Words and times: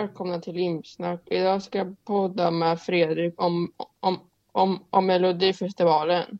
välkomna 0.00 0.40
till 0.40 0.54
Limsnack. 0.54 1.20
Idag 1.26 1.62
ska 1.62 1.78
jag 1.78 1.96
podda 2.04 2.50
med 2.50 2.80
Fredrik 2.80 3.34
om, 3.42 3.72
om, 4.00 4.18
om, 4.52 4.78
om 4.90 5.06
Melodifestivalen. 5.06 6.38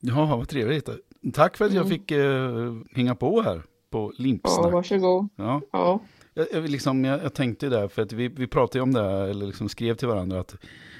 Ja, 0.00 0.36
vad 0.36 0.48
trevligt. 0.48 0.88
Tack 1.32 1.56
för 1.56 1.64
att 1.64 1.72
jag 1.72 1.86
Mm. 1.86 1.98
fick 1.98 2.12
uh, 2.12 2.82
hänga 2.92 3.14
på 3.14 3.40
här 3.42 3.62
på 3.90 4.12
Ja, 4.16 4.22
Limpsnack. 4.22 4.72
varsågod. 4.72 5.28
Ja, 5.36 5.60
Ja, 5.72 6.00
jag, 6.34 6.46
jag, 6.52 6.68
liksom, 6.70 7.04
jag, 7.04 7.22
jag 7.24 7.34
tänkte 7.34 7.68
där, 7.68 7.88
för 7.88 8.02
att 8.02 8.12
vi, 8.12 8.28
vi 8.28 8.46
pratade 8.46 8.82
om 8.82 8.92
det 8.92 9.02
här, 9.02 9.28
eller 9.28 9.46
liksom 9.46 9.68
skrev 9.68 9.94
till 9.94 10.08
varandra 10.08 10.40
att 10.40 10.56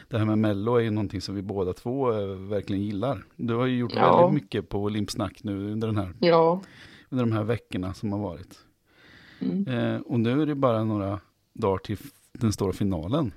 det 0.08 0.18
här 0.18 0.24
med 0.24 0.38
Mello 0.38 0.76
är 0.76 0.80
ju 0.80 0.90
någonting 0.90 1.20
som 1.20 1.34
vi 1.34 1.42
båda 1.42 1.72
två 1.72 2.12
eh, 2.12 2.26
verkligen 2.26 2.82
gillar. 2.82 3.24
Du 3.36 3.54
har 3.54 3.66
ju 3.66 3.78
gjort 3.78 3.92
Ja. 3.96 4.16
väldigt 4.16 4.42
mycket 4.42 4.68
på 4.68 4.88
Limpsnack 4.88 5.44
nu 5.44 5.72
under, 5.72 5.88
den 5.88 5.96
här, 5.96 6.12
ja. 6.20 6.60
under 7.08 7.24
de 7.24 7.32
här 7.32 7.42
veckorna 7.44 7.94
som 7.94 8.12
har 8.12 8.18
varit. 8.20 8.58
Mm. 9.40 9.68
Eh, 9.94 10.00
och 10.00 10.20
nu 10.20 10.42
är 10.42 10.46
det 10.46 10.54
bara 10.54 10.84
några 10.84 11.20
dagar 11.54 11.78
till 11.78 11.98
den 12.32 12.52
stora 12.52 12.72
finalen. 12.72 13.32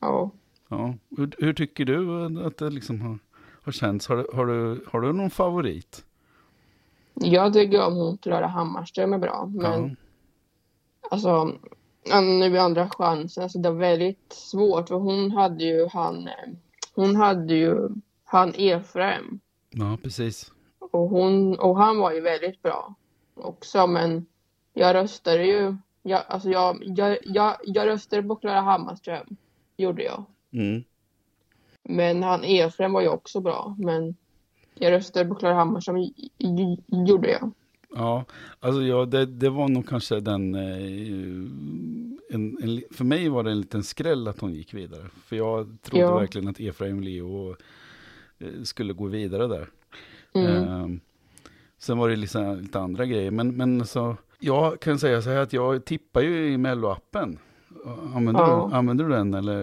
ja. 0.00 0.30
Ja. 0.70 0.94
Hur, 1.16 1.34
hur 1.38 1.54
tycker 1.54 1.84
du 1.84 2.24
att 2.46 2.56
det 2.56 2.70
liksom 2.70 3.00
har, 3.00 3.18
har 3.62 3.72
känts? 3.72 4.08
Har, 4.08 4.16
du- 4.16 4.26
har, 4.34 4.46
du, 4.46 4.84
har 4.86 5.00
du 5.00 5.12
någon 5.12 5.30
favorit? 5.30 6.04
Jag 7.14 7.52
tycker 7.52 7.86
om 7.86 7.94
hon 7.96 8.18
Klara 8.18 8.46
Hammarström 8.46 9.12
är 9.12 9.18
bra, 9.18 9.50
men 9.54 9.88
ja. 9.88 9.96
alltså 11.10 11.58
nu 12.22 12.46
i 12.54 12.58
andra 12.58 12.88
chansen, 12.90 13.42
alltså 13.42 13.58
det 13.58 13.70
var 13.70 13.76
väldigt 13.78 14.32
svårt 14.32 14.88
för 14.88 14.94
hon 14.94 15.30
hade 15.30 15.64
ju 15.64 15.88
han, 15.92 16.28
hon 16.94 17.16
hade 17.16 17.54
ju 17.54 17.88
han 18.24 18.52
Efraim 18.54 19.40
ja, 19.70 19.98
precis. 20.02 20.52
och 20.92 21.08
hon, 21.08 21.58
och 21.58 21.76
han 21.76 21.98
var 21.98 22.12
ju 22.12 22.20
väldigt 22.20 22.62
bra 22.62 22.94
också, 23.34 23.86
men 23.86 24.26
jag 24.72 24.94
röstade 24.94 25.44
ju, 25.46 25.76
jag, 26.02 26.22
alltså 26.28 26.50
jag, 26.50 26.82
jag, 26.86 27.18
jag, 27.24 27.56
jag 27.64 27.86
röstade 27.86 28.22
på 28.22 28.36
Klara 28.36 28.60
Hammarström, 28.60 29.36
gjorde 29.76 30.02
jag. 30.02 30.24
Mm. 30.52 30.84
Men 31.82 32.22
han 32.22 32.44
Efraim 32.44 32.92
var 32.92 33.00
ju 33.00 33.08
också 33.08 33.40
bra, 33.40 33.76
men 33.78 34.16
jag 34.74 34.92
röstade 34.92 35.28
på 35.28 35.34
Klara 35.34 35.54
Hammarström, 35.54 35.96
gjorde 36.86 37.30
jag. 37.30 37.50
Ja, 37.94 38.24
alltså 38.60 38.82
ja, 38.82 39.04
det, 39.04 39.26
det 39.26 39.50
var 39.50 39.68
nog 39.68 39.88
kanske 39.88 40.20
den, 40.20 40.54
eh, 40.54 41.44
en, 42.30 42.58
en, 42.62 42.82
för 42.90 43.04
mig 43.04 43.28
var 43.28 43.42
det 43.44 43.50
en 43.50 43.60
liten 43.60 43.82
skräll 43.82 44.28
att 44.28 44.40
hon 44.40 44.54
gick 44.54 44.74
vidare. 44.74 45.06
För 45.24 45.36
jag 45.36 45.78
trodde 45.82 46.04
Ja. 46.04 46.18
verkligen 46.18 46.48
att 46.48 46.60
Efraim 46.60 47.00
Leo 47.00 47.56
eh, 48.38 48.62
skulle 48.62 48.92
gå 48.92 49.06
vidare 49.06 49.46
där. 49.46 49.68
Mm. 50.34 50.68
Ehm, 50.68 51.00
sen 51.78 51.98
var 51.98 52.08
det 52.08 52.16
liksom 52.16 52.56
lite 52.60 52.80
andra 52.80 53.06
grejer, 53.06 53.30
men, 53.30 53.56
men 53.56 53.86
så, 53.86 54.16
jag 54.38 54.80
kan 54.80 54.98
säga 54.98 55.22
så 55.22 55.30
här 55.30 55.38
att 55.40 55.52
jag 55.52 55.84
tippar 55.84 56.20
ju 56.20 56.52
i 56.52 56.56
Mello-appen. 56.56 57.38
Använder, 58.14 58.40
Ja. 58.42 58.68
du, 58.70 58.76
använder 58.76 59.04
du 59.04 59.10
den 59.10 59.34
eller? 59.34 59.62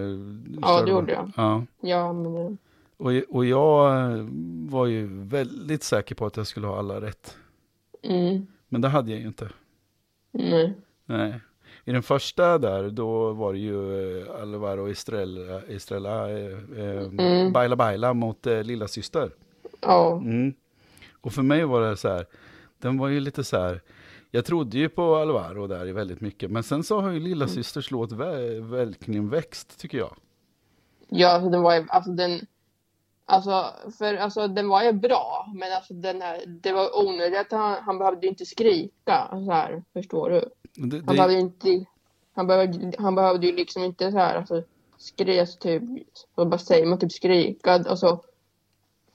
Ja, 0.62 0.82
det 0.82 0.92
gjorde 0.92 1.12
jag. 1.14 1.32
Ja. 1.38 1.64
Ja, 1.82 2.14
men 2.14 2.58
Och, 2.98 3.12
och 3.30 3.46
jag 3.46 4.02
eh, 4.12 4.26
var 4.70 4.86
ju 4.86 5.08
väldigt 5.24 5.84
säker 5.84 6.16
på 6.16 6.26
att 6.26 6.38
jag 6.38 6.48
skulle 6.48 6.68
ha 6.68 6.80
alla 6.80 7.02
rätt. 7.02 7.38
mm, 8.04 8.48
Men 8.70 8.82
det 8.82 8.88
hade 8.88 9.12
jag 9.12 9.20
ju 9.20 9.28
inte. 9.28 9.50
nej. 10.32 10.74
Nej. 11.06 11.40
I 11.88 11.92
den 11.92 12.04
första 12.04 12.58
där, 12.58 12.90
då 12.90 13.32
var 13.34 13.54
det 13.54 13.60
ju 13.60 14.20
eh, 14.22 14.42
Alvaro 14.42 14.90
Estrella, 14.90 15.62
Estrella 15.62 16.30
eh, 16.32 16.52
eh, 16.78 17.04
Mm. 17.06 17.52
Baila 17.54 17.76
Baila 17.76 18.14
mot 18.14 18.48
eh, 18.48 18.64
lilla 18.64 18.88
syster. 18.88 19.32
Ja, 19.82 20.12
Mm. 20.18 20.54
Och 21.22 21.34
för 21.34 21.42
mig 21.42 21.64
var 21.66 21.82
det 21.82 21.98
så 21.98 22.08
här, 22.10 22.26
den 22.80 22.98
var 22.98 23.08
ju 23.08 23.20
lite 23.20 23.44
så 23.44 23.58
här, 23.58 23.82
jag 24.36 24.46
trodde 24.46 24.78
ju 24.78 24.90
på 24.90 25.16
Alvaro 25.16 25.68
där 25.68 25.88
i 25.88 25.92
väldigt 25.92 26.22
mycket, 26.22 26.52
men 26.52 26.64
sen 26.64 26.84
så 26.84 27.02
har 27.02 27.12
ju 27.12 27.20
lilla 27.20 27.46
Mm. 27.46 27.56
systers 27.56 27.92
låt 27.92 28.12
vä- 28.12 28.70
verkligen 28.72 29.30
växt 29.30 29.80
tycker 29.80 29.98
jag. 29.98 30.16
ja, 31.10 31.30
alltså 31.30 31.50
den 31.50 31.62
var 31.62 31.76
ju, 31.76 31.86
alltså 31.90 32.12
den, 32.12 32.40
alltså, 33.26 33.66
för 33.98 34.14
alltså 34.14 34.48
den 34.48 34.68
var 34.68 34.84
ju 34.84 34.92
bra, 34.92 35.52
men 35.56 35.74
alltså 35.74 35.94
den 35.94 36.22
här, 36.22 36.44
det 36.48 36.72
var 36.74 37.06
onödigt 37.08 37.40
att 37.40 37.52
han, 37.52 37.84
han 37.84 37.98
behövde 37.98 38.22
ju 38.26 38.30
inte 38.30 38.46
skrika 38.46 39.28
så 39.32 39.52
här, 39.52 39.84
förstår 39.94 40.30
du? 40.30 40.40
Det, 40.40 40.96
Han 40.98 41.06
det, 41.06 41.14
behövde 41.14 41.34
ju 41.34 41.40
inte, 41.40 41.86
han 42.36 42.48
behövde, 42.48 42.92
han 42.98 43.16
behövde 43.16 43.48
ju 43.48 43.56
liksom 43.56 43.84
inte 43.84 44.12
så 44.12 44.18
här, 44.18 44.36
alltså 44.36 44.64
skres 44.98 45.58
typ, 45.60 45.84
vad 46.36 46.50
bara 46.50 46.58
säger 46.58 46.86
man, 46.86 47.00
typ 47.00 47.12
skrika 47.12 47.76
och 47.92 48.00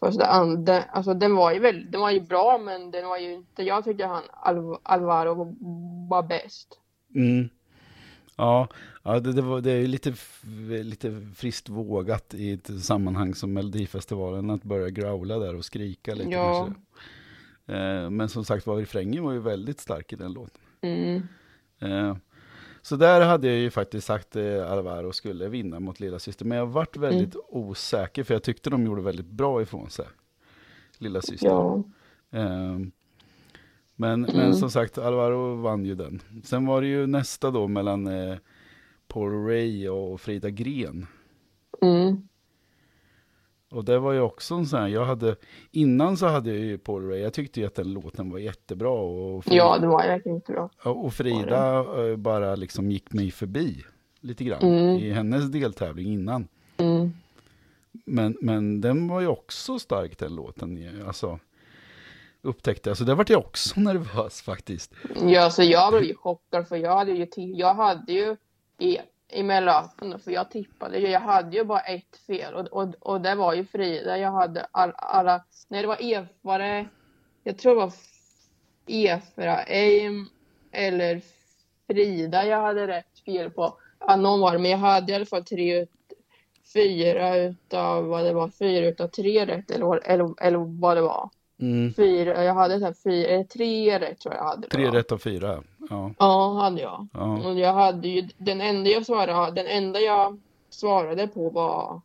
and- 0.09 0.65
den, 0.65 0.83
alltså 0.93 1.15
den 1.15 1.37
var 1.37 1.53
ju 1.53 1.59
väl, 1.59 1.91
den 1.91 2.01
var 2.01 2.11
ju 2.11 2.21
bra, 2.21 2.59
men 2.59 2.91
den 2.91 3.09
var 3.09 3.19
ju 3.19 3.33
inte, 3.35 3.63
jag 3.63 3.85
tycker 3.85 4.07
han, 4.07 4.23
Alv, 4.33 4.75
Alvaro 4.83 5.35
var, 5.35 5.55
var 6.09 6.23
bäst. 6.23 6.79
mm. 7.15 7.49
Ja, 8.37 8.69
ja 9.03 9.21
det, 9.21 9.33
det, 9.33 9.43
var, 9.43 9.61
det 9.61 9.71
är 9.73 9.77
ju 9.79 9.87
lite, 9.87 10.15
lite 10.85 11.21
friskt 11.37 11.69
vågat 11.69 12.35
i 12.35 12.53
ett 12.53 12.83
sammanhang 12.85 13.35
som 13.35 13.53
Melodifestivalen 13.53 14.51
att 14.51 14.63
börja 14.63 14.89
growla 14.91 15.39
där 15.39 15.57
och 15.57 15.65
skrika 15.65 16.15
lite 16.15 16.31
Ja. 16.31 16.65
kanske. 16.65 16.81
Eh, 17.77 18.11
men 18.11 18.29
som 18.29 18.45
sagt 18.45 18.67
var, 18.67 18.77
refrängen 18.77 19.25
var 19.25 19.33
ju 19.33 19.39
väldigt 19.41 19.81
stark 19.81 20.13
i 20.13 20.17
den 20.17 20.33
låten. 20.33 20.61
Mm. 20.81 21.23
Eh, 21.81 22.17
så 22.83 22.97
där 22.97 23.21
hade 23.21 23.47
jag 23.49 23.57
ju 23.57 23.71
faktiskt 23.71 24.07
sagt 24.07 24.37
eh, 24.37 24.73
Alvaro 24.73 25.13
skulle 25.13 25.49
vinna 25.49 25.81
mot 25.81 26.01
lilla 26.01 26.19
syster. 26.19 26.45
Men 26.45 26.59
jag 26.59 26.67
varit 26.67 26.97
väldigt 26.97 27.37
osäker 27.49 28.25
för 28.25 28.35
jag 28.35 28.43
tyckte 28.43 28.71
de 28.71 28.87
gjorde 28.87 29.03
väldigt 29.03 29.27
bra 29.31 29.63
ifrån 29.63 29.91
sig. 29.91 30.07
Lilla 30.99 31.23
syster. 31.23 31.47
Ja. 31.49 31.83
Eh, 32.31 32.79
men, 33.97 34.21
men 34.21 34.27
Mm. 34.31 34.55
som 34.55 34.71
sagt, 34.71 34.99
Alvaro 34.99 35.55
vann 35.55 35.85
ju 35.85 35.95
den. 35.95 36.23
Sen 36.45 36.67
var 36.67 36.81
det 36.81 36.87
ju 36.87 37.07
nästa 37.07 37.51
då 37.51 37.69
mellan 37.69 38.07
eh, 38.07 38.37
Paul 39.09 39.47
Ray 39.47 39.89
och 39.89 40.21
Frida 40.21 40.51
Gren. 40.51 41.07
Mm. 41.83 42.29
Och 43.71 43.85
det 43.85 43.99
var 43.99 44.13
ju 44.13 44.21
också 44.21 44.55
en 44.55 44.67
sån 44.67 44.81
här, 44.81 44.89
jag 44.89 45.05
hade, 45.05 45.37
innan 45.71 46.17
så 46.17 46.27
hade 46.27 46.51
jag 46.51 46.59
ju 46.59 46.79
Paul 46.79 47.09
Ray, 47.09 47.19
jag 47.21 47.33
tyckte 47.33 47.61
ju 47.61 47.67
att 47.67 47.75
den 47.75 47.93
låten 47.93 48.31
var 48.31 48.39
jättebra. 48.39 48.91
Och 48.91 49.45
Frida, 49.45 49.57
ja, 49.57 49.79
det 49.79 49.87
var 49.87 50.07
verkligen 50.07 50.37
inte 50.37 50.53
bra. 50.53 50.71
och 50.83 51.15
Frida 51.15 51.79
eh, 52.11 52.17
bara 52.17 52.55
liksom 52.55 52.91
gick 52.91 53.13
mig 53.13 53.31
förbi 53.31 53.85
lite 54.21 54.45
grann 54.45 54.63
Mm. 54.63 54.97
i 54.97 55.11
hennes 55.13 55.51
deltävling 55.51 56.13
innan. 56.13 56.49
Mm. 56.77 57.13
Men, 58.05 58.37
men 58.41 58.81
den 58.81 59.09
var 59.09 59.21
ju 59.21 59.27
också 59.27 59.79
stark 59.79 60.19
den 60.19 60.35
låten, 60.35 61.03
alltså 61.07 61.39
upptäckte 62.43 62.91
jag. 62.91 62.97
Så 62.97 63.05
där 63.05 63.15
vart 63.15 63.31
jag 63.31 63.41
också 63.41 63.81
nervös 63.81 64.43
faktiskt. 64.43 64.95
Ja, 65.23 65.51
så 65.51 65.63
jag 65.63 65.93
blev 65.93 66.05
ju 66.05 66.15
chockad 66.15 66.69
för 66.69 66.77
jag 66.77 66.97
hade 66.97 67.13
ju, 67.13 67.27
jag 67.37 67.75
hade 67.75 68.13
ju 68.13 68.37
i, 69.33 69.43
mellanlappen, 69.43 70.19
för 70.19 70.31
jag 70.31 70.51
tippade 70.51 70.99
ju, 70.99 71.09
jag 71.09 71.21
hade 71.21 71.57
ju 71.57 71.65
bara 71.65 71.81
ett 71.81 72.17
fel 72.27 72.55
och, 72.55 72.67
och, 72.67 72.95
och 73.01 73.21
det 73.21 73.35
var 73.35 73.55
ju 73.55 73.65
Frida. 73.65 74.19
Jag 74.19 74.33
hade 74.33 74.67
all, 74.73 74.93
alla, 74.97 75.45
nej 75.69 75.83
det 75.83 75.89
var 75.89 76.03
E, 76.03 76.27
var 76.41 76.59
det, 76.59 76.87
jag 77.45 77.59
tror 77.59 77.75
det 77.75 77.81
var 77.81 77.93
Efra, 78.87 79.57
Aim 79.57 80.29
eller 80.73 81.21
Frida 81.87 82.47
jag 82.47 82.63
hade 82.63 82.87
rätt 82.87 83.19
fel 83.25 83.51
på. 83.51 83.77
Ja, 84.01 84.17
någon 84.17 84.41
var 84.41 84.53
det, 84.53 84.59
men 84.59 84.71
jag 84.71 84.79
hade 84.79 85.13
i 85.13 85.15
alla 85.15 85.27
fall 85.27 85.45
tre 85.45 85.81
ut, 85.83 85.91
fyra 86.73 87.37
utav 87.37 88.05
vad 88.05 88.25
det 88.25 88.33
var, 88.33 88.49
fyra 88.49 88.87
utav 88.87 89.09
tre 89.09 89.47
rätt 89.47 89.71
eller, 89.71 90.11
eller, 90.11 90.43
eller 90.43 90.81
vad 90.81 90.97
det 90.97 91.01
var. 91.01 91.31
Mm. 91.61 91.95
Fyra, 91.95 92.45
jag 92.45 92.55
hade 92.55 92.79
så 92.79 92.85
här 92.85 92.93
fyra, 92.93 93.29
eller 93.29 93.45
tre 93.45 93.99
rätt 93.99 94.21
tror 94.21 94.35
jag 94.35 94.45
hade. 94.45 94.69
Tre 94.69 94.91
rätt 94.91 95.13
av 95.13 95.19
fyra. 95.19 95.63
Ja, 95.91 96.15
Ja, 96.19 96.59
hade 96.63 96.81
jag. 96.81 97.09
ja. 97.13 97.49
Och 97.49 97.59
jag 97.59 97.73
hade 97.73 98.09
ju, 98.09 98.29
den 98.39 98.61
enda 98.61 98.91
jag 98.91 99.07
svarade, 99.07 99.53
den 99.63 99.67
enda 99.67 100.01
jag 100.01 100.41
svarade 100.71 101.29
på 101.29 101.51
var, 101.51 102.01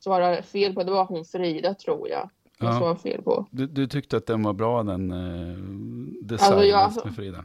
svarade 0.00 0.42
fel 0.42 0.74
på, 0.74 0.82
det 0.84 0.90
var 0.92 1.04
hon 1.04 1.24
Frida 1.24 1.74
tror 1.74 2.08
jag. 2.08 2.30
Jag 2.58 2.74
Ja. 2.74 2.78
svarade 2.78 2.98
fel 3.00 3.22
på. 3.22 3.46
Du, 3.50 3.66
du 3.66 3.86
tyckte 3.86 4.16
att 4.16 4.26
den 4.26 4.42
var 4.42 4.52
bra 4.52 4.82
den 4.82 5.10
eh, 5.10 5.56
designen 6.22 6.54
Alltså, 6.58 6.64
jag- 6.64 7.04
med 7.06 7.16
Frida? 7.16 7.44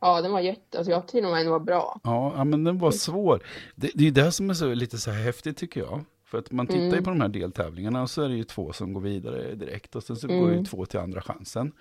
Ja, 0.00 0.20
den 0.22 0.32
var 0.32 0.40
jätte, 0.40 0.78
alltså 0.78 0.90
jag 0.90 1.06
tyckte 1.06 1.30
den 1.30 1.50
var 1.50 1.60
bra. 1.60 2.00
Ja, 2.04 2.44
men 2.44 2.64
den 2.64 2.78
var 2.78 2.90
svår. 2.90 3.42
Det, 3.74 3.90
det 3.94 4.06
är 4.06 4.10
det 4.10 4.32
som 4.32 4.50
är 4.50 4.54
så, 4.54 4.74
lite 4.74 4.98
så 4.98 5.10
här 5.10 5.22
häftigt 5.24 5.56
tycker 5.56 5.80
jag. 5.80 6.00
För 6.24 6.38
att 6.38 6.50
man 6.52 6.66
tittar 6.66 6.80
ju 6.80 6.88
Mm. 6.88 7.04
på 7.04 7.10
de 7.10 7.20
här 7.20 7.28
deltävlingarna 7.28 8.02
och 8.02 8.10
så 8.10 8.22
är 8.22 8.28
det 8.28 8.34
ju 8.34 8.44
två 8.44 8.72
som 8.72 8.92
går 8.92 9.00
vidare 9.00 9.54
direkt 9.54 9.96
och 9.96 10.02
sen 10.02 10.16
så 10.16 10.28
Mm. 10.28 10.40
går 10.40 10.52
ju 10.52 10.64
två 10.64 10.86
till 10.86 10.98
andra 11.00 11.20
chansen. 11.22 11.72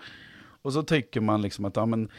Och 0.61 0.73
så 0.73 0.83
tycker 0.83 1.21
man 1.21 1.41
liksom 1.41 1.65
att 1.65 1.75
ja, 1.75 1.85
men, 1.85 2.09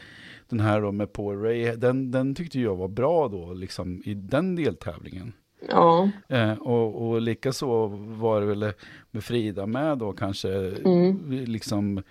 den 0.49 0.59
här 0.59 0.81
då 0.81 0.91
med 0.91 1.13
Paul 1.13 1.41
Ray, 1.41 1.75
den, 1.75 2.11
den 2.11 2.35
tyckte 2.35 2.59
jag 2.59 2.75
var 2.75 2.87
bra 2.87 3.27
då 3.27 3.53
liksom 3.53 4.01
i 4.05 4.13
den 4.13 4.55
deltävlingen. 4.55 5.33
Ja. 5.69 6.09
Eh, 6.29 6.53
och, 6.53 7.07
och 7.09 7.21
likaså 7.21 7.87
var 7.95 8.41
det 8.41 8.47
väl 8.47 8.73
med 9.11 9.23
Frida 9.23 9.65
med 9.65 9.97
då 9.97 10.13
kanske, 10.13 10.49
Mm. 10.85 11.29
liksom, 11.45 12.03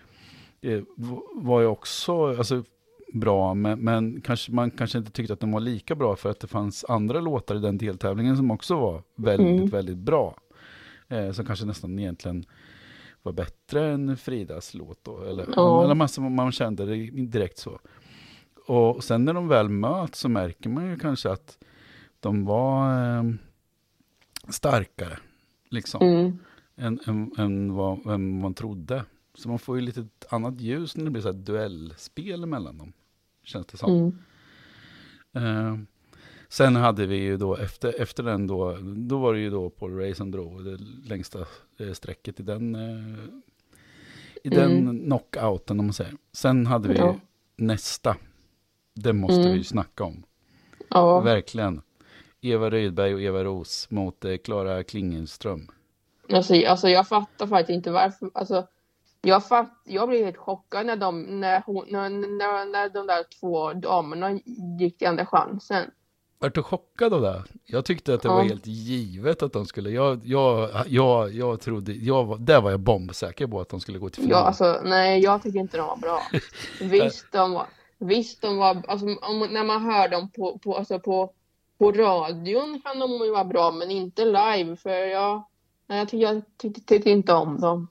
eh, 0.60 0.80
var 1.34 1.60
ju 1.60 1.66
också 1.66 2.26
alltså, 2.26 2.64
bra, 3.14 3.54
men, 3.54 3.78
men 3.78 4.20
kanske, 4.20 4.52
man 4.52 4.70
kanske 4.70 4.98
inte 4.98 5.10
tyckte 5.12 5.32
att 5.32 5.40
den 5.40 5.52
var 5.52 5.60
lika 5.60 5.94
bra 5.94 6.16
för 6.16 6.30
att 6.30 6.40
det 6.40 6.46
fanns 6.46 6.84
andra 6.88 7.20
låtar 7.20 7.54
i 7.54 7.58
den 7.58 7.78
deltävlingen 7.78 8.36
som 8.36 8.50
också 8.50 8.74
var 8.80 9.02
väldigt, 9.16 9.56
Mm. 9.56 9.66
väldigt 9.68 9.96
bra. 9.98 10.36
Eh, 11.08 11.32
som 11.32 11.44
kanske 11.46 11.66
nästan 11.66 11.98
egentligen 11.98 12.44
var 13.22 13.32
bättre 13.32 13.88
än 13.92 14.16
Fridas 14.16 14.74
låt 14.74 15.04
då, 15.04 15.22
eller, 15.22 15.48
Ja. 15.56 15.84
eller 15.84 15.94
massa, 15.94 16.20
man 16.20 16.52
kände 16.52 16.86
det 16.86 16.96
direkt 17.10 17.58
så. 17.58 17.80
Och 18.66 19.04
sen 19.04 19.24
när 19.24 19.34
de 19.34 19.48
väl 19.48 19.68
möts 19.68 20.18
så 20.20 20.28
märker 20.28 20.70
man 20.70 20.86
ju 20.90 20.98
kanske 20.98 21.30
att 21.30 21.58
de 22.20 22.44
var 22.44 23.02
eh, 23.18 23.22
starkare, 24.48 25.18
liksom, 25.68 26.02
Mm. 26.06 26.38
än, 26.76 27.00
än, 27.06 27.32
än 27.38 27.74
vad 27.74 28.06
än 28.06 28.40
man 28.40 28.54
trodde. 28.54 29.04
Så 29.34 29.48
man 29.48 29.58
får 29.58 29.76
ju 29.76 29.82
lite 29.82 30.06
annat 30.30 30.60
ljus 30.60 30.96
när 30.96 31.04
det 31.04 31.10
blir 31.10 31.22
så 31.22 31.28
här 31.32 31.38
duellspel 31.38 32.46
mellan 32.46 32.78
dem, 32.78 32.92
känns 33.44 33.66
det 33.66 33.76
som. 33.78 33.90
Mm. 33.92 34.18
Eh, 35.34 35.78
sen 36.52 36.76
hade 36.76 37.06
vi 37.06 37.16
ju 37.16 37.36
då 37.36 37.56
efter, 37.56 38.00
efter 38.02 38.22
den 38.22 38.46
då, 38.46 38.78
då 38.96 39.18
var 39.18 39.34
det 39.34 39.40
ju 39.40 39.50
då 39.50 39.70
Paul 39.70 39.96
Ray 39.98 40.14
som 40.14 40.30
drog 40.30 40.64
det 40.64 40.78
längsta 41.08 41.38
eh, 41.78 41.92
strecket 41.92 42.40
i 42.40 42.42
den, 42.42 42.74
eh, 42.74 43.24
i 44.44 44.48
den 44.48 44.70
Mm. 44.88 45.04
knockouten 45.04 45.80
om 45.80 45.86
man 45.86 45.92
säger. 45.92 46.14
Sen 46.32 46.66
hade 46.66 46.88
vi 46.88 46.98
Ja. 46.98 47.16
nästa, 47.56 48.16
det 48.94 49.12
måste 49.12 49.40
Mm. 49.40 49.50
vi 49.52 49.58
ju 49.58 49.64
snacka 49.64 50.04
om, 50.04 50.22
Ja. 50.88 51.20
verkligen. 51.20 51.82
Eva 52.40 52.70
Rydberg 52.70 53.14
och 53.14 53.22
Eva 53.22 53.44
Ros 53.44 53.90
mot 53.90 54.24
eh, 54.24 54.36
Klara 54.36 54.84
Klingenström. 54.84 55.68
Alltså, 56.32 56.54
alltså 56.66 56.88
jag 56.88 57.08
fattar 57.08 57.46
faktiskt 57.46 57.70
inte 57.76 57.90
varför. 57.90 58.30
Alltså, 58.34 58.66
jag, 59.22 59.48
fatt, 59.48 59.82
jag 59.84 60.08
blev 60.08 60.24
helt 60.24 60.36
chockad 60.36 60.86
när 60.86 60.96
de, 60.96 61.22
när, 61.40 61.62
hon, 61.66 61.86
när, 61.88 62.10
när, 62.10 62.72
när 62.72 62.88
de 62.88 63.06
där 63.06 63.24
två 63.40 63.72
damerna 63.72 64.40
gick 64.80 64.98
till 64.98 65.08
andra 65.08 65.26
chansen. 65.26 65.90
Vart 66.42 66.54
du 66.54 66.62
chockad 66.62 67.14
av 67.14 67.22
det? 67.22 67.42
Jag 67.64 67.84
tyckte 67.84 68.14
att 68.14 68.22
det 68.22 68.28
Ja. 68.28 68.34
var 68.34 68.42
helt 68.42 68.66
givet 68.66 69.42
att 69.42 69.52
de 69.52 69.66
skulle, 69.66 69.90
jag, 69.90 70.20
jag, 70.24 70.70
jag, 70.88 71.32
jag 71.34 71.60
trodde, 71.60 71.92
jag 71.92 72.40
där 72.40 72.60
var 72.60 72.70
jag 72.70 72.80
bombsäker 72.80 73.46
på 73.46 73.60
att 73.60 73.68
de 73.68 73.80
skulle 73.80 73.98
gå 73.98 74.08
till 74.08 74.22
final. 74.22 74.38
Ja, 74.38 74.46
alltså, 74.46 74.80
nej, 74.84 75.20
jag 75.22 75.42
tycker 75.42 75.58
inte 75.58 75.76
de 75.76 75.86
var 75.86 75.96
bra. 75.96 76.22
Visst, 76.80 77.26
de 77.32 77.52
var, 77.52 77.66
visst, 77.98 78.42
de 78.42 78.56
var, 78.56 78.82
alltså, 78.88 79.06
om, 79.06 79.38
när 79.50 79.64
man 79.64 79.82
hör 79.82 80.08
dem 80.08 80.30
på, 80.30 80.58
på, 80.58 80.76
alltså, 80.76 80.98
på, 80.98 81.30
på 81.78 81.92
radion 81.92 82.80
kan 82.84 82.98
de 82.98 83.10
ju 83.24 83.30
vara 83.30 83.44
bra, 83.44 83.70
men 83.70 83.90
inte 83.90 84.24
live, 84.24 84.76
för 84.76 84.90
jag, 84.90 85.42
nej, 85.86 85.98
jag 85.98 86.08
tycker, 86.08 86.26
jag 86.26 86.42
tyckte, 86.56 86.80
tyckte 86.80 87.10
inte 87.10 87.32
om 87.32 87.60
dem. 87.60 87.88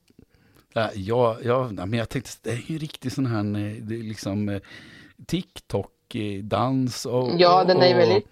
Ja, 0.73 0.89
ja, 0.95 1.37
ja, 1.43 1.69
nej, 1.71 1.85
men 1.85 1.99
jag 1.99 2.09
tänkte, 2.09 2.31
det 2.41 2.49
är 2.51 2.63
ju 2.71 2.77
riktigt 2.77 3.13
sån 3.13 3.25
här, 3.25 3.39
eh, 3.39 3.75
det 3.81 3.95
är 3.95 4.03
liksom 4.03 4.49
eh, 4.49 4.61
TikTok-dans 5.25 7.05
och... 7.05 7.29
Ja, 7.37 7.63
den 7.63 7.81
är 7.81 7.97
väldigt, 7.97 8.27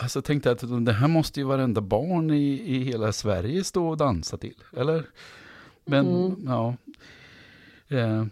Alltså 0.00 0.22
tänkte 0.22 0.50
att 0.50 0.84
det 0.86 0.92
här 0.92 1.08
måste 1.08 1.40
ju 1.40 1.46
varenda 1.46 1.80
barn 1.80 2.30
i, 2.30 2.62
i 2.66 2.78
hela 2.78 3.12
Sverige 3.12 3.64
stå 3.64 3.88
och 3.88 3.96
dansa 3.96 4.36
till, 4.36 4.56
eller? 4.76 5.04
Men, 5.84 6.06
Mm. 6.06 6.36
ja. 6.46 6.74
Eh, 7.96 8.24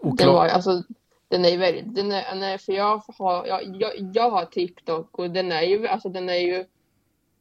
och 0.00 0.16
den 0.16 0.28
var, 0.28 0.46
alltså, 0.48 0.82
den 1.28 1.44
är 1.44 1.48
ju 1.48 1.56
väldigt, 1.56 1.94
den 1.94 2.12
är, 2.12 2.34
nej, 2.34 2.58
för 2.58 2.72
jag 2.72 3.02
har, 3.18 3.46
jag, 3.46 3.76
jag, 3.80 3.90
jag 4.14 4.30
har 4.30 4.44
TikTok 4.44 5.18
och 5.18 5.30
den 5.30 5.52
är 5.52 5.62
ju, 5.62 5.86
alltså 5.86 6.08
den 6.08 6.28
är 6.28 6.36
ju 6.38 6.64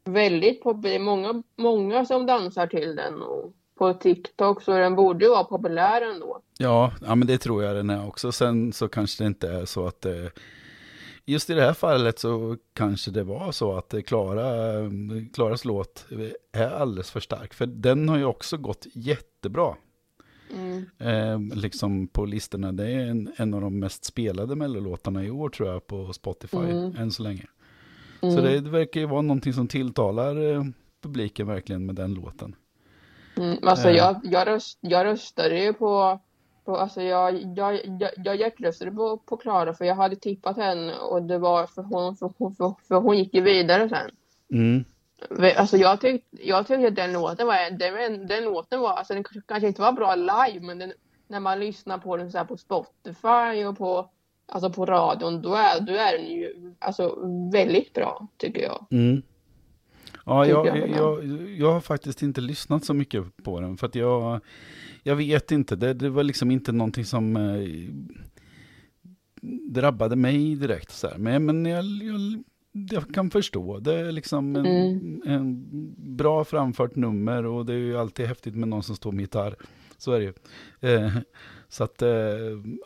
väldigt 0.03 0.63
populär, 0.63 0.99
många, 0.99 1.43
många 1.55 2.05
som 2.05 2.25
dansar 2.25 2.67
till 2.67 2.95
den 2.95 3.21
och 3.21 3.53
på 3.77 3.93
TikTok 3.93 4.61
så 4.61 4.71
den 4.71 4.95
borde 4.95 5.25
ju 5.25 5.31
vara 5.31 5.43
populär 5.43 6.01
ändå. 6.01 6.41
Ja, 6.57 6.91
ja, 7.05 7.15
men 7.15 7.27
det 7.27 7.37
tror 7.37 7.63
jag 7.63 7.75
den 7.75 7.89
är 7.89 8.07
också. 8.07 8.31
Sen 8.31 8.73
så 8.73 8.87
kanske 8.87 9.23
det 9.23 9.27
inte 9.27 9.49
är 9.49 9.65
så 9.65 9.87
att 9.87 10.05
eh, 10.05 10.25
just 11.25 11.49
i 11.49 11.53
det 11.53 11.61
här 11.61 11.73
fallet 11.73 12.19
så 12.19 12.57
kanske 12.73 13.11
det 13.11 13.23
var 13.23 13.51
så 13.51 13.73
att 13.77 13.93
eh, 13.93 14.01
Klara, 14.01 14.43
Klaras 15.33 15.65
låt 15.65 16.05
är 16.51 16.69
alldeles 16.71 17.11
för 17.11 17.19
stark. 17.19 17.53
För 17.53 17.65
den 17.65 18.09
har 18.09 18.17
ju 18.17 18.25
också 18.25 18.57
gått 18.57 18.87
jättebra. 18.93 19.75
Mm. 20.53 20.85
Eh, 20.97 21.57
liksom 21.57 22.07
på 22.07 22.25
listorna. 22.25 22.71
Det 22.71 22.87
är 22.87 22.99
en, 23.07 23.33
en 23.37 23.53
av 23.53 23.61
de 23.61 23.79
mest 23.79 24.05
spelade 24.05 24.55
mellolåtarna 24.55 25.23
i 25.23 25.31
år 25.31 25.49
tror 25.49 25.69
jag 25.69 25.87
på 25.87 26.13
Spotify 26.13 26.57
Mm. 26.57 26.95
än 26.95 27.11
så 27.11 27.23
länge. 27.23 27.45
Mm. 28.21 28.35
Så 28.35 28.41
det, 28.41 28.59
det 28.59 28.69
verkar 28.69 28.99
ju 28.99 29.05
vara 29.05 29.21
någonting 29.21 29.53
som 29.53 29.67
tilltalar 29.67 30.53
eh, 30.53 30.63
publiken 31.03 31.47
verkligen 31.47 31.85
med 31.85 31.95
den 31.95 32.13
låten. 32.13 32.55
Mm, 33.37 33.57
alltså 33.63 33.89
Eh. 33.89 33.95
jag, 33.95 34.19
jag, 34.23 34.47
röst, 34.47 34.77
jag 34.81 35.05
röstade 35.05 35.63
ju 35.63 35.73
på, 35.73 36.19
på 36.65 36.77
alltså 36.77 37.01
jag, 37.01 37.35
jag, 37.57 37.79
jag, 37.99 38.09
jag 38.17 38.35
hjärtröstade 38.35 38.91
på, 38.91 39.17
på 39.17 39.37
Klara 39.37 39.73
för 39.73 39.85
jag 39.85 39.95
hade 39.95 40.15
tippat 40.15 40.57
henne 40.57 40.93
och 40.95 41.21
det 41.23 41.37
var 41.37 41.65
för 41.67 41.81
hon, 41.83 42.15
för, 42.15 42.31
hon- 42.37 42.55
för, 42.55 42.73
för 42.87 42.95
hon 42.95 43.17
gick 43.17 43.33
ju 43.33 43.41
vidare 43.41 43.89
sen. 43.89 44.11
Mm. 44.53 44.83
Alltså 45.57 45.77
jag 45.77 46.01
tyckte, 46.01 46.47
jag 46.47 46.67
tyckte 46.67 46.87
att 46.87 46.95
den 46.95 47.13
låten 47.13 47.47
var, 47.47 47.71
den, 47.77 48.27
den 48.27 48.43
låten 48.43 48.79
var, 48.79 48.89
alltså 48.89 49.13
den 49.13 49.23
kanske- 49.23 49.47
kanske 49.47 49.67
inte 49.67 49.81
var 49.81 49.91
bra 49.91 50.15
live 50.15 50.59
men 50.65 50.77
den, 50.79 50.93
när 51.27 51.39
man 51.39 51.59
lyssnar 51.59 51.97
på 51.97 52.17
den 52.17 52.31
så 52.31 52.37
här 52.37 52.45
på 52.45 52.57
Spotify 52.57 53.65
och 53.65 53.77
på, 53.77 54.09
alltså 54.47 54.69
på 54.69 54.85
radion 54.85 55.41
då 55.41 55.53
är, 55.53 55.79
då 55.79 55.93
är 55.93 56.17
den 56.17 56.27
ju 56.27 56.73
alltså 56.79 57.17
väldigt 57.53 57.93
bra 57.93 58.27
tycker 58.37 58.61
jag. 58.61 58.85
Mm. 58.91 59.21
Ja, 60.25 60.45
jag, 60.45 60.67
jag 60.89 61.25
jag, 61.57 61.71
har 61.73 61.81
faktiskt 61.81 62.21
inte 62.23 62.41
lyssnat 62.41 62.85
så 62.85 62.93
mycket 62.93 63.43
på 63.43 63.59
den. 63.59 63.77
För 63.77 63.87
att 63.87 63.95
jag, 63.95 64.39
jag 65.03 65.15
vet 65.15 65.51
inte, 65.51 65.75
det, 65.75 65.93
det 65.93 66.09
var 66.09 66.23
liksom 66.23 66.51
inte 66.51 66.71
någonting 66.71 67.05
som 67.05 67.35
eh, 67.35 67.67
drabbade 69.71 70.15
mig 70.15 70.55
direkt. 70.55 70.91
Så 70.91 71.07
här. 71.07 71.17
Men, 71.17 71.45
men 71.45 71.65
jag, 71.65 71.85
jag, 71.85 72.43
jag 72.91 73.13
kan 73.13 73.29
förstå, 73.29 73.79
det 73.79 73.93
är 73.99 74.11
liksom 74.11 74.55
en, 74.55 74.65
Mm. 74.65 75.21
en 75.25 75.65
bra 76.17 76.43
framfört 76.43 76.95
nummer 76.95 77.45
och 77.45 77.65
det 77.65 77.73
är 77.73 77.77
ju 77.77 77.97
alltid 77.97 78.25
häftigt 78.25 78.55
med 78.55 78.67
någon 78.69 78.83
som 78.83 78.95
står 78.95 79.11
med 79.11 79.21
gitarr. 79.21 79.55
Så 79.97 80.11
är 80.11 80.19
det 80.19 80.25
ju. 80.25 80.33
Eh, 80.95 81.11
så 81.69 81.83
att, 81.83 82.01
eh, 82.01 82.09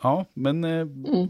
ja, 0.02 0.24
men 0.34 0.64
eh, 0.64 0.70
Mm. 0.80 1.28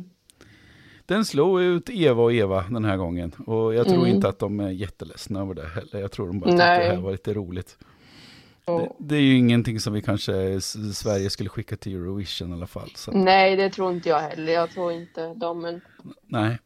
Den 1.07 1.25
slog 1.25 1.61
ut 1.63 1.91
Eva 1.91 2.23
och 2.23 2.33
Eva 2.33 2.65
den 2.71 2.85
här 2.85 2.97
gången. 2.97 3.33
Och 3.47 3.75
jag 3.75 3.87
tror 3.87 3.99
Mm. 3.99 4.15
inte 4.15 4.29
att 4.29 4.39
de 4.39 4.61
är 4.61 4.71
jätteledsna 4.71 5.41
över 5.41 5.55
det 5.55 5.67
heller. 5.67 6.01
Jag 6.01 6.13
tror 6.13 6.27
de 6.27 6.39
bara 6.41 6.51
tyckte 6.51 6.65
det 6.65 6.85
här 6.93 6.97
var 6.97 7.13
lite 7.13 7.35
roligt. 7.35 7.79
Det, 8.67 8.93
det 8.99 9.17
är 9.17 9.21
ju 9.21 9.39
ingenting 9.39 9.81
som 9.81 9.93
vi 9.93 10.03
kanske 10.03 10.61
Sverige 10.95 11.31
skulle 11.31 11.49
skicka 11.49 11.77
till 11.77 11.95
Eurovision 11.95 12.51
i 12.51 12.53
alla 12.53 12.67
fall. 12.67 12.91
Så, 12.95 13.11
nej 13.13 13.57
det 13.57 13.71
tror 13.71 13.93
inte 13.93 14.09
jag 14.09 14.19
heller, 14.21 14.53
jag 14.53 14.71
tror 14.71 14.93
inte 14.93 15.35
de 15.35 15.61
men 15.63 15.81
nej. 16.27 16.59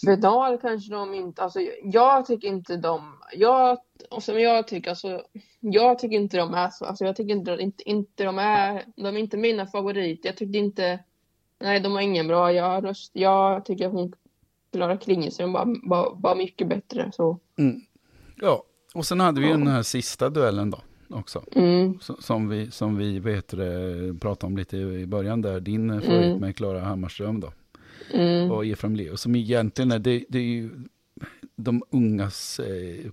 Final 0.00 0.58
kanske 0.58 0.94
de 0.94 1.14
inte, 1.14 1.42
alltså 1.42 1.60
jag 1.82 2.26
tycker 2.26 2.48
inte 2.48 2.76
de, 2.76 3.12
jag, 3.32 3.78
och 4.10 4.22
som 4.22 4.40
jag 4.40 4.68
tycker, 4.68 4.90
alltså 4.90 5.20
jag 5.60 5.98
tycker 5.98 6.16
inte 6.16 6.36
de 6.36 6.54
är 6.54 6.70
så, 6.70 6.84
alltså 6.84 7.04
jag 7.04 7.16
tycker 7.16 7.34
inte, 7.34 7.56
inte, 7.60 7.88
inte 7.90 8.24
de 8.24 8.38
är, 8.38 8.84
de 8.96 9.06
är 9.06 9.16
inte 9.18 9.36
mina 9.36 9.66
favoriter, 9.66 10.28
jag 10.28 10.36
tyckte 10.36 10.58
inte, 10.58 10.98
nej 11.64 11.80
de 11.80 11.92
var 11.92 12.00
ingen 12.00 12.26
bra, 12.28 12.52
jag, 12.52 12.84
röst, 12.84 13.10
jag 13.14 13.64
tycker 13.64 13.88
hon, 13.88 14.12
Klara 14.72 14.96
Klingenström 14.96 15.52
var, 15.52 15.88
var, 15.88 16.16
var 16.20 16.36
mycket 16.36 16.68
bättre 16.68 17.10
så. 17.14 17.38
Mm. 17.58 17.80
Ja, 18.40 18.62
och 18.94 19.06
sen 19.06 19.20
hade 19.20 19.40
vi 19.40 19.46
ju 19.46 19.52
Ja. 19.52 19.58
den 19.58 19.66
här 19.66 19.82
sista 19.82 20.30
duellen 20.30 20.70
då 20.70 20.78
också. 21.08 21.44
Mm, 21.52 21.98
Som 22.18 22.48
vi, 22.48 22.70
som 22.70 22.96
vi 22.96 23.18
vet 23.18 23.54
pratade 24.20 24.46
om 24.46 24.56
lite 24.56 24.76
i 24.76 25.06
början 25.06 25.42
där. 25.42 25.60
Din 25.60 25.90
eh, 25.90 26.00
favorit 26.00 26.26
Mm. 26.26 26.40
med 26.40 26.56
Klara 26.56 26.80
Hammarström 26.80 27.40
då. 27.40 27.52
mm, 28.12 28.50
och 28.50 28.66
Efraim 28.66 28.96
Leo, 28.96 29.16
som 29.16 29.34
egentligen 29.36 29.92
är, 29.92 29.98
det, 29.98 30.24
det 30.28 30.38
är 30.38 30.42
ju 30.42 30.70
de 31.56 31.82
ungas 31.90 32.60
eh, 32.60 33.10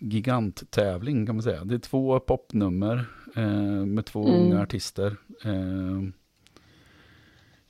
giganttävling 0.00 1.26
kan 1.26 1.34
man 1.34 1.42
säga. 1.42 1.64
Det 1.64 1.74
är 1.74 1.78
två 1.78 2.20
popnummer 2.20 3.04
eh, 3.36 3.86
med 3.86 4.06
två 4.06 4.28
Mm. 4.28 4.40
unga 4.40 4.62
artister. 4.62 5.16
Eh, 5.44 6.02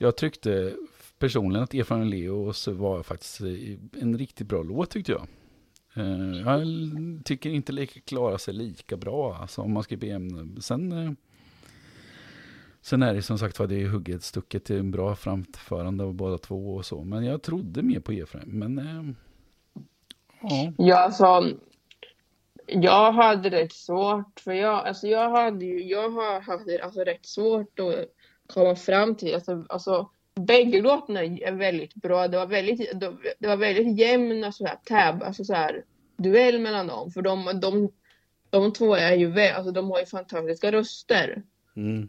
jag 0.02 0.16
tyckte 0.16 0.76
personligen 1.18 1.64
att 1.64 1.74
Efraim 1.74 2.04
Leo 2.04 2.52
var 2.66 3.02
faktiskt 3.02 3.40
en 4.00 4.18
riktigt 4.18 4.46
bra 4.46 4.62
låt 4.62 4.90
tyckte 4.90 5.12
jag. 5.12 5.26
Eh, 5.94 6.40
jag 6.46 6.66
tycker 7.24 7.50
inte 7.50 7.72
lika 7.72 8.00
klara 8.00 8.38
sig 8.38 8.54
lika 8.54 8.96
bra 8.96 9.34
alltså, 9.34 9.62
om 9.62 9.72
man 9.72 9.82
ska 9.82 9.96
be 9.96 10.20
sen 10.60 10.92
eh, 10.92 11.12
Sen 12.84 13.02
är 13.02 13.14
det 13.14 13.22
som 13.22 13.38
sagt 13.38 13.58
var 13.58 13.66
det 13.66 13.82
är 13.82 13.88
hugget 13.88 14.22
stucket 14.22 14.64
till 14.64 14.78
en 14.78 14.90
bra 14.90 15.16
framförande 15.16 16.04
av 16.04 16.14
båda 16.14 16.38
två 16.38 16.74
och 16.74 16.86
så. 16.86 17.04
Men 17.04 17.24
jag 17.24 17.42
trodde 17.42 17.82
mer 17.82 18.00
på 18.00 18.12
Efraim. 18.12 18.58
Men 18.58 18.78
eh, 18.78 19.14
ja. 20.40 20.72
ja 20.78 20.96
alltså 20.96 21.56
jag 22.66 23.12
hade 23.12 23.50
rätt 23.50 23.72
svårt 23.72 24.40
för 24.40 24.52
jag, 24.52 24.86
alltså 24.86 25.06
jag 25.06 25.30
hade 25.30 25.64
ju, 25.64 25.82
jag 25.82 26.10
har 26.10 26.40
haft 26.40 26.66
det, 26.66 26.80
alltså 26.80 27.00
rätt 27.00 27.26
svårt 27.26 27.80
att 27.80 28.08
komma 28.54 28.76
fram 28.76 29.14
till, 29.14 29.34
alltså, 29.34 29.64
alltså 29.68 30.08
bägge 30.34 30.80
låtarna 30.80 31.22
är 31.22 31.52
väldigt 31.52 31.94
bra, 31.94 32.28
det 32.28 32.36
var 32.36 32.46
väldigt, 32.46 33.00
det 33.38 33.48
var 33.48 33.56
väldigt 33.56 33.98
jämna 33.98 34.52
så 34.52 34.66
här 34.66 34.78
tab, 34.84 35.22
alltså 35.22 35.44
så 35.44 35.54
här 35.54 35.84
duell 36.16 36.60
mellan 36.60 36.86
dem, 36.86 37.10
för 37.10 37.22
de, 37.22 37.60
de, 37.60 37.88
de 38.50 38.72
två 38.72 38.94
är 38.94 39.14
ju, 39.14 39.40
alltså 39.40 39.72
de 39.72 39.90
har 39.90 40.00
ju 40.00 40.06
fantastiska 40.06 40.72
röster. 40.72 41.42
Mm. 41.76 42.08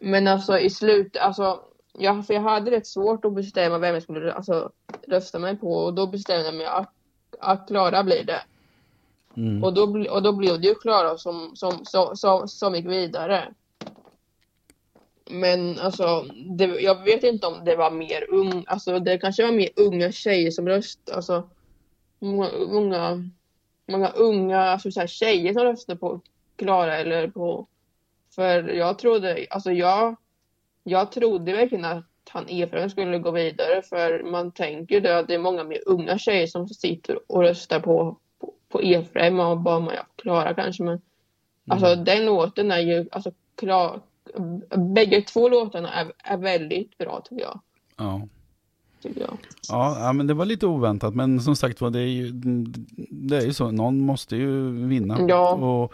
Men 0.00 0.28
alltså 0.28 0.58
i 0.58 0.70
slut, 0.70 1.16
alltså, 1.16 1.60
jag, 1.98 2.26
för 2.26 2.34
jag 2.34 2.40
hade 2.40 2.70
rätt 2.70 2.86
svårt 2.86 3.24
att 3.24 3.34
bestämma 3.34 3.78
vem 3.78 3.94
jag 3.94 4.02
skulle 4.02 4.32
alltså, 4.32 4.70
rösta 5.08 5.38
mig 5.38 5.56
på 5.56 5.72
och 5.72 5.94
då 5.94 6.06
bestämde 6.06 6.44
jag 6.44 6.54
mig 6.54 6.66
att, 6.66 6.92
att 7.40 7.68
Klara 7.68 8.02
blir 8.02 8.24
det. 8.24 8.42
Mm. 9.36 9.64
Och 9.64 9.74
då, 9.74 9.82
och 10.10 10.22
då 10.22 10.32
blev 10.32 10.60
det 10.60 10.66
ju 10.68 10.74
Klara 10.74 11.18
som, 11.18 11.56
som, 11.56 11.84
som, 11.84 12.16
som, 12.16 12.48
som 12.48 12.74
gick 12.74 12.86
vidare. 12.86 13.54
Men 15.30 15.78
alltså, 15.78 16.26
det, 16.56 16.64
jag 16.64 17.04
vet 17.04 17.22
inte 17.22 17.46
om 17.46 17.64
det 17.64 17.76
var 17.76 17.90
mer 17.90 18.30
ung, 18.30 18.64
alltså 18.66 18.98
det 18.98 19.18
kanske 19.18 19.44
var 19.44 19.52
mer 19.52 19.68
unga 19.76 20.12
tjejer 20.12 20.50
som 20.50 20.68
röst, 20.68 21.10
alltså 21.10 21.48
många, 22.18 22.48
många, 22.68 23.30
många 23.86 24.08
unga 24.08 24.60
alltså 24.60 24.90
så 24.90 25.00
här, 25.00 25.06
tjejer 25.06 25.52
som 25.52 25.62
röstar 25.62 25.94
på 25.94 26.20
Klara 26.56 26.96
eller 26.98 27.28
på... 27.28 27.66
För 28.34 28.68
jag 28.68 28.98
trodde, 28.98 29.46
alltså 29.50 29.72
jag, 29.72 30.16
jag 30.82 31.12
trodde 31.12 31.52
verkligen 31.52 31.84
att 31.84 32.04
han 32.28 32.46
Efraim 32.48 32.90
skulle 32.90 33.18
gå 33.18 33.30
vidare 33.30 33.82
för 33.82 34.22
man 34.22 34.52
tänker 34.52 35.00
då 35.00 35.10
att 35.10 35.28
det 35.28 35.34
är 35.34 35.38
många 35.38 35.64
mer 35.64 35.80
unga 35.86 36.18
tjejer 36.18 36.46
som 36.46 36.68
sitter 36.68 37.18
och 37.32 37.42
röstar 37.42 37.80
på, 37.80 38.16
på, 38.38 38.54
på 38.68 38.80
Efraim 38.80 39.40
och 39.40 39.58
bara 39.58 39.80
man 39.80 39.94
ja, 39.94 40.06
Klara 40.16 40.54
kanske 40.54 40.82
men 40.82 41.00
alltså 41.68 41.86
Mm. 41.86 42.04
den 42.04 42.26
låten 42.26 42.70
är 42.70 42.80
ju 42.80 43.08
alltså 43.10 43.32
klar, 43.54 44.00
bägge 44.94 45.22
två 45.22 45.48
låtarna 45.48 45.92
är, 45.92 46.12
är 46.24 46.36
väldigt 46.38 46.98
bra 46.98 47.22
tycker 47.24 47.42
jag. 47.42 47.60
Ja. 47.96 48.28
Tycker 49.02 49.20
jag. 49.20 49.38
Ja, 49.68 49.96
ja, 50.00 50.12
men 50.12 50.26
det 50.26 50.34
var 50.34 50.44
lite 50.44 50.66
oväntat. 50.66 51.14
Men 51.14 51.40
som 51.40 51.56
sagt 51.56 51.80
var, 51.80 51.90
det 51.90 52.00
är 52.00 52.06
ju, 52.06 52.30
det 53.10 53.36
är 53.36 53.42
ju 53.46 53.52
så. 53.52 53.70
Någon 53.70 54.00
måste 54.00 54.36
ju 54.36 54.70
vinna. 54.86 55.26
Ja. 55.28 55.52
Och 55.52 55.92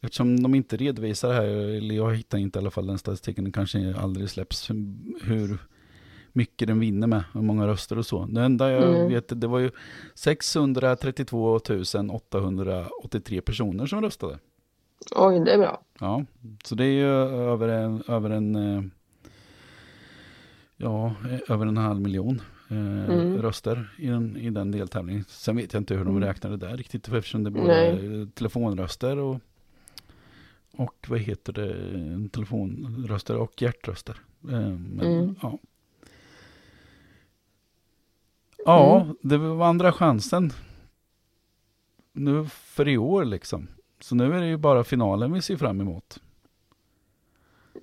eftersom 0.00 0.42
de 0.42 0.54
inte 0.54 0.76
redovisar 0.76 1.28
det 1.28 1.34
här, 1.34 1.44
eller 1.46 1.94
jag 1.94 2.14
hittar 2.16 2.38
inte 2.38 2.58
i 2.58 2.60
alla 2.60 2.70
fall 2.70 2.86
den 2.86 2.98
statistiken, 2.98 3.44
det 3.44 3.52
kanske 3.52 3.94
aldrig 3.98 4.30
släpps 4.30 4.70
hur 5.22 5.58
mycket 6.32 6.68
den 6.68 6.80
vinner 6.80 7.06
med, 7.06 7.24
hur 7.34 7.42
många 7.42 7.66
röster 7.66 7.98
och 7.98 8.06
så. 8.06 8.26
Det 8.26 8.40
enda 8.42 8.70
jag 8.70 8.82
Mm. 8.94 9.08
vet, 9.08 9.40
det 9.40 9.46
var 9.46 9.58
ju 9.58 9.70
632 10.14 11.60
883 12.10 13.40
personer 13.40 13.86
som 13.86 14.02
röstade. 14.02 14.38
Oj, 15.10 15.40
det 15.44 15.52
är 15.52 15.58
bra. 15.58 15.82
Ja, 16.00 16.24
så 16.64 16.74
det 16.74 16.84
är 16.84 16.92
ju 16.92 17.06
över 17.52 17.68
en, 17.68 18.02
över 18.08 18.30
en, 18.30 18.56
eh, 18.56 18.82
ja, 20.76 21.14
över 21.48 21.66
en 21.66 21.76
halv 21.76 22.00
miljon 22.00 22.40
eh, 22.70 22.76
Mm. 22.76 23.42
röster 23.42 23.94
i 23.98 24.06
den, 24.06 24.36
i 24.36 24.50
den 24.50 24.70
deltävlingen. 24.70 25.24
Sen 25.28 25.56
vet 25.56 25.72
jag 25.72 25.80
inte 25.80 25.94
hur 25.94 26.04
de 26.04 26.16
Mm. 26.16 26.28
räknade 26.28 26.56
där 26.56 26.76
riktigt, 26.76 27.08
eftersom 27.08 27.44
det 27.44 27.50
både 27.50 27.66
Nej. 27.66 27.88
är 28.20 28.26
telefonröster 28.26 29.16
och, 29.18 29.40
och 30.76 31.06
vad 31.08 31.18
heter 31.20 31.52
det, 31.52 32.28
telefonröster 32.28 33.36
och 33.36 33.62
hjärtröster. 33.62 34.16
Eh, 34.42 34.50
men, 34.78 35.00
Mm. 35.00 35.34
ja. 35.42 35.58
Ja, 38.66 39.00
Mm. 39.02 39.16
det 39.22 39.38
var 39.38 39.66
andra 39.66 39.92
chansen. 39.92 40.52
Nu 42.12 42.44
för 42.48 42.88
i 42.88 42.98
år 42.98 43.24
liksom. 43.24 43.68
Så 44.04 44.14
nu 44.14 44.34
är 44.34 44.40
det 44.40 44.46
ju 44.46 44.56
bara 44.56 44.84
finalen 44.84 45.32
vi 45.32 45.42
ser 45.42 45.56
fram 45.56 45.80
emot. 45.80 46.20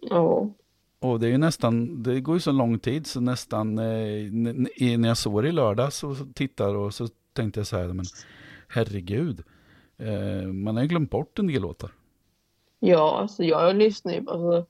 Ja. 0.02 0.50
Och 1.00 1.20
det 1.20 1.28
är 1.28 1.32
ju 1.32 1.38
nästan, 1.38 2.04
det 2.04 2.22
går 2.22 2.36
ju 2.36 2.40
så 2.40 2.52
lång 2.52 2.80
tid 2.80 3.08
så 3.08 3.20
nästan, 3.20 3.78
eh, 3.80 4.32
när 4.98 5.08
jag 5.08 5.18
såg 5.18 5.44
det 5.44 5.50
i 5.50 5.52
lördag 5.52 5.94
så 5.94 6.16
tittar 6.34 6.76
och 6.76 6.94
så 6.94 7.08
tänkte 7.34 7.60
jag 7.60 7.68
så 7.68 7.78
här, 7.78 7.88
men 7.88 8.06
herregud, 8.68 9.44
eh, 9.98 10.48
man 10.48 10.76
har 10.76 10.84
ju 10.84 10.90
glömt 10.90 11.12
bort 11.12 11.40
en 11.40 11.48
del 11.48 11.62
låtar. 11.62 11.92
Ja, 12.80 13.18
alltså 13.22 13.44
jag 13.44 13.76
lyssnar 13.76 14.14
ju 14.14 14.20
alltså, 14.20 14.66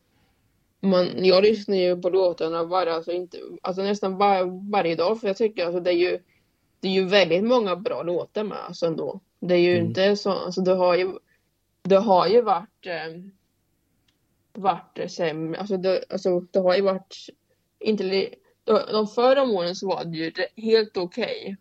man, 0.80 1.26
jag 1.26 1.44
lyssnar 1.44 1.76
ju 1.76 2.02
på 2.02 2.10
låtarna 2.10 2.66
bara, 2.66 2.94
alltså 2.94 3.12
inte, 3.12 3.38
alltså 3.62 3.82
nästan 3.82 4.18
var, 4.18 4.72
varje 4.72 4.96
dag 4.96 5.20
för 5.20 5.28
jag 5.28 5.38
tycker 5.38 5.66
alltså 5.66 5.80
det 5.80 5.92
är 5.92 6.12
ju 6.12 6.20
det 6.80 6.88
är 6.88 6.92
ju 6.92 7.06
väldigt 7.06 7.44
många 7.44 7.76
bra 7.76 8.04
låtar 8.04 8.44
med 8.44 8.58
alltså 8.58 8.86
ändå. 8.86 9.20
Det 9.40 9.54
är 9.54 9.60
ju 9.60 9.76
Mm. 9.76 9.88
inte 9.88 10.16
så, 10.16 10.32
alltså 10.32 10.62
det 10.62 10.74
har 10.76 10.96
ju 10.98 11.12
det 11.84 11.98
har 11.98 12.28
ju 12.28 12.42
varit 12.42 12.86
eh, 12.86 13.22
varit 14.54 15.12
sämre, 15.12 15.60
alltså 15.60 15.78
det, 15.78 16.04
alltså 16.10 16.40
det 16.40 16.60
har 16.60 16.76
ju 16.76 16.82
varit 16.82 17.16
inte 17.80 18.30
de, 18.92 19.08
förra 19.08 19.44
åren 19.44 19.76
så 19.76 19.88
var 19.88 20.06
det 20.06 20.18
ju 20.18 20.32
helt 20.56 20.98
okej. 20.98 21.58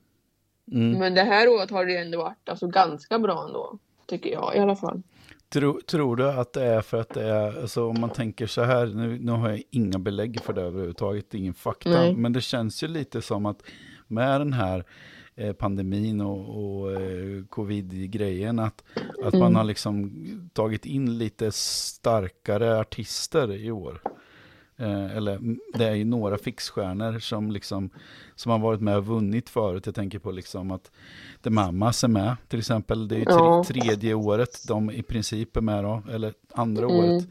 Mm. 0.72 0.98
Men 0.98 1.14
det 1.14 1.22
här 1.22 1.48
året 1.48 1.70
har 1.70 1.86
det 1.86 1.96
ändå 1.96 2.18
varit 2.18 2.48
alltså 2.48 2.66
ganska 2.66 3.18
bra 3.18 3.44
ändå, 3.46 3.78
tycker 4.06 4.30
jag 4.30 4.56
i 4.56 4.58
alla 4.58 4.76
fall. 4.76 5.02
Tror, 5.48 5.80
tror 5.80 6.16
du 6.16 6.30
att 6.30 6.52
det 6.52 6.64
är 6.64 6.80
för 6.80 7.00
att 7.00 7.08
det 7.08 7.22
är, 7.22 7.60
alltså 7.60 7.88
om 7.88 8.00
man 8.00 8.10
tänker 8.10 8.46
så 8.46 8.62
här, 8.62 8.86
nu, 8.86 9.18
nu 9.18 9.32
har 9.32 9.50
jag 9.50 9.62
inga 9.70 9.98
belägg 9.98 10.40
för 10.40 10.52
det 10.52 10.62
överhuvudtaget, 10.62 11.34
ingen 11.34 11.54
fakta, 11.54 11.90
Nej. 11.90 12.16
men 12.16 12.32
det 12.32 12.40
känns 12.40 12.82
ju 12.82 12.88
lite 12.88 13.22
som 13.22 13.46
att 13.46 13.62
med 14.06 14.40
den 14.40 14.52
här 14.52 14.84
pandemin 15.58 16.20
och, 16.20 16.64
och 16.80 16.92
eh, 16.92 17.44
covid-grejen, 17.48 18.58
att, 18.58 18.84
att 19.24 19.32
man 19.32 19.42
Mm. 19.42 19.54
har 19.54 19.64
liksom 19.64 20.12
tagit 20.52 20.86
in 20.86 21.18
lite 21.18 21.52
starkare 21.52 22.78
artister 22.80 23.52
i 23.52 23.70
år. 23.70 24.00
Eh, 24.76 25.16
eller 25.16 25.40
det 25.78 25.84
är 25.84 25.94
ju 25.94 26.04
några 26.04 26.38
fixstjärnor 26.38 27.18
som 27.18 27.50
liksom 27.50 27.90
som 28.34 28.52
har 28.52 28.58
varit 28.58 28.80
med 28.80 28.96
och 28.96 29.06
vunnit 29.06 29.48
förut. 29.50 29.86
Jag 29.86 29.94
tänker 29.94 30.18
på 30.18 30.30
liksom 30.30 30.70
att 30.70 30.90
The 31.42 31.50
Mamas 31.50 32.04
är 32.04 32.08
med 32.08 32.36
till 32.48 32.58
exempel. 32.58 33.08
Det 33.08 33.14
är 33.14 33.18
ju 33.18 33.24
tre, 33.24 33.34
Ja. 33.34 33.64
tredje 33.68 34.14
året 34.14 34.64
de 34.68 34.90
i 34.90 35.02
princip 35.02 35.56
är 35.56 35.60
med 35.60 35.84
då. 35.84 36.02
Eller 36.10 36.34
andra 36.52 36.84
Mm. 36.84 36.96
året. 36.96 37.28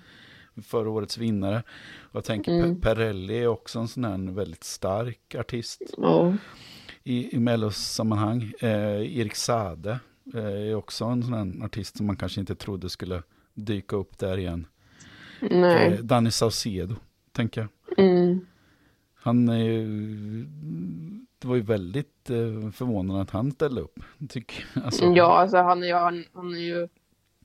Förra 0.64 0.90
årets 0.90 1.18
vinnare. 1.18 1.64
Och 2.00 2.16
jag 2.16 2.24
tänker 2.24 2.52
Mm. 2.52 2.76
Pe- 2.76 2.82
Perrelli 2.82 3.38
är 3.38 3.48
också 3.48 3.80
en 3.80 3.88
sån 3.88 4.06
här 4.06 4.32
väldigt 4.34 4.64
stark 4.64 5.36
artist 5.36 5.82
Ja. 5.98 6.34
I, 7.04 7.36
i 7.36 7.40
mellosammanhang. 7.40 8.54
Eh, 8.60 9.20
Erik 9.20 9.36
Sade 9.36 10.00
eh, 10.34 10.44
är 10.44 10.76
också 10.76 11.06
en 11.06 11.24
sån 11.24 11.34
här 11.34 11.66
artist 11.66 11.98
som 11.98 12.06
man 12.06 12.16
kanske 12.16 12.40
inte 12.40 12.56
trodde 12.56 12.90
skulle 12.90 13.24
dyka 13.54 13.96
upp 13.96 14.18
där 14.18 14.38
igen. 14.38 14.68
Nej. 15.42 15.94
Eh, 15.94 16.00
Danny 16.00 16.32
Saucedo, 16.32 16.96
tänker 17.32 17.62
jag. 17.62 18.00
Mm. 18.06 18.46
Han 19.22 19.50
är 19.50 19.64
ju, 19.64 19.86
det 21.40 21.48
var 21.48 21.56
ju 21.56 21.62
väldigt 21.62 22.30
eh, 22.30 22.72
förvånande 22.72 23.22
att 23.22 23.30
han 23.32 23.52
ställde 23.52 23.82
upp. 23.82 24.00
Tycker, 24.30 24.66
alltså, 24.84 25.06
Ja, 25.06 25.38
alltså 25.40 25.58
han 25.58 25.84
är 25.84 25.94
han, 25.94 26.26
han 26.34 26.54
är 26.54 26.60
ju, 26.60 26.88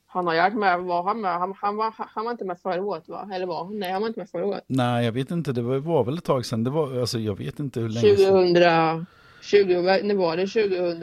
han 0.07 0.27
har 0.27 0.35
ju 0.35 0.41
varit 0.41 0.55
med, 0.55 0.81
var 0.81 1.03
han 1.03 1.21
med? 1.21 1.39
Han, 1.39 1.55
han, 1.57 1.77
var, 1.77 1.95
han 1.97 2.25
var 2.25 2.33
inte 2.33 2.45
med 2.45 2.59
förra 2.59 2.83
året 2.83 3.09
va? 3.09 3.29
Eller 3.33 3.47
var 3.47 3.65
han? 3.65 3.79
Nej, 3.79 3.93
han 3.93 4.03
var 4.03 4.09
inte 4.09 4.21
med 4.21 4.31
förra 4.31 4.47
året. 4.47 4.65
Nej, 4.67 5.05
jag 5.05 5.13
vet 5.13 5.31
inte, 5.31 5.53
det 5.53 5.63
var, 5.63 5.79
var 5.79 6.05
väl 6.05 6.19
ett 6.19 6.25
tag 6.25 6.47
sedan. 6.47 6.65
Det 6.65 6.71
var, 6.71 7.01
alltså, 7.01 7.19
jag 7.19 7.39
vet 7.39 7.61
inte 7.61 7.81
hur 7.81 7.89
länge 7.89 8.17
sedan. 8.17 9.07
2000, 9.51 9.85
20, 10.01 10.03
när 10.07 10.15
var 10.15 10.37
det? 10.37 10.47
2012 10.47 11.01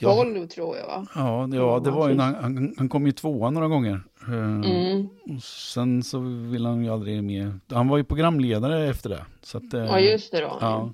Ja, 0.00 0.46
tror 0.54 0.76
jag 0.76 0.86
va? 0.86 1.06
ja, 1.14 1.48
ja, 1.52 1.80
det 1.84 1.90
var 1.90 2.08
ju, 2.08 2.18
han, 2.18 2.74
han, 2.78 2.88
kom 2.88 3.06
ju 3.06 3.12
tvåa 3.12 3.50
några 3.50 3.68
gånger. 3.68 4.00
Eh, 4.28 4.32
Mm. 4.34 5.08
och 5.36 5.42
sen 5.42 6.02
så 6.02 6.18
ville 6.50 6.68
han 6.68 6.84
ju 6.84 6.90
aldrig 6.90 7.24
med. 7.24 7.60
Han 7.70 7.88
var 7.88 7.96
ju 7.96 8.04
programledare 8.04 8.88
efter 8.88 9.10
det. 9.10 9.24
Så 9.42 9.58
att, 9.58 9.74
eh, 9.74 9.80
Ja, 9.84 10.00
just 10.00 10.32
det 10.32 10.40
då. 10.40 10.58
Ja. 10.60 10.92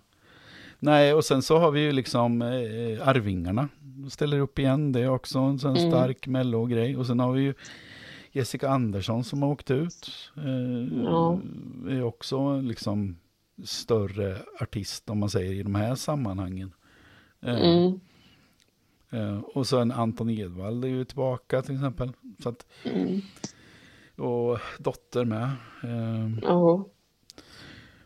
Nej, 0.78 1.14
och 1.14 1.24
sen 1.24 1.42
så 1.42 1.58
har 1.58 1.70
vi 1.70 1.80
ju 1.80 1.92
liksom 1.92 2.42
eh, 2.42 3.08
Arvingarna. 3.08 3.68
Ställer 4.10 4.38
upp 4.40 4.58
igen, 4.58 4.92
det 4.92 5.00
är 5.00 5.08
också 5.10 5.38
en 5.38 5.58
sån 5.58 5.76
Mm. 5.76 5.90
stark 5.90 6.26
mello-grej. 6.26 6.96
Och 6.96 7.06
sen 7.06 7.20
har 7.20 7.32
vi 7.32 7.42
ju 7.42 7.54
Jessica 8.32 8.68
Andersson 8.68 9.24
som 9.24 9.42
har 9.42 9.48
åkt 9.50 9.70
ut. 9.70 10.30
Eh, 10.36 11.02
Ja. 11.04 11.38
Är 11.90 12.02
också 12.04 12.60
liksom 12.60 13.16
större 13.64 14.36
artist 14.60 15.10
om 15.10 15.18
man 15.18 15.30
säger 15.30 15.52
i 15.52 15.62
de 15.62 15.74
här 15.74 15.94
sammanhangen. 15.94 16.72
Eh, 17.42 17.60
Mm. 17.70 18.00
eh, 19.10 19.38
och 19.40 19.66
sen 19.66 19.92
Anton 19.92 20.30
Edvall 20.30 20.84
är 20.84 20.88
ju 20.88 21.04
tillbaka 21.04 21.62
till 21.62 21.74
exempel. 21.74 22.12
Så 22.42 22.48
att, 22.48 22.66
Mm. 22.84 23.20
och 24.16 24.58
Dotter 24.78 25.24
med. 25.24 25.50
Eh, 25.82 26.38
Ja. 26.42 26.86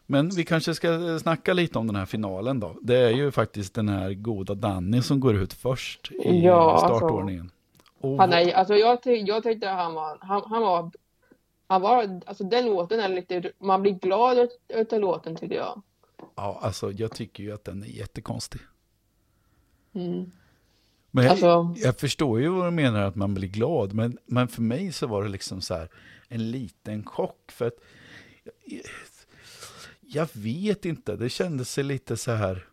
Men 0.08 0.28
vi 0.30 0.44
kanske 0.44 0.74
ska 0.74 1.18
snacka 1.18 1.52
lite 1.52 1.78
om 1.78 1.86
den 1.86 1.96
här 1.96 2.06
finalen 2.06 2.60
då. 2.60 2.76
Det 2.82 2.96
är 2.96 3.10
ju 3.10 3.30
faktiskt 3.30 3.74
den 3.74 3.88
här 3.88 4.14
goda 4.14 4.54
Danny 4.54 5.02
som 5.02 5.20
går 5.20 5.36
ut 5.36 5.52
först 5.52 6.10
i 6.12 6.40
Ja, 6.44 6.72
alltså. 6.72 6.86
startordningen. 6.86 7.50
Och, 8.00 8.18
Han 8.18 8.32
är, 8.32 8.52
alltså 8.52 8.74
jag, 8.74 8.98
jag 9.04 9.42
tyckte 9.42 9.68
han 9.68 9.94
var, 9.94 10.18
han, 10.20 10.42
han 10.46 10.62
var, 10.62 10.90
han 11.66 11.80
var, 11.82 12.20
alltså 12.26 12.44
den 12.44 12.66
låten 12.66 13.00
är 13.00 13.08
lite, 13.08 13.52
man 13.58 13.82
blir 13.82 13.92
glad 13.92 14.38
ut- 14.38 14.60
utav 14.68 15.00
låten 15.00 15.36
tycker 15.36 15.54
jag. 15.54 15.82
ja, 16.36 16.58
alltså, 16.62 16.92
jag 16.92 17.12
tycker 17.14 17.42
ju 17.42 17.52
att 17.52 17.64
den 17.64 17.82
är 17.82 17.86
jättekonstig. 17.86 18.60
Mm. 19.92 20.32
Men 21.10 21.24
jag, 21.24 21.30
Alltså, 21.30 21.74
jag 21.76 21.96
förstår 21.98 22.40
ju 22.40 22.48
vad 22.48 22.66
du 22.66 22.70
menar 22.70 23.00
att 23.02 23.16
man 23.16 23.34
blir 23.34 23.48
glad. 23.48 23.92
Men, 23.94 24.18
men 24.26 24.48
för 24.48 24.62
mig 24.62 24.92
så 24.92 25.06
var 25.06 25.22
det 25.22 25.28
liksom 25.28 25.60
så 25.60 25.74
här 25.74 25.88
en 26.28 26.50
liten 26.50 27.04
chock. 27.04 27.52
För 27.52 27.66
att 27.66 27.76
jag, 28.64 28.82
jag 30.00 30.28
vet 30.32 30.84
inte, 30.84 31.16
det 31.16 31.28
kändes 31.28 31.70
sig 31.70 31.84
lite 31.84 32.16
så 32.16 32.30
här. 32.32 32.66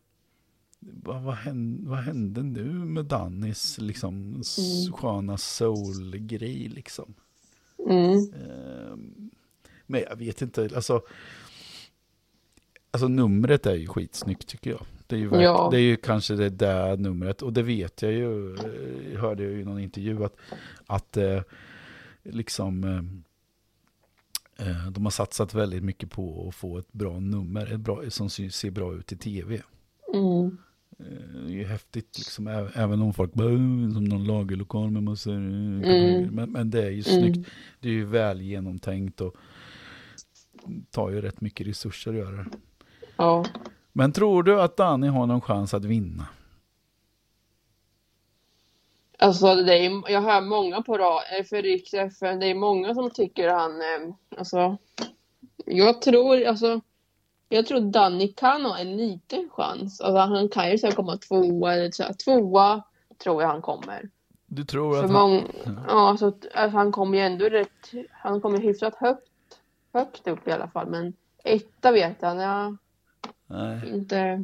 Vad, 0.80 1.22
vad, 1.24 1.36
hände, 1.36 1.90
vad 1.90 2.00
hände 2.00 2.44
nu 2.44 2.64
med 2.74 3.06
Dannys 3.06 3.78
liksom 3.78 4.14
Mm. 4.24 4.94
sköna 4.94 5.38
soul-grej 5.38 6.68
liksom? 6.76 7.14
mm, 7.90 8.14
Ehm, 8.34 8.73
Men 9.86 10.02
jag 10.10 10.16
vet 10.16 10.42
inte, 10.42 10.70
alltså. 10.76 11.02
Alltså 12.92 13.08
numret 13.08 13.66
är 13.66 13.76
ju 13.76 13.88
skitsnyggt 13.88 14.48
tycker 14.48 14.70
jag. 14.72 14.86
Det 15.08 15.16
är 15.16 15.20
ju, 15.20 15.28
verk, 15.30 15.44
Ja. 15.44 15.68
det 15.72 15.78
är 15.78 15.82
ju 15.82 15.96
kanske 15.96 16.36
det 16.36 16.50
där 16.50 16.98
numret. 16.98 17.42
Och 17.42 17.54
det 17.54 17.64
vet 17.64 18.02
jag 18.02 18.12
ju, 18.12 18.54
eh, 18.56 19.20
hörde 19.22 19.44
jag 19.44 19.52
ju 19.52 19.60
i 19.62 19.64
någon 19.66 19.80
intervju 19.80 20.24
att, 20.26 20.36
att 20.88 21.18
eh, 21.18 21.42
liksom 22.24 22.84
eh, 24.60 24.88
de 24.92 25.04
har 25.06 25.12
satsat 25.12 25.54
väldigt 25.54 25.84
mycket 25.84 26.12
på 26.12 26.48
att 26.50 26.56
få 26.56 26.78
ett 26.78 26.94
bra 26.94 27.20
nummer, 27.20 27.74
ett 27.74 27.80
bra, 27.80 28.10
som 28.10 28.30
ser 28.30 28.72
bra 28.72 28.94
ut 28.96 29.12
i 29.12 29.18
tv. 29.18 29.62
mm, 30.14 30.58
Det 30.98 31.54
är 31.54 31.58
ju 31.58 31.64
häftigt 31.66 32.18
liksom. 32.18 32.48
Även 32.76 33.02
om 33.02 33.14
folk 33.14 33.34
bara, 33.34 33.48
"Uh, 33.50 33.94
som 33.94 34.04
någon 34.04 34.24
lagerlokal 34.26 34.92
med 34.92 35.04
massor. 35.04 35.34
eh, 35.34 35.40
Men, 36.32 36.52
men 36.52 36.70
det 36.70 36.84
är 36.86 36.90
ju 36.92 37.04
snyggt. 37.04 37.36
Mm. 37.38 37.50
Det 37.80 37.88
är 37.90 37.94
ju 37.94 38.06
väl 38.06 38.42
genomtänkt 38.42 39.22
och 39.22 39.36
tar 40.92 41.10
ju 41.10 41.22
rätt 41.22 41.42
mycket 41.42 41.68
resurser 41.68 42.12
att 42.12 42.18
göra 42.18 42.36
det. 42.36 42.46
Ja. 43.18 43.46
Men 43.94 44.12
tror 44.12 44.44
du 44.44 44.62
att 44.62 44.78
Danny 44.78 45.08
har 45.08 45.26
någon 45.26 45.42
chans 45.42 45.74
att 45.74 45.86
vinna? 45.86 46.28
Alltså 49.20 49.56
det 49.56 49.86
är, 49.86 50.12
jag 50.12 50.22
hör 50.22 50.42
många 50.42 50.82
på 50.82 50.98
rad, 50.98 51.22
för 51.50 51.62
Riks 51.62 51.94
FN, 51.94 52.40
det 52.40 52.46
är 52.48 52.56
många 52.56 52.94
som 52.94 53.10
tycker 53.10 53.50
han, 53.50 53.82
eh, 53.82 54.16
alltså, 54.38 54.78
jag 55.66 56.02
tror, 56.02 56.46
alltså, 56.46 56.82
jag 57.50 57.66
tror 57.66 57.80
Danny 57.80 58.28
kan 58.28 58.66
ha 58.66 58.78
en 58.78 58.98
liten 58.98 59.50
chans. 59.52 60.02
Alltså 60.02 60.20
han 60.20 60.50
kan 60.50 60.72
ju 60.72 60.78
säkert 60.78 60.96
komma 60.96 61.18
tvåa 61.18 61.74
eller 61.74 61.92
så 61.92 62.04
här, 62.04 62.14
tvåa 62.14 62.84
tror 63.24 63.42
jag 63.42 63.50
han 63.50 63.62
kommer. 63.62 64.10
Du 64.46 64.64
tror 64.64 64.94
För 64.94 65.04
att 65.04 65.12
han... 65.12 65.42
ja, 65.88 66.10
alltså, 66.10 66.34
att 66.54 66.72
han 66.72 66.92
kommer 66.92 67.18
ju 67.18 67.24
ändå 67.24 67.46
rätt, 67.46 67.92
han 68.12 68.42
kommer 68.42 68.58
hyfsat 68.58 68.96
högt, 68.96 69.28
högt 69.94 70.28
upp 70.28 70.48
i 70.48 70.52
alla 70.52 70.68
fall, 70.68 70.90
men 70.90 71.14
etta 71.44 71.92
vet 71.92 72.22
han, 72.22 72.38
ja, 72.40 72.76
Nej, 73.48 73.90
inte, 73.90 74.44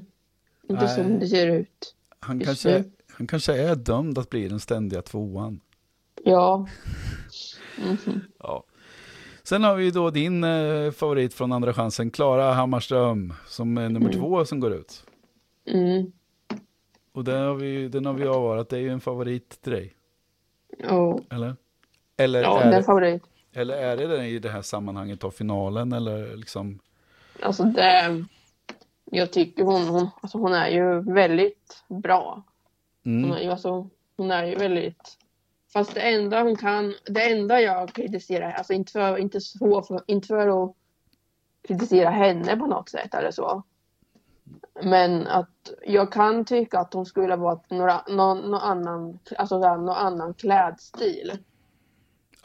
inte 0.70 0.86
Nej. 0.86 0.96
som 0.96 1.20
det 1.20 1.27
ser 1.27 1.48
ut. 1.48 1.96
han, 2.20 2.39
kanske, 2.39 2.84
han 3.12 3.27
kanske 3.27 3.62
är 3.62 3.75
dömd 3.75 4.18
att 4.18 4.29
bli 4.29 4.48
den 4.48 4.60
ständiga 4.60 5.01
tvåan. 5.01 5.60
Ja. 6.24 6.68
Mhm. 7.77 8.22
Ja. 8.39 8.63
Sen 9.44 9.63
har 9.63 9.75
vi 9.75 9.91
då 9.91 10.10
din 10.10 10.44
eh, 10.44 10.91
favorit 10.91 11.34
från 11.34 11.51
Andra 11.51 11.74
chansen, 11.74 12.12
Klara 12.12 12.53
Hammarström, 12.53 13.34
som 13.48 13.77
är 13.77 13.89
nummer 13.89 14.10
Mm. 14.10 14.20
två 14.22 14.46
som 14.46 14.60
går 14.60 14.74
ut. 14.74 15.03
Mm. 15.65 16.12
Och 17.12 17.24
den 17.24 17.41
har 17.48 17.56
vi, 17.56 17.88
den 17.88 18.06
har 18.06 18.13
vi 18.13 18.27
avvarat, 18.27 18.70
det 18.70 18.77
är 18.77 18.82
ju 18.82 18.89
en 18.89 19.00
favorit 19.01 19.62
till 19.62 19.72
dig, 19.72 19.96
Ja, 20.77 21.20
eller? 21.32 21.56
Eller, 22.18 22.41
ja 22.41 22.62
är, 22.62 22.72
det 22.72 22.77
är 22.77 22.82
favorit. 22.84 23.24
Eller 23.53 23.77
är 23.77 23.98
det 23.98 24.08
den 24.08 24.25
i 24.25 24.39
det 24.39 24.50
här 24.50 24.62
sammanhanget 24.62 25.24
av 25.24 25.32
finalen, 25.32 25.94
eller 25.94 26.36
liksom? 26.38 26.79
Alltså 27.41 27.63
det, 27.63 28.25
jag 29.06 29.34
tycker 29.34 29.63
hon, 29.63 29.88
hon, 29.88 30.10
alltså 30.22 30.38
hon 30.38 30.53
är 30.53 30.68
ju 30.70 31.13
väldigt 31.13 31.84
bra. 31.88 32.44
Hon 33.03 33.24
Mm. 33.24 33.32
är 33.32 33.39
ju, 33.39 33.51
alltså, 33.51 33.89
hon 34.18 34.32
är 34.32 34.46
ju 34.46 34.56
väldigt, 34.56 35.18
fast 35.74 35.94
det 35.94 36.01
enda 36.01 36.44
hon 36.44 36.56
kan, 36.56 36.94
det 37.06 37.32
enda 37.32 37.62
jag 37.62 37.94
kritiserar, 37.94 38.51
alltså 38.51 38.74
inte 38.74 38.91
för, 38.91 39.18
inte 39.18 39.41
så, 39.41 39.82
för, 39.82 40.01
inte 40.08 40.27
för 40.27 40.63
att 40.63 40.75
kritisera 41.68 42.10
henne 42.10 42.58
på 42.58 42.65
något 42.65 42.89
sätt 42.89 43.13
eller 43.13 43.32
så. 43.32 43.63
Men 44.84 45.27
att 45.27 45.72
jag 45.88 46.12
kan 46.12 46.46
tycka 46.46 46.79
att 46.79 46.94
hon 46.94 47.06
skulle 47.06 47.36
vara 47.36 47.60
några, 47.70 48.01
någon, 48.10 48.38
någon 48.38 48.62
annan, 48.62 49.20
alltså 49.38 49.60
någon 49.60 49.89
annan 49.89 50.34
klädstil. 50.34 51.32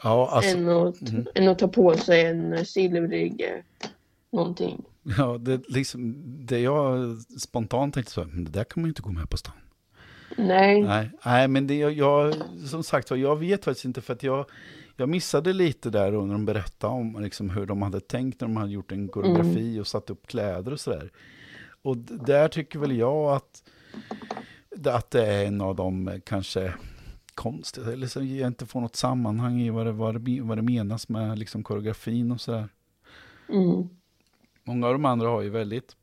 Ja, 0.03 0.29
alltså, 0.31 0.57
än, 0.57 0.69
att, 0.69 1.01
mhm. 1.01 1.27
än 1.35 1.47
att 1.47 1.59
ta 1.59 1.67
på 1.67 1.97
sig 1.97 2.25
en 2.25 2.65
silvrig 2.65 3.41
eh, 3.41 3.87
någonting. 4.31 4.83
ja, 5.17 5.37
det, 5.37 5.61
liksom, 5.69 6.15
det 6.45 6.59
jag 6.59 7.17
spontant 7.39 7.93
tänkte 7.93 8.11
så, 8.11 8.25
men 8.25 8.43
det 8.43 8.51
där 8.51 8.63
kan 8.63 8.81
man 8.81 8.87
ju 8.87 8.91
inte 8.91 9.01
gå 9.01 9.09
med 9.09 9.29
på 9.29 9.37
stan. 9.37 9.53
Nej. 10.37 10.81
Nej, 10.81 11.09
nej 11.25 11.47
men 11.47 11.67
det, 11.67 11.75
jag, 11.75 11.93
jag, 11.93 12.35
som 12.69 12.83
sagt 12.83 13.11
jag 13.11 13.35
vet 13.35 13.65
faktiskt 13.65 13.85
inte 13.85 14.01
för 14.01 14.13
att 14.13 14.23
jag, 14.23 14.45
jag 14.95 15.09
missade 15.09 15.53
lite 15.53 15.89
där 15.89 16.11
när 16.11 16.33
de 16.33 16.45
berättade 16.45 16.93
om 16.93 17.21
liksom, 17.21 17.49
hur 17.49 17.65
de 17.65 17.81
hade 17.81 17.99
tänkt 17.99 18.41
när 18.41 18.47
de 18.47 18.57
hade 18.57 18.71
gjort 18.71 18.91
en 18.91 19.07
koreografi 19.07 19.79
och 19.79 19.87
satt 19.87 20.09
upp 20.09 20.27
kläder 20.27 20.73
och 20.73 20.79
sådär. 20.79 21.11
Och 21.81 21.97
där 21.97 22.47
tycker 22.47 22.79
väl 22.79 22.97
jag 22.97 23.35
att, 23.35 23.63
att 24.85 25.11
det 25.11 25.25
är 25.25 25.45
en 25.45 25.61
av 25.61 25.75
de 25.75 26.07
eh, 26.07 26.19
kanske 26.25 26.73
konstiga, 27.35 27.91
eller 27.93 28.07
så 28.07 28.23
jag 28.23 28.47
inte 28.47 28.65
får 28.65 28.81
något 28.81 28.95
sammanhang 28.95 29.61
i 29.61 29.69
vad 29.69 29.85
det, 29.85 29.91
vad 29.91 30.21
det, 30.21 30.41
vad 30.41 30.57
det 30.57 30.61
menas 30.61 31.09
med 31.09 31.39
liksom 31.39 31.63
koreografin 31.63 32.31
och 32.31 32.41
sådär. 32.41 32.69
Mm. 33.49 33.89
Många 34.63 34.87
av 34.87 34.93
de 34.93 35.05
andra 35.05 35.27
har 35.27 35.41
ju 35.41 35.49
väldigt 35.49 35.95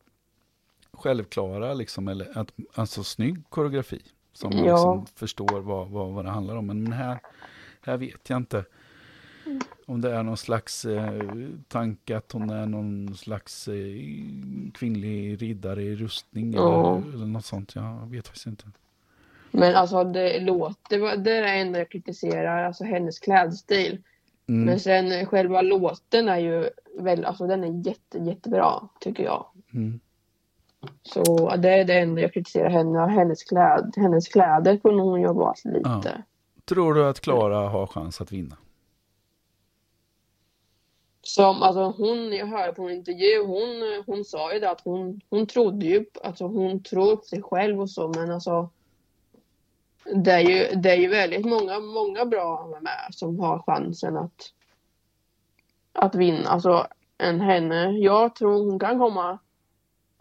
självklara, 0.93 1.75
liksom, 1.75 2.09
eller 2.09 2.39
att, 2.39 2.53
alltså 2.75 3.05
snygg 3.05 3.43
koreografi. 3.49 4.03
Som 4.33 4.51
man 4.57 4.65
Ja. 4.65 4.73
liksom 4.75 5.07
förstår 5.07 5.61
vad, 5.61 5.89
vad, 5.89 6.11
vad 6.13 6.25
det 6.25 6.31
handlar 6.31 6.57
om. 6.57 6.67
Men 6.67 6.93
här, 6.93 7.19
här 7.81 7.97
vet 7.97 8.31
jag 8.31 8.37
inte. 8.37 8.65
Om 9.87 10.01
det 10.01 10.11
är 10.15 10.23
någon 10.23 10.37
slags 10.37 10.85
eh, 10.85 11.23
tanke 11.69 12.17
att 12.17 12.33
hon 12.33 12.51
är 12.51 12.67
någon 12.67 13.17
slags 13.17 13.69
eh, 13.69 13.75
kvinnlig 14.75 15.43
riddare 15.43 15.83
i 15.83 15.97
rustning 15.97 16.53
Ja. 16.53 16.97
eller, 16.99 17.13
eller 17.15 17.27
något 17.27 17.45
sånt. 17.45 17.75
Jag 17.75 18.11
vet 18.11 18.27
faktiskt 18.27 18.47
inte. 18.47 18.65
Men 19.53 19.75
alltså 19.75 20.05
det 20.05 20.41
låter, 20.41 21.17
det 21.17 21.37
är 21.37 21.43
det 21.43 21.49
enda 21.49 21.79
jag 21.79 21.91
kritiserar, 21.91 22.65
alltså 22.65 22.85
hennes 22.85 23.19
klädstil. 23.19 24.03
Mm. 24.49 24.65
Men 24.65 24.81
sen 24.81 25.27
själva 25.27 25.63
låten 25.63 26.29
är 26.29 26.39
ju 26.39 26.71
väl, 26.99 27.25
alltså 27.25 27.47
den 27.47 27.65
är 27.65 27.87
jätte, 27.89 28.19
jättebra 28.19 28.89
tycker 29.01 29.25
jag. 29.25 29.47
Mm. 29.75 30.01
Så 31.03 31.57
det 31.57 31.71
är 31.71 31.85
det 31.85 31.99
enda 31.99 32.21
jag 32.21 32.33
kritiserar 32.33 32.71
henne, 32.71 32.99
hennes, 32.99 33.43
kläd, 33.43 33.93
hennes 33.97 34.29
kläder 34.29 34.77
kunde 34.77 35.03
hon 35.03 35.21
jobbat 35.21 35.65
lite. 35.65 36.23
Tror 36.65 36.95
du 36.95 37.09
att 37.09 37.21
Klara 37.21 37.69
har 37.69 37.87
chans 37.87 38.21
att 38.21 38.33
vinna? 38.33 38.57
Som, 41.23 41.63
alltså 41.63 41.85
hon, 41.85 42.33
jag 42.33 42.47
hörde 42.47 42.73
på 42.73 42.83
en 42.83 42.95
intervju, 42.95 43.45
hon, 43.47 44.03
hon 44.07 44.25
sa 44.25 44.53
ju 44.53 44.61
det 44.61 44.71
att 44.71 44.81
hon, 44.81 45.21
hon 45.31 45.47
trodde 45.47 45.87
ju, 45.87 46.05
alltså 46.23 46.47
hon 46.47 46.83
tror 46.83 47.17
på 47.17 47.23
sig 47.23 47.43
själv 47.43 47.81
och 47.81 47.91
så, 47.91 48.09
men 48.09 48.31
alltså 48.31 48.71
det 50.05 50.33
är 50.33 50.41
ju, 50.41 50.77
det 50.81 50.91
är 50.91 50.97
ju 50.97 51.09
väldigt 51.09 51.47
många, 51.47 51.81
många 51.81 52.25
bra 52.25 52.79
med 52.81 53.15
som 53.15 53.41
har 53.41 53.63
chansen 53.63 54.17
att, 54.17 54.53
att 55.93 56.15
vinna. 56.15 56.49
Alltså 56.49 56.87
en 57.19 57.41
henne, 57.41 57.91
jag 57.99 58.35
tror 58.35 58.71
hon 58.71 58.79
kan 58.79 58.99
komma, 58.99 59.39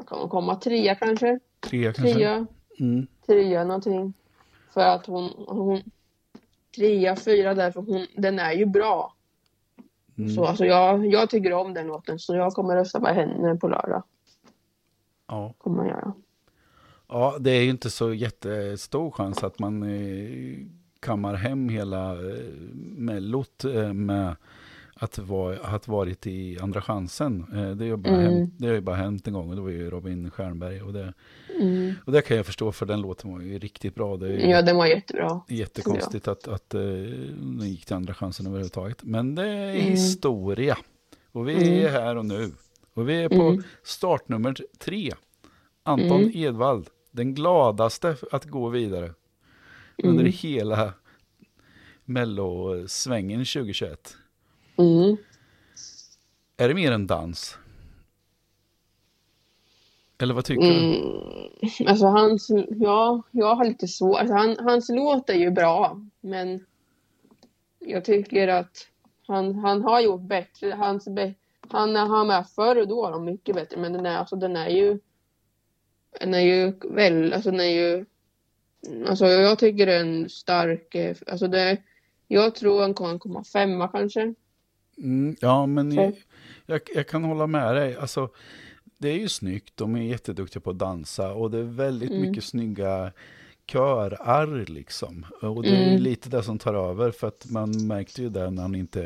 kan 0.08 0.20
hon 0.20 0.30
komma 0.30 0.56
trea 0.56 0.96
kanske? 0.96 1.40
Tre 1.60 1.94
kanske? 1.94 2.14
Trea, 2.14 2.48
Mm. 2.80 3.08
trea 3.26 3.64
någonting. 3.64 4.14
För 4.74 4.82
att 4.82 5.06
hon, 5.06 5.30
hon 5.48 5.82
trea, 6.76 7.16
fyra 7.16 7.54
därför 7.54 7.82
hon, 7.82 8.08
den 8.18 8.40
är 8.40 8.52
ju 8.52 8.66
bra. 8.66 9.14
Mm. 10.18 10.30
Så 10.30 10.46
alltså 10.46 10.66
jag, 10.66 11.06
jag 11.06 11.30
tycker 11.30 11.54
om 11.54 11.74
den 11.74 11.88
låten 11.88 12.20
så 12.20 12.36
jag 12.36 12.54
kommer 12.54 12.76
rösta 12.76 13.00
på 13.00 13.08
henne 13.08 13.56
på 13.56 13.68
lördag. 13.68 14.04
Ja. 15.28 15.54
Kommer 15.58 15.84
jag 15.84 15.90
göra. 15.92 16.14
Ja, 17.12 17.38
det 17.40 17.52
är 17.52 17.62
ju 17.62 17.70
inte 17.70 17.90
så 17.90 18.14
jättestor 18.14 19.12
chans 19.12 19.44
att 19.44 19.60
man 19.60 19.84
eh, 19.84 20.58
kammar 21.00 21.34
hem 21.36 21.70
hela 21.70 22.12
eh, 22.14 22.38
mellot 22.98 23.64
eh, 23.66 23.94
med 23.94 24.36
att, 24.94 25.18
vara, 25.20 25.58
att 25.60 25.88
varit 25.88 26.28
i 26.28 26.60
Andra 26.62 26.82
chansen. 26.82 27.46
Eh, 27.56 27.72
det, 27.72 27.86
ju 27.86 27.96
bara 27.98 28.14
Mm. 28.18 28.34
hänt, 28.34 28.54
det 28.58 28.68
har 28.68 28.74
ju 28.74 28.82
bara 28.82 28.96
hänt 28.96 29.28
en 29.28 29.34
gång 29.34 29.50
och 29.50 29.56
det 29.56 29.62
var 29.62 29.70
ju 29.70 29.90
Robin 29.90 30.32
Stjernberg. 30.32 30.82
Och 30.82 30.94
det, 30.94 31.14
Mm. 31.62 31.94
och 32.06 32.12
det 32.12 32.22
kan 32.22 32.38
jag 32.38 32.46
förstå 32.46 32.72
för 32.72 32.86
den 32.86 33.02
låten 33.02 33.32
var 33.34 33.42
ju 33.42 33.60
riktigt 33.60 33.96
bra. 33.96 34.18
Det 34.18 34.28
ju 34.28 34.50
Ja, 34.50 34.62
den 34.62 34.76
var 34.78 34.86
jättebra. 34.86 35.42
jättekonstigt 35.48 36.28
att, 36.28 36.48
att 36.48 36.70
den 36.70 37.60
gick 37.62 37.86
till 37.86 37.96
Andra 37.96 38.14
chansen 38.14 38.46
överhuvudtaget. 38.48 39.04
Men 39.04 39.36
det 39.36 39.48
är 39.48 39.70
Mm. 39.76 39.82
historia. 39.92 40.78
Och 41.32 41.48
vi 41.50 41.84
är 41.84 41.90
här 41.90 42.16
och 42.16 42.26
nu. 42.26 42.52
Och 42.94 43.10
vi 43.10 43.24
är 43.24 43.30
på 43.30 43.36
Mm. 43.50 43.64
startnummer 43.84 44.56
tre. 44.80 45.12
Anton 45.84 46.22
Mm. 46.22 46.32
Edvald, 46.36 46.88
den 47.12 47.34
gladaste 47.34 48.16
att 48.32 48.46
gå 48.46 48.70
vidare 48.70 49.14
under 50.04 50.20
Mm. 50.24 50.34
hela 50.36 50.94
mellosvängen 52.06 53.40
2021. 53.46 54.18
Mm. 54.78 55.18
Är 56.58 56.68
det 56.68 56.74
mer 56.74 56.92
en 56.92 57.08
dans? 57.08 57.58
Eller 60.18 60.34
vad 60.34 60.46
tycker 60.46 60.62
du? 60.68 60.96
Mm. 60.96 61.88
Alltså 61.88 62.06
hans, 62.06 62.52
ja, 62.70 63.22
jag 63.32 63.56
har 63.56 63.66
lite 63.66 63.88
svårt. 63.88 64.20
Alltså 64.20 64.36
han, 64.36 64.58
hans 64.60 64.90
låt 64.90 65.30
är 65.30 65.34
ju 65.34 65.52
bra, 65.52 66.02
men 66.22 66.66
jag 67.80 68.06
tycker 68.06 68.48
att 68.48 68.88
han, 69.28 69.56
han 69.56 69.82
har 69.82 70.00
gjort 70.02 70.22
bättre. 70.22 70.72
Hans, 70.72 71.08
han 71.70 71.96
har 71.96 72.26
med 72.26 72.48
förr, 72.50 72.86
då 72.86 73.02
var 73.02 73.12
de 73.12 73.26
mycket 73.26 73.56
bättre, 73.56 73.78
men 73.78 73.94
den 73.94 74.06
är, 74.06 74.18
alltså, 74.18 74.36
den 74.36 74.56
är 74.56 74.70
ju 74.70 75.00
den 76.20 76.34
är 76.34 76.40
ju 76.40 76.74
väl, 76.84 77.34
alltså 77.34 77.52
den 77.52 77.60
är 77.60 77.64
ju 77.66 78.06
Alltså 79.08 79.26
jag 79.28 79.60
tycker 79.60 79.86
det 79.86 79.94
är 79.94 80.00
en 80.02 80.30
stark, 80.30 80.96
eh, 80.96 81.16
alltså 81.28 81.48
det, 81.48 81.78
jag 82.28 82.56
tror 82.56 82.94
kan 82.94 83.20
komma 83.20 83.44
femma 83.44 83.88
kanske. 83.88 84.34
Mm, 84.98 85.36
ja, 85.40 85.66
men 85.66 85.92
jag, 85.92 86.14
jag, 86.66 86.82
jag 86.96 87.08
kan 87.08 87.24
hålla 87.24 87.48
med 87.48 87.76
dig. 87.76 87.96
Alltså, 87.96 88.30
det 88.98 89.10
är 89.10 89.18
ju 89.18 89.30
snyggt, 89.30 89.78
de 89.78 89.96
är 89.96 90.02
jätteduktiga 90.02 90.62
på 90.62 90.70
att 90.70 90.80
dansa 90.80 91.34
och 91.34 91.52
det 91.52 91.58
är 91.58 91.64
väldigt 91.64 92.10
Mm. 92.12 92.22
mycket 92.22 92.44
snygga 92.44 93.12
körar 93.72 94.66
liksom. 94.66 95.26
Och 95.42 95.64
det 95.64 95.70
är 95.70 95.88
Mm. 95.90 96.02
lite 96.02 96.30
det 96.30 96.44
som 96.44 96.60
tar 96.60 96.74
över 96.74 97.12
för 97.12 97.28
att 97.28 97.46
man 97.50 97.88
märkte 97.88 98.22
ju 98.22 98.30
det 98.30 98.50
när 98.50 98.62
han 98.62 98.76
inte, 98.76 99.02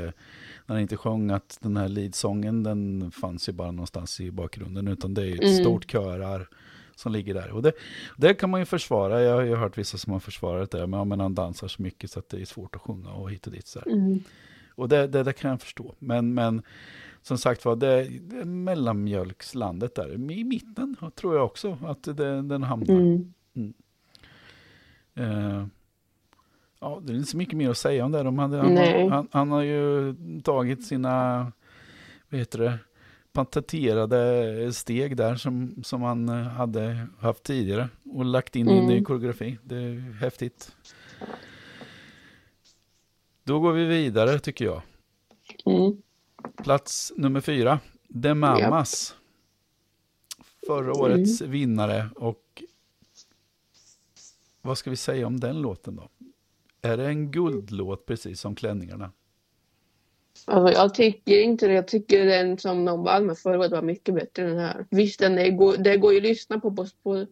när 0.65 0.75
han 0.75 0.79
inte 0.79 0.97
sjöng 0.97 1.31
att 1.31 1.57
den 1.61 1.77
här 1.77 1.87
leadsången 1.87 2.63
den 2.63 3.11
fanns 3.11 3.49
ju 3.49 3.53
bara 3.53 3.71
någonstans 3.71 4.19
i 4.19 4.31
bakgrunden 4.31 4.87
utan 4.87 5.13
det 5.13 5.21
är 5.27 5.33
ett 5.33 5.39
Mm. 5.41 5.53
stort 5.53 5.91
körar 5.91 6.47
som 6.95 7.11
ligger 7.11 7.33
där. 7.33 7.51
Och 7.51 7.61
det, 7.61 7.71
det 8.17 8.33
kan 8.33 8.49
man 8.49 8.59
ju 8.59 8.65
försvara. 8.65 9.21
Jag 9.21 9.33
har 9.35 9.41
ju 9.41 9.55
hört 9.55 9.77
vissa 9.77 9.97
som 9.97 10.13
har 10.13 10.19
försvarat 10.19 10.71
det. 10.71 10.87
Men, 10.87 11.07
men 11.07 11.19
han 11.19 11.35
dansar 11.35 11.67
så 11.67 11.81
mycket 11.81 12.11
så 12.11 12.19
att 12.19 12.29
det 12.29 12.41
är 12.41 12.45
svårt 12.45 12.75
att 12.75 12.81
sjunga 12.81 13.11
och 13.11 13.31
hit 13.31 13.47
och 13.47 13.53
dit. 13.53 13.67
Så 13.67 13.79
Mm. 13.85 14.23
Och 14.77 14.89
det, 14.89 15.07
det, 15.07 15.23
det 15.23 15.33
kan 15.33 15.51
jag 15.51 15.61
förstå. 15.61 15.95
Men, 15.99 16.33
men 16.33 16.61
som 17.21 17.37
sagt 17.37 17.65
var, 17.65 17.75
det, 17.75 18.03
det 18.21 18.45
mellanmjölkslandet 18.45 19.95
där, 19.95 20.31
i 20.31 20.43
mitten 20.43 20.95
tror 21.15 21.35
jag 21.35 21.45
också 21.45 21.77
att 21.85 22.03
det, 22.03 22.41
den 22.41 22.63
hamnar. 22.63 22.95
Mm. 22.95 23.33
Eh, 25.15 25.65
ja, 26.79 27.01
det 27.03 27.13
är 27.13 27.15
inte 27.17 27.31
så 27.31 27.37
mycket 27.37 27.57
mer 27.57 27.69
att 27.69 27.77
säga 27.77 28.05
om 28.05 28.11
det. 28.11 28.23
De 28.23 28.39
hade, 28.39 28.57
han, 28.57 29.11
han, 29.11 29.27
han 29.31 29.51
har 29.51 29.61
ju 29.61 30.15
tagit 30.43 30.85
sina, 30.85 31.51
vad 32.29 32.39
heter 32.39 32.59
det, 32.59 32.79
patenterade 33.35 34.73
steg 34.73 35.17
där 35.17 35.35
som, 35.35 35.83
som 35.83 36.01
han 36.01 36.29
eh, 36.29 36.35
hade 36.35 37.07
haft 37.19 37.43
tidigare 37.43 37.89
och 38.13 38.25
lagt 38.25 38.55
in 38.55 38.69
i 38.69 38.73
Mm. 38.77 38.85
ny 38.85 39.03
koreografi. 39.03 39.57
Det 39.63 39.75
är 39.75 40.13
häftigt. 40.13 40.75
Då 43.43 43.59
går 43.59 43.73
vi 43.73 43.85
vidare 43.85 44.39
tycker 44.39 44.65
jag. 44.65 44.81
Mm. 45.65 46.01
Plats 46.63 47.13
nummer 47.17 47.41
fyra, 47.41 47.79
The 48.23 48.33
Mamas. 48.33 49.15
Förra 50.67 50.93
årets 50.93 51.41
Mm. 51.41 51.51
vinnare 51.51 52.09
och 52.15 52.63
vad 54.61 54.77
ska 54.77 54.89
vi 54.89 54.95
säga 54.95 55.27
om 55.27 55.39
den 55.39 55.61
låten 55.61 55.95
då? 55.95 56.09
Är 56.81 56.97
det 56.97 57.05
en 57.05 57.31
guldlåt 57.31 58.05
precis 58.05 58.39
som 58.39 58.55
klänningarna? 58.55 59.11
Alltså, 60.45 60.73
jag 60.73 60.93
tycker 60.93 61.41
inte 61.41 61.67
det. 61.67 61.73
Jag 61.73 61.87
tycker 61.87 62.25
den 62.25 62.57
som 62.57 62.85
de 62.85 63.03
vann 63.03 63.25
med 63.25 63.37
förra 63.37 63.59
året 63.59 63.71
var 63.71 63.81
mycket 63.81 64.15
bättre 64.15 64.43
än 64.43 64.49
den 64.49 64.59
här. 64.59 64.85
Visst, 64.89 65.19
den 65.19 65.39
är, 65.39 65.49
går, 65.49 65.77
det 65.77 65.97
går 65.97 66.13
ju 66.13 66.17
att 66.17 66.23
lyssna 66.23 66.59
på, 66.59 66.71
på, 66.71 66.85
på 67.03 67.25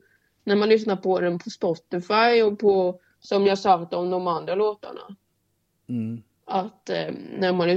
när 0.43 0.55
man 0.55 0.69
lyssnar 0.69 0.95
på 0.95 1.19
den 1.19 1.39
på 1.39 1.49
Spotify 1.49 2.41
och 2.43 2.59
på, 2.59 2.99
som 3.19 3.45
jag 3.45 3.59
sagt 3.59 3.93
om 3.93 4.09
de 4.09 4.27
andra 4.27 4.55
låtarna. 4.55 5.15
Mm. 5.89 6.23
Att 6.45 6.89
eh, 6.89 7.13
när 7.37 7.53
man 7.53 7.67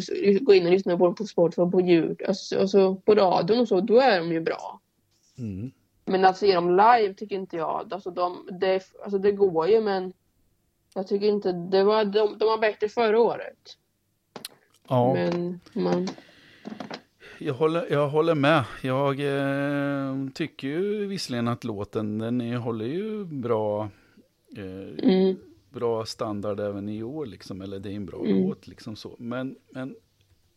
går 0.40 0.54
in 0.54 0.66
och 0.66 0.72
lyssnar 0.72 0.96
på 0.96 1.04
dem 1.04 1.14
på 1.14 1.24
Spotify, 1.24 1.70
på 1.70 1.80
ljud, 1.80 2.22
alltså, 2.28 2.60
alltså 2.60 2.94
på 2.94 3.14
radion 3.14 3.60
och 3.60 3.68
så, 3.68 3.80
då 3.80 4.00
är 4.00 4.18
de 4.18 4.32
ju 4.32 4.40
bra. 4.40 4.80
Mm. 5.38 5.70
Men 6.04 6.24
att 6.24 6.38
se 6.38 6.54
dem 6.54 6.70
live 6.70 7.14
tycker 7.14 7.36
inte 7.36 7.56
jag. 7.56 7.92
Alltså, 7.92 8.10
de, 8.10 8.48
det, 8.60 8.82
alltså 9.02 9.18
det 9.18 9.32
går 9.32 9.68
ju 9.68 9.80
men 9.80 10.12
jag 10.94 11.08
tycker 11.08 11.26
inte, 11.26 11.52
det 11.52 11.84
var, 11.84 12.04
de, 12.04 12.38
de 12.38 12.44
var 12.44 12.58
bättre 12.58 12.88
förra 12.88 13.20
året. 13.20 13.76
Ja, 14.88 15.14
Men 15.14 15.60
man, 15.72 16.08
jag 17.38 17.54
håller, 17.54 17.86
jag 17.92 18.08
håller 18.08 18.34
med. 18.34 18.64
Jag 18.82 19.20
eh, 19.20 20.28
tycker 20.34 20.68
ju 20.68 21.06
visserligen 21.06 21.48
att 21.48 21.64
låten, 21.64 22.18
den 22.18 22.40
håller 22.40 22.84
ju 22.86 23.24
bra, 23.24 23.88
eh, 24.56 25.04
mm, 25.10 25.36
bra 25.70 26.04
standard 26.06 26.60
även 26.60 26.88
i 26.88 27.02
år 27.02 27.26
liksom, 27.26 27.60
eller 27.60 27.78
det 27.78 27.90
är 27.90 27.96
en 27.96 28.06
bra 28.06 28.20
Mm. 28.24 28.42
låt 28.42 28.66
liksom 28.66 28.96
så. 28.96 29.16
Men, 29.18 29.56
men 29.70 29.94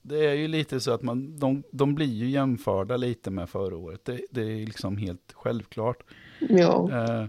det 0.02 0.26
är 0.26 0.34
ju 0.34 0.48
lite 0.48 0.80
så 0.80 0.92
att 0.92 1.02
man, 1.02 1.40
de, 1.40 1.64
de 1.72 1.96
blir 1.96 2.14
ju 2.14 2.30
jämförda 2.30 2.98
lite 2.98 3.32
med 3.32 3.50
förra 3.50 3.78
året. 3.78 4.06
Det, 4.06 4.22
det 4.32 4.42
är 4.42 4.66
liksom 4.66 4.98
helt 4.98 5.34
självklart. 5.34 6.04
ja. 6.40 6.90
Eh, 6.92 7.26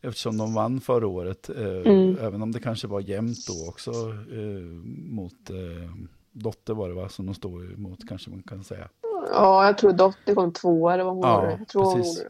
eftersom 0.00 0.36
de 0.38 0.54
vann 0.54 0.80
förra 0.80 1.06
året, 1.06 1.48
eh, 1.50 1.66
Mm. 1.92 2.16
även 2.20 2.42
om 2.42 2.52
det 2.52 2.60
kanske 2.60 2.86
var 2.86 3.00
jämnt 3.00 3.46
då 3.46 3.68
också 3.68 3.90
eh, 4.32 4.62
mot 5.10 5.50
eh, 5.50 5.90
Dotter 6.38 6.74
var 6.74 6.88
det 6.88 6.94
va, 6.94 7.08
som 7.08 7.26
de 7.26 7.34
stod 7.34 7.72
emot 7.72 8.08
kanske 8.08 8.30
man 8.30 8.42
kan 8.42 8.64
säga. 8.64 8.88
Ja, 9.32 9.66
jag 9.66 9.78
tror 9.78 9.92
Dotter 9.92 10.34
kom 10.34 10.52
tvåa 10.52 10.94
eller 10.94 11.04
vad 11.04 11.14
hon 11.14 11.22
Ja, 11.24 11.42
gjorde. 11.42 11.56
Jag 11.58 11.68
tror 11.68 11.84
hon 11.84 11.94
precis. 11.96 12.18
det. 12.22 12.28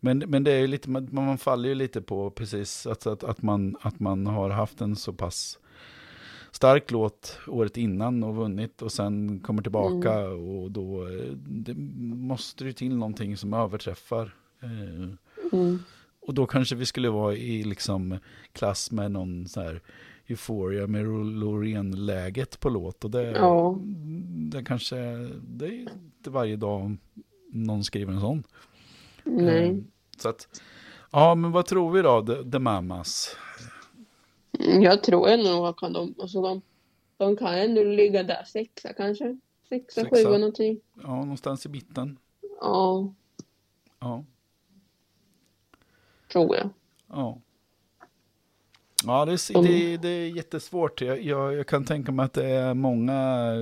Men, 0.00 0.18
men 0.18 0.44
det 0.44 0.52
är 0.52 0.58
ju 0.58 0.66
lite, 0.66 0.90
man, 0.90 1.08
man 1.12 1.38
faller 1.38 1.68
ju 1.68 1.74
lite 1.74 2.00
på 2.02 2.30
precis 2.30 2.86
att, 2.86 3.06
att, 3.06 3.24
att, 3.24 3.42
man, 3.42 3.76
att 3.80 4.00
man 4.00 4.26
har 4.26 4.50
haft 4.50 4.80
en 4.80 4.96
så 4.96 5.12
pass 5.12 5.58
stark 6.52 6.90
låt 6.90 7.38
året 7.46 7.76
innan 7.76 8.24
och 8.24 8.36
vunnit 8.36 8.82
och 8.82 8.92
sen 8.92 9.40
kommer 9.40 9.62
tillbaka 9.62 10.12
Mm. 10.14 10.48
och 10.48 10.70
då 10.70 11.04
det 11.46 11.74
måste 12.04 12.64
ju 12.64 12.72
till 12.72 12.96
någonting 12.96 13.36
som 13.36 13.54
överträffar. 13.54 14.34
Eh, 14.62 15.08
Mm. 15.52 15.78
och 16.26 16.34
då 16.34 16.46
kanske 16.46 16.74
vi 16.76 16.86
skulle 16.86 17.10
vara 17.10 17.34
i 17.34 17.62
liksom 17.64 18.18
klass 18.52 18.90
med 18.90 19.10
någon 19.10 19.48
så 19.48 19.60
här 19.60 19.80
Euphoria 20.28 20.86
med 20.86 21.04
Loreen-läget 21.40 22.60
på 22.60 22.68
låt 22.68 23.04
och 23.04 23.10
det, 23.10 23.22
Ja. 23.30 23.78
det 24.52 24.64
kanske, 24.64 24.96
det 25.42 25.66
är 25.66 25.80
inte 25.80 26.30
varje 26.30 26.56
dag 26.56 26.96
någon 27.52 27.84
skriver 27.84 28.12
en 28.12 28.20
sån. 28.20 28.42
Nej. 29.24 29.68
Eh, 29.70 29.76
Så 30.16 30.28
att, 30.28 30.60
ja 31.12 31.34
men 31.34 31.52
vad 31.52 31.66
tror 31.66 31.90
vi 31.92 32.02
då, 32.02 32.26
The, 32.26 32.50
the 32.50 32.58
Mamas? 32.58 33.36
Jag 34.82 35.02
tror 35.02 35.28
ändå 35.28 35.66
att 35.66 35.76
kan 35.76 35.92
de, 35.92 36.14
alltså 36.20 36.42
de, 36.42 36.62
de 37.16 37.36
kan 37.36 37.54
ändå 37.54 37.82
ligga 37.82 38.22
där 38.22 38.44
sexa 38.44 38.92
kanske. 38.92 39.38
Sexa, 39.68 40.00
Sexa. 40.00 40.16
sjua 40.16 40.38
någonting. 40.38 40.80
Ja, 41.02 41.14
någonstans 41.16 41.66
i 41.66 41.68
mitten. 41.68 42.18
Ja, 42.60 43.14
Ja, 44.00 44.24
tror 46.32 46.56
jag. 46.56 46.68
ja. 47.08 47.38
Ja, 49.06 49.24
det 49.24 49.32
är, 49.32 49.56
Mm. 49.58 49.70
det, 49.70 49.96
det 49.96 50.08
är 50.08 50.28
jättesvårt. 50.36 51.00
Jag, 51.00 51.22
jag, 51.22 51.54
jag 51.54 51.66
kan 51.66 51.84
tänka 51.84 52.12
mig 52.12 52.24
att 52.24 52.32
det 52.32 52.46
är 52.46 52.74
många, 52.74 53.52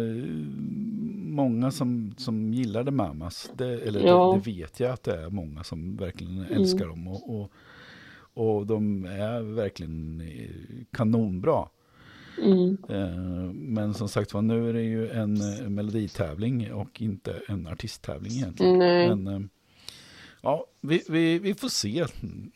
många 1.24 1.70
som, 1.70 2.14
som 2.16 2.52
gillar 2.54 2.84
The 2.84 2.90
Mamas. 2.90 3.50
Det, 3.56 3.66
eller 3.80 4.06
Ja. 4.06 4.32
det, 4.44 4.50
det 4.50 4.56
vet 4.58 4.80
jag 4.80 4.90
att 4.90 5.02
det 5.02 5.16
är 5.22 5.30
många 5.30 5.64
som 5.64 5.96
verkligen 5.96 6.38
Mm. 6.38 6.52
älskar 6.52 6.86
dem. 6.86 7.08
Och, 7.08 7.40
och, 7.40 7.50
och 8.34 8.66
de 8.66 9.04
är 9.04 9.40
verkligen 9.54 10.20
eh, 10.20 10.84
kanonbra. 10.92 11.68
Mm. 12.42 12.76
Eh, 12.88 13.52
Men 13.52 13.94
som 13.94 14.08
sagt 14.08 14.34
var, 14.34 14.42
nu 14.42 14.68
är 14.68 14.72
det 14.72 14.82
ju 14.82 15.10
en 15.10 15.36
eh, 15.60 15.68
meloditävling 15.68 16.72
och 16.72 17.02
inte 17.02 17.34
en 17.48 17.66
artisttävling 17.66 18.32
egentligen. 18.32 18.78
Nej. 18.78 19.16
Men 19.16 19.48
ja, 20.46 20.66
vi, 20.80 21.02
vi, 21.08 21.38
vi 21.38 21.54
får 21.54 21.68
se. 21.68 22.06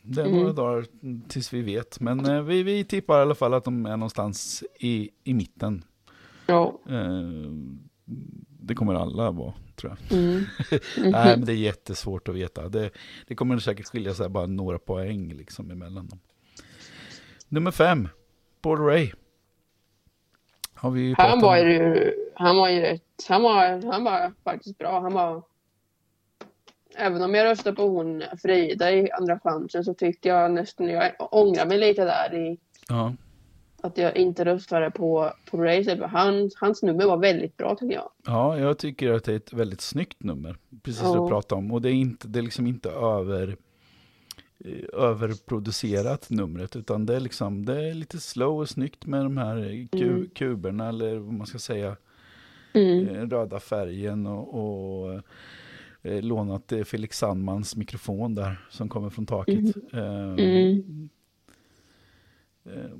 Det 0.03 0.21
är 0.21 0.25
Mm. 0.25 0.39
några 0.39 0.53
dagar 0.53 0.85
tills 1.27 1.53
vi 1.53 1.61
vet. 1.61 1.99
Men 1.99 2.25
eh, 2.25 2.41
vi, 2.41 2.63
vi 2.63 2.83
tippar 2.83 3.19
i 3.19 3.21
alla 3.21 3.35
fall 3.35 3.53
att 3.53 3.63
de 3.63 3.85
är 3.85 3.97
någonstans 3.97 4.63
i, 4.79 5.09
i 5.23 5.33
mitten. 5.33 5.83
Ja. 6.47 6.79
Eh, 6.89 7.51
Det 8.63 8.75
kommer 8.75 8.93
alla 8.93 9.31
vara, 9.31 9.53
tror 9.75 9.97
jag. 10.09 10.19
Mm. 10.19 10.43
Nej, 11.11 11.37
men 11.37 11.45
det 11.45 11.51
är 11.53 11.55
jättesvårt 11.55 12.27
att 12.27 12.35
veta. 12.35 12.69
Det, 12.69 12.89
det 13.27 13.35
kommer 13.35 13.59
säkert 13.59 13.87
skilja 13.87 14.13
sig 14.13 14.29
bara 14.29 14.45
några 14.45 14.79
poäng 14.79 15.33
liksom 15.33 15.71
emellan 15.71 16.07
dem. 16.07 16.19
Nummer 17.47 17.71
fem, 17.71 18.07
Paul 18.61 18.79
Ray. 18.79 19.11
Har 20.73 20.91
vi 20.91 21.15
Han 21.17 21.41
var 21.41 21.57
ju, 21.57 22.11
han 22.35 22.57
var 22.57 22.69
ju 22.69 22.79
rätt, 22.81 23.25
han 23.29 23.43
var, 23.43 23.91
han 23.91 24.03
var 24.03 24.31
faktiskt 24.43 24.77
bra. 24.77 24.99
Han 25.01 25.13
var, 25.13 25.43
även 26.95 27.21
om 27.21 27.33
jag 27.35 27.45
röstade 27.45 27.75
på 27.75 27.87
hon 27.87 28.23
Frida 28.41 28.91
i 28.91 29.11
andra 29.11 29.39
chansen 29.39 29.83
så 29.83 29.93
tyckte 29.93 30.27
jag 30.27 30.51
nästan, 30.51 30.87
jag 30.89 31.11
ångrar 31.19 31.65
mig 31.65 31.77
lite 31.77 32.03
där 32.05 32.33
i 32.35 32.57
Ja, 32.89 33.13
att 33.83 33.97
jag 33.97 34.17
inte 34.17 34.45
röstade 34.45 34.91
på, 34.91 35.31
på 35.51 35.57
Razer. 35.57 35.97
För 35.97 36.05
hans, 36.07 36.55
hans 36.55 36.83
nummer 36.83 37.05
var 37.05 37.17
väldigt 37.17 37.57
bra 37.57 37.75
tycker 37.75 37.95
jag. 37.95 38.09
ja, 38.25 38.57
jag 38.59 38.77
tycker 38.77 39.11
att 39.11 39.23
det 39.23 39.31
är 39.31 39.35
ett 39.35 39.53
väldigt 39.53 39.81
snyggt 39.81 40.23
nummer. 40.23 40.55
Precis 40.83 41.01
Ja. 41.03 41.21
du 41.23 41.29
pratade 41.29 41.59
om. 41.59 41.71
Och 41.71 41.81
det 41.81 41.89
är, 41.89 41.93
inte, 41.93 42.27
det 42.27 42.39
är 42.39 42.43
liksom 42.43 42.67
inte 42.67 42.89
över, 42.89 43.57
eh, 44.65 45.01
överproducerat 45.05 46.29
numret. 46.29 46.75
Utan 46.75 47.05
det 47.05 47.15
är, 47.15 47.19
liksom, 47.19 47.65
det 47.65 47.89
är 47.89 47.93
lite 47.93 48.17
slow 48.19 48.59
och 48.59 48.69
snyggt 48.69 49.05
med 49.05 49.23
de 49.25 49.37
här 49.37 49.87
ku, 49.91 50.07
Mm. 50.07 50.29
kuberna. 50.35 50.89
Eller 50.89 51.15
vad 51.17 51.33
man 51.33 51.47
ska 51.47 51.59
säga. 51.59 51.95
Mm. 52.73 53.07
eh, 53.07 53.21
röda 53.29 53.59
färgen 53.59 54.27
och, 54.27 54.53
och 54.53 55.21
eh, 56.01 56.21
lånat 56.21 56.71
eh, 56.71 56.83
Felix 56.83 57.17
Sandmans 57.17 57.75
mikrofon 57.75 58.35
där 58.35 58.65
som 58.69 58.89
kommer 58.89 59.09
från 59.09 59.25
taket. 59.25 59.75
Eh, 59.93 60.33
Mm. 60.33 61.09
eh, 62.65 62.91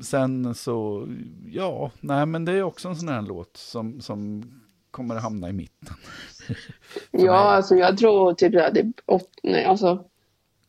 sen 0.00 0.54
så, 0.54 1.08
ja, 1.46 1.90
nej 2.00 2.26
men 2.26 2.44
det 2.44 2.52
är 2.52 2.62
också 2.62 2.88
en 2.88 2.96
sån 2.96 3.08
här 3.08 3.22
låt 3.22 3.56
som, 3.56 4.00
som 4.00 4.42
kommer 4.90 5.16
att 5.16 5.22
hamna 5.22 5.48
i 5.48 5.52
mitten. 5.52 5.94
Ja, 7.10 7.32
alltså 7.38 7.74
jag 7.74 7.98
tror 7.98 8.34
typ 8.34 8.56
att 8.56 8.74
det 8.74 8.80
är 8.80 8.92
åt, 9.06 9.28
nej, 9.42 9.64
alltså, 9.64 10.04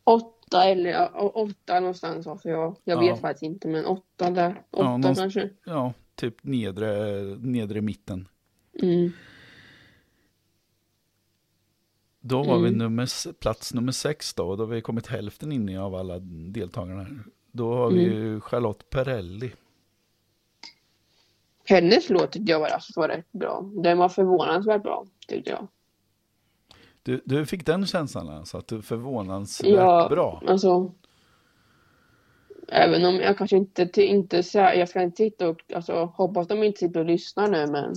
åtta 0.04 0.64
eller 0.64 0.90
ja, 0.90 1.06
åtta 1.34 1.80
någonstans. 1.80 2.26
Alltså 2.26 2.48
jag, 2.48 2.76
jag 2.84 3.04
Ja. 3.04 3.12
vet 3.12 3.20
faktiskt 3.20 3.42
inte, 3.42 3.68
men 3.68 3.84
åtta 3.84 4.30
där. 4.30 4.62
Åtta 4.70 4.82
någonstans- 4.84 5.18
kanske. 5.18 5.50
Ja, 5.64 5.92
typ 6.14 6.44
nedre, 6.44 7.20
nedre 7.38 7.80
mitten. 7.80 8.28
Mm. 8.82 9.12
Då 12.20 12.42
var 12.42 12.58
vi 12.58 12.68
Mm. 12.68 12.78
nummer, 12.78 13.02
s- 13.02 13.26
plats 13.40 13.74
nummer 13.74 13.92
sex 13.92 14.34
då, 14.34 14.48
och 14.48 14.56
då 14.56 14.62
har 14.62 14.68
vi 14.68 14.80
kommit 14.80 15.06
hälften 15.06 15.52
in 15.52 15.68
i 15.68 15.78
av 15.78 15.94
alla 15.94 16.18
deltagarna. 16.52 17.06
Då 17.52 17.74
har 17.74 17.90
vi 17.90 18.04
Mm. 18.06 18.16
ju 18.18 18.40
Charlotte 18.40 18.90
Perrelli. 18.90 19.52
Hennes 21.64 22.10
låt 22.10 22.32
tyckte 22.32 22.52
jag 22.52 22.60
var, 22.60 22.68
alltså, 22.68 23.00
var 23.00 23.08
rätt 23.08 23.32
bra. 23.32 23.70
Den 23.74 23.98
var 23.98 24.08
förvånansvärt 24.08 24.82
bra, 24.82 25.06
tyckte 25.28 25.50
jag. 25.50 25.66
Du, 27.02 27.22
du 27.24 27.46
fick 27.46 27.66
den 27.66 27.86
känslan 27.86 28.28
alltså, 28.28 28.58
att 28.58 28.66
du 28.66 28.82
förvånansvärt 28.82 29.68
Ja, 29.70 30.06
bra? 30.10 30.42
alltså. 30.46 30.92
Även 32.72 33.04
om 33.04 33.14
jag 33.16 33.38
kanske 33.38 33.56
inte, 33.56 34.02
inte 34.02 34.42
jag 34.54 34.88
ska 34.88 35.02
inte 35.02 35.16
sitta 35.16 35.48
och, 35.48 35.62
alltså 35.74 36.04
hoppas 36.04 36.48
de 36.48 36.62
inte 36.62 36.78
sitter 36.78 37.00
och 37.00 37.06
lyssnar 37.06 37.48
nu 37.48 37.66
men. 37.66 37.94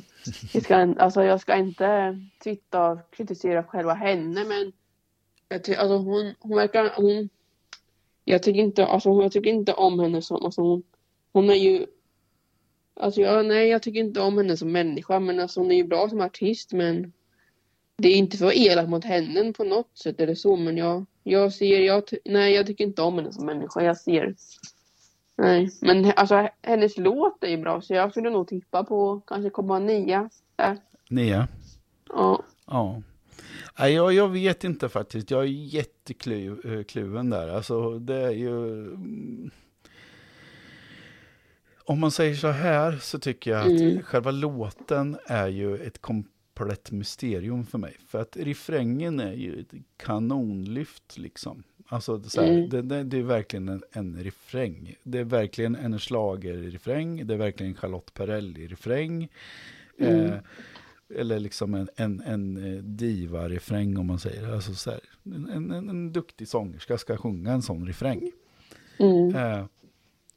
Jag 0.54 0.64
ska, 0.64 0.76
alltså, 0.76 1.24
jag 1.24 1.42
ska 1.42 1.56
inte 1.56 2.20
sitta 2.44 2.92
och 2.92 3.12
kritisera 3.12 3.64
själva 3.64 3.94
henne 3.94 4.44
men. 4.44 4.72
Jag 5.50 5.64
ty, 5.64 5.76
alltså 5.76 5.98
hon, 5.98 6.34
hon 6.40 6.58
verkar, 6.58 6.94
hon. 6.96 7.30
Jag 8.24 8.44
tycker 8.44 8.60
inte, 8.60 8.86
alltså 8.86 9.10
jag 9.10 9.32
tycker 9.32 9.50
inte 9.50 9.74
om 9.74 10.00
henne 10.00 10.22
som, 10.22 10.46
alltså 10.46 10.62
hon, 10.62 10.84
hon 11.32 11.50
är 11.50 11.56
ju. 11.56 11.86
Alltså 12.96 13.22
jag, 13.22 13.46
nej 13.46 13.68
jag 13.68 13.84
tycker 13.84 14.00
inte 14.00 14.22
om 14.22 14.38
henne 14.38 14.58
som 14.58 14.72
människa 14.72 15.20
men 15.20 15.40
alltså 15.40 15.60
hon 15.60 15.72
är 15.72 15.76
ju 15.76 15.84
bra 15.84 16.10
som 16.10 16.22
artist 16.22 16.74
men. 16.74 17.14
Det 17.96 18.08
är 18.08 18.16
inte 18.16 18.38
för 18.38 18.46
att 18.46 18.56
vara 18.56 18.66
elak 18.66 18.90
mot 18.90 19.06
henne 19.06 19.54
på 19.54 19.64
något 19.64 19.98
sätt 19.98 20.20
eller 20.20 20.36
så 20.36 20.56
men 20.56 20.78
jag, 20.78 21.06
jag 21.24 21.54
ser, 21.54 21.80
jag, 21.80 22.04
nej 22.26 22.54
jag 22.54 22.68
tycker 22.68 22.84
inte 22.84 23.02
om 23.02 23.16
henne 23.16 23.34
som 23.34 23.46
människa. 23.46 23.82
Jag 23.82 23.98
ser. 23.98 24.36
Nej, 25.36 25.72
men 25.82 26.12
alltså 26.16 26.50
hennes 26.62 26.98
låt 26.98 27.44
är 27.44 27.48
ju 27.48 27.58
bra 27.58 27.82
så 27.82 27.94
jag 27.94 28.12
skulle 28.12 28.30
nog 28.30 28.48
tippa 28.48 28.84
på 28.84 29.22
kanske 29.28 29.50
komma 29.50 29.80
nia. 29.80 30.30
Där. 30.56 30.78
Nia? 31.10 31.48
Ja. 32.10 32.44
Ja. 32.68 33.02
Nej, 33.80 33.94
jag, 33.94 34.14
jag 34.14 34.30
vet 34.30 34.64
inte 34.64 34.90
faktiskt. 34.90 35.32
Jag 35.32 35.42
är 35.42 35.48
jättekluven 35.48 37.30
där. 37.30 37.48
Alltså, 37.48 38.00
det 38.00 38.16
är 38.16 38.32
ju... 38.32 38.84
mm. 38.86 39.52
Om 41.86 42.00
man 42.00 42.12
säger 42.12 42.36
så 42.36 42.48
här 42.48 42.98
så 43.02 43.20
tycker 43.20 43.52
jag 43.52 43.60
att 43.62 43.82
Mm. 43.82 44.02
själva 44.04 44.32
låten 44.32 45.18
är 45.26 45.48
ju 45.48 45.78
ett 45.78 46.02
komplett 46.54 46.92
mysterium 46.92 47.66
för 47.66 47.78
mig. 47.78 47.98
För 48.08 48.22
att 48.22 48.38
refrängen 48.38 49.20
är 49.20 49.34
ju 49.34 49.60
ett 49.60 49.74
kanonlyft 49.98 51.18
liksom. 51.18 51.64
Alltså 51.88 52.24
så 52.24 52.42
här, 52.42 52.50
Mm. 52.50 52.70
det, 52.70 52.82
det, 52.82 53.04
det 53.04 53.18
är 53.18 53.24
verkligen 53.24 53.70
en, 53.70 53.84
en 53.92 54.24
refräng. 54.24 54.96
Det 55.04 55.20
är 55.20 55.24
verkligen 55.24 55.76
en 55.76 56.00
schlagerrefräng. 56.00 57.28
Det 57.28 57.34
är 57.34 57.38
verkligen 57.38 57.72
en 57.72 57.78
Charlotte 57.78 58.14
Perrelli-refräng. 58.14 59.28
Mm. 59.98 60.26
Eh, 60.26 60.40
eller 61.16 61.40
liksom 61.40 61.74
en, 61.74 61.90
en, 61.96 62.22
en 62.22 62.58
eh, 62.58 62.84
diva-refräng 62.84 63.98
om 63.98 64.08
man 64.08 64.20
säger. 64.20 64.54
Alltså 64.54 64.74
så 64.74 64.92
här, 64.92 65.00
en, 65.24 65.50
en, 65.72 65.90
en 65.90 66.14
duktig 66.14 66.48
sångerska 66.48 66.98
ska 66.98 67.18
sjunga 67.18 67.52
en 67.52 67.62
sån 67.62 67.88
refräng. 67.88 68.32
Mm. 69.00 69.36
Eh, 69.36 69.66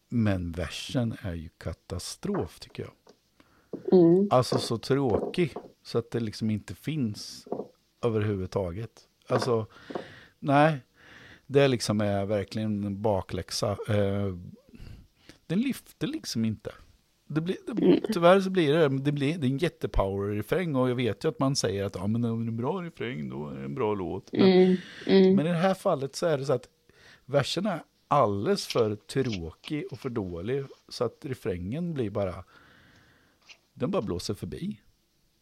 men 0.08 0.52
versen 0.52 1.14
är 1.22 1.34
ju 1.34 1.48
katastrof 1.58 2.58
tycker 2.60 2.82
jag. 2.82 2.92
Mm. 3.92 4.28
Alltså 4.30 4.58
så 4.58 4.78
tråkig 4.78 5.54
så 5.86 5.98
att 5.98 6.10
det 6.10 6.20
liksom 6.20 6.50
inte 6.50 6.74
finns 6.74 7.48
överhuvudtaget. 8.02 9.08
Alltså, 9.28 9.66
nej. 10.38 10.78
Det 11.46 11.68
liksom 11.68 12.00
är 12.00 12.24
verkligen 12.26 12.84
en 12.84 13.02
bakläxa. 13.02 13.70
Eh, 13.88 14.36
den 15.46 15.60
lyfter 15.60 16.06
liksom 16.06 16.44
inte. 16.44 16.72
Det 17.26 17.40
blir, 17.40 17.56
det, 17.66 18.00
tyvärr 18.12 18.40
så 18.40 18.50
blir 18.50 18.72
det, 18.72 18.88
det, 18.98 19.12
blir, 19.12 19.38
det 19.38 19.46
är 19.46 19.50
en 19.50 19.58
jättepower-refräng 19.58 20.76
och 20.76 20.90
jag 20.90 20.94
vet 20.94 21.24
ju 21.24 21.28
att 21.28 21.38
man 21.38 21.56
säger 21.56 21.84
att 21.84 21.94
ja, 21.94 22.06
men 22.06 22.24
om 22.24 22.40
det 22.40 22.46
är 22.46 22.48
en 22.48 22.56
bra 22.56 22.82
refräng 22.82 23.28
då 23.28 23.48
är 23.48 23.54
det 23.58 23.64
en 23.64 23.74
bra 23.74 23.94
låt. 23.94 24.32
Men, 24.32 24.42
Mm. 24.42 24.76
Mm. 25.06 25.36
men 25.36 25.46
i 25.46 25.48
det 25.48 25.56
här 25.56 25.74
fallet 25.74 26.16
så 26.16 26.26
är 26.26 26.38
det 26.38 26.44
så 26.44 26.52
att 26.52 26.68
versen 27.24 27.66
är 27.66 27.82
alldeles 28.08 28.66
för 28.66 28.96
tråkig 28.96 29.84
och 29.90 29.98
för 29.98 30.08
dålig 30.10 30.64
så 30.88 31.04
att 31.04 31.18
refrängen 31.24 31.94
blir 31.94 32.10
bara, 32.10 32.44
den 33.74 33.90
bara 33.90 34.02
blåser 34.02 34.34
förbi. 34.34 34.80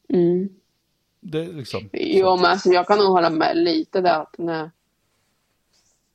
Mm. 0.08 0.48
Det 1.20 1.44
liksom, 1.44 1.90
Jo, 1.92 2.36
men 2.36 2.44
alltså, 2.44 2.68
jag 2.68 2.86
kan 2.86 2.98
nog 2.98 3.06
hålla 3.06 3.30
med 3.30 3.56
lite 3.56 4.00
där 4.00 4.20
att 4.20 4.34
den 4.38 4.48
är, 4.48 4.70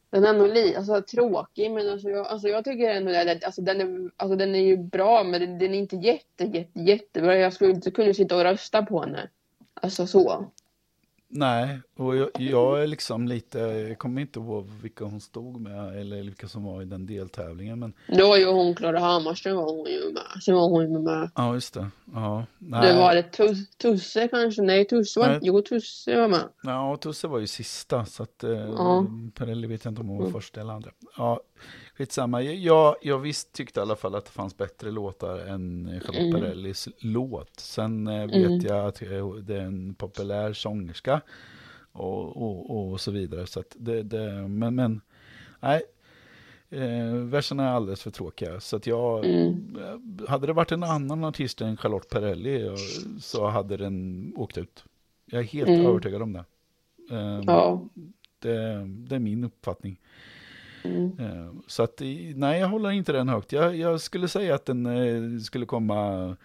den 0.09 0.25
är 0.25 0.33
nog 0.33 0.47
li, 0.47 0.75
alltså, 0.75 1.01
tråkig, 1.01 1.71
men 1.71 1.89
alltså, 1.89 2.09
jag, 2.09 2.27
alltså, 2.27 2.47
jag 2.47 2.63
tycker 2.63 2.89
ändå 2.89 3.31
att 3.31 3.43
alltså, 3.43 3.61
den, 3.61 3.81
är, 3.81 4.11
alltså, 4.17 4.35
den 4.35 4.55
är 4.55 4.59
ju 4.59 4.77
bra, 4.77 5.23
men 5.23 5.41
den, 5.41 5.59
den 5.59 5.73
är 5.73 5.79
inte 5.79 5.95
jätte, 5.95 6.43
jätte, 6.43 6.79
jättebra. 6.79 7.37
Jag 7.37 7.53
skulle 7.53 7.71
inte 7.71 7.91
kunna 7.91 8.13
sitta 8.13 8.35
och 8.35 8.43
rösta 8.43 8.85
på 8.85 9.01
henne. 9.01 9.29
Alltså 9.73 10.07
så. 10.07 10.45
Nej, 11.31 11.79
och 11.97 12.15
jag, 12.15 12.29
jag 12.37 12.83
är 12.83 12.87
liksom 12.87 13.27
lite, 13.27 13.59
jag 13.59 13.97
kommer 13.97 14.21
inte 14.21 14.39
ihåg 14.39 14.67
vilka 14.81 15.05
hon 15.05 15.21
stod 15.21 15.61
med 15.61 15.99
eller 16.01 16.23
vilka 16.23 16.47
som 16.47 16.63
var 16.63 16.81
i 16.81 16.85
den 16.85 17.05
deltävlingen, 17.05 17.79
men 17.79 17.93
Då 18.07 18.27
var 18.27 18.37
ju 18.37 18.45
hon 18.45 18.75
Klara 18.75 18.99
Hammarström 18.99 19.55
var 19.55 19.63
hon 19.71 19.85
ju 19.91 20.13
med. 20.13 20.43
Sen 20.43 20.55
var 20.55 20.69
hon 20.69 20.91
ju 20.91 20.99
med. 20.99 21.29
ja, 21.35 21.53
just 21.53 21.73
det. 21.73 21.87
Ja, 22.13 22.45
nej. 22.57 22.81
Det 22.93 22.97
var 22.99 23.15
det 23.15 23.21
Tus- 23.37 23.77
Tusse 23.77 24.27
kanske? 24.27 24.61
Nej, 24.61 24.85
Tusse 24.87 25.19
var 25.19 25.27
Nej. 25.27 25.39
Jo, 25.41 25.61
Tusse 25.61 26.19
var 26.21 26.27
med. 26.27 26.43
Ja, 26.63 26.97
Tusse 27.01 27.27
var 27.27 27.39
ju 27.39 27.47
sista, 27.47 28.05
så 28.05 28.23
att 28.23 28.43
eh, 28.43 28.49
Ja. 28.51 29.05
Perrelli 29.35 29.67
vet 29.67 29.85
jag 29.85 29.91
inte 29.91 30.01
om 30.01 30.07
hon 30.07 30.17
var 30.17 30.25
Mm. 30.25 30.33
första 30.33 30.61
eller 30.61 30.73
andra. 30.73 30.91
Ja, 31.17 31.39
skitsamma. 32.03 32.41
Jag, 32.41 32.95
jag 33.01 33.19
visst 33.19 33.51
tyckte 33.53 33.79
i 33.79 33.81
alla 33.83 33.95
fall 33.95 34.15
att 34.15 34.25
det 34.25 34.31
fanns 34.31 34.57
bättre 34.57 34.91
låtar 34.91 35.37
än 35.39 35.85
Charlotte 36.01 36.15
Mm. 36.21 36.31
Perrellis 36.41 36.87
låt. 36.99 37.59
Sen 37.59 38.07
eh, 38.07 38.25
vet 38.27 38.35
Mm. 38.35 38.59
jag 38.59 38.85
att 38.87 39.01
eh, 39.01 39.33
det 39.33 39.55
är 39.55 39.61
en 39.61 39.93
populär 39.93 40.53
sångerska 40.53 41.21
och, 41.91 42.37
och, 42.37 42.91
och 42.91 43.01
så 43.01 43.11
vidare. 43.11 43.47
Så 43.47 43.63
det, 43.75 44.03
det, 44.03 44.47
men, 44.47 44.75
men 44.75 45.01
nej, 45.59 45.81
eh, 46.69 47.13
verserna 47.13 47.63
är 47.69 47.73
alldeles 47.73 48.01
för 48.03 48.11
tråkiga. 48.11 48.59
Så 48.59 48.75
att 48.75 48.87
jag, 48.87 49.25
Mm. 49.25 49.77
hade 50.27 50.47
det 50.47 50.53
varit 50.53 50.71
en 50.71 50.83
annan 50.83 51.23
artist 51.23 51.61
än 51.61 51.77
Charlotte 51.77 52.09
Perrelli 52.09 52.67
eh, 52.67 52.73
så 53.19 53.47
hade 53.47 53.77
den 53.77 54.33
åkt 54.37 54.57
ut. 54.57 54.83
Jag 55.25 55.39
är 55.39 55.45
helt 55.45 55.69
Mm. 55.69 55.85
övertygad 55.85 56.21
om 56.21 56.33
det. 56.33 56.43
Eh, 57.11 57.41
Ja. 57.47 57.85
det. 58.39 58.85
Det 58.87 59.15
är 59.15 59.19
min 59.19 59.43
uppfattning. 59.43 59.99
Mm. 60.83 61.19
Eh, 61.19 61.51
Så 61.67 61.83
att, 61.83 62.01
nej, 62.35 62.59
jag 62.59 62.67
håller 62.67 62.91
inte 62.91 63.11
den 63.11 63.29
högt. 63.29 63.51
Jag, 63.51 63.75
jag 63.75 64.01
skulle 64.01 64.27
säga 64.27 64.55
att 64.55 64.65
den 64.65 64.85
eh, 64.85 65.39
skulle 65.39 65.65
komma 65.65 66.35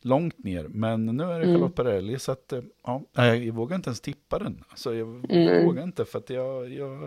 långt 0.00 0.38
ner, 0.44 0.64
men 0.68 1.06
nu 1.06 1.22
är 1.24 1.38
det 1.40 1.44
Mm. 1.44 1.54
Charlotte 1.54 1.74
Perrelli, 1.74 2.18
så 2.18 2.32
att, 2.32 2.52
eh, 2.52 2.62
ja, 2.84 3.02
jag 3.34 3.54
vågar 3.54 3.76
inte 3.76 3.88
ens 3.88 4.00
tippa 4.00 4.38
den. 4.38 4.64
Alltså, 4.68 4.94
jag 4.94 5.24
Mm. 5.32 5.66
vågar 5.66 5.82
inte, 5.82 6.04
för 6.04 6.18
att 6.18 6.30
jag, 6.30 6.72
jag 6.72 6.98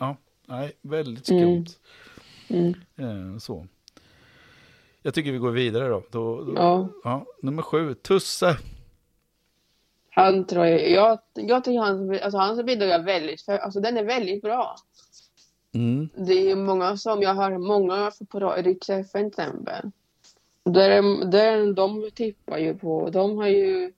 ja, 0.00 0.16
nej, 0.46 0.72
väldigt 0.82 1.30
Mm. 1.30 1.64
skumt. 1.66 1.78
Mm. 2.48 2.74
Eh, 3.32 3.38
så. 3.38 3.66
Jag 5.02 5.14
tycker 5.14 5.32
vi 5.32 5.38
går 5.38 5.50
vidare 5.50 5.88
då. 5.88 6.02
då, 6.10 6.44
då 6.44 6.52
Ja. 6.56 6.88
ja, 7.04 7.26
nummer 7.42 7.62
sju, 7.62 7.94
Tusse. 7.94 8.56
Han 10.10 10.46
tror 10.46 10.66
jag, 10.66 10.90
jag, 10.90 11.18
jag 11.34 11.64
tycker 11.64 11.78
hans, 11.80 12.20
alltså 12.22 12.38
hans 12.38 12.62
bidrag 12.64 12.90
är 12.90 13.02
väldigt, 13.02 13.42
för, 13.42 13.58
alltså 13.58 13.80
den 13.80 13.96
är 13.96 14.04
väldigt 14.04 14.42
bra. 14.42 14.76
Mm. 15.74 16.08
Det 16.14 16.50
är 16.50 16.56
många 16.56 16.96
som, 16.96 17.22
jag 17.22 17.34
har 17.34 17.58
många 17.58 18.12
på 18.28 18.54
Rix 18.56 18.90
FM 18.90 19.30
till 19.30 19.40
exempel. 19.40 19.90
Där, 20.64 21.24
där 21.30 21.72
de 21.72 22.10
tippar 22.14 22.58
ju 22.58 22.74
på, 22.74 23.10
de 23.10 23.36
har 23.36 23.48
ju, 23.48 23.92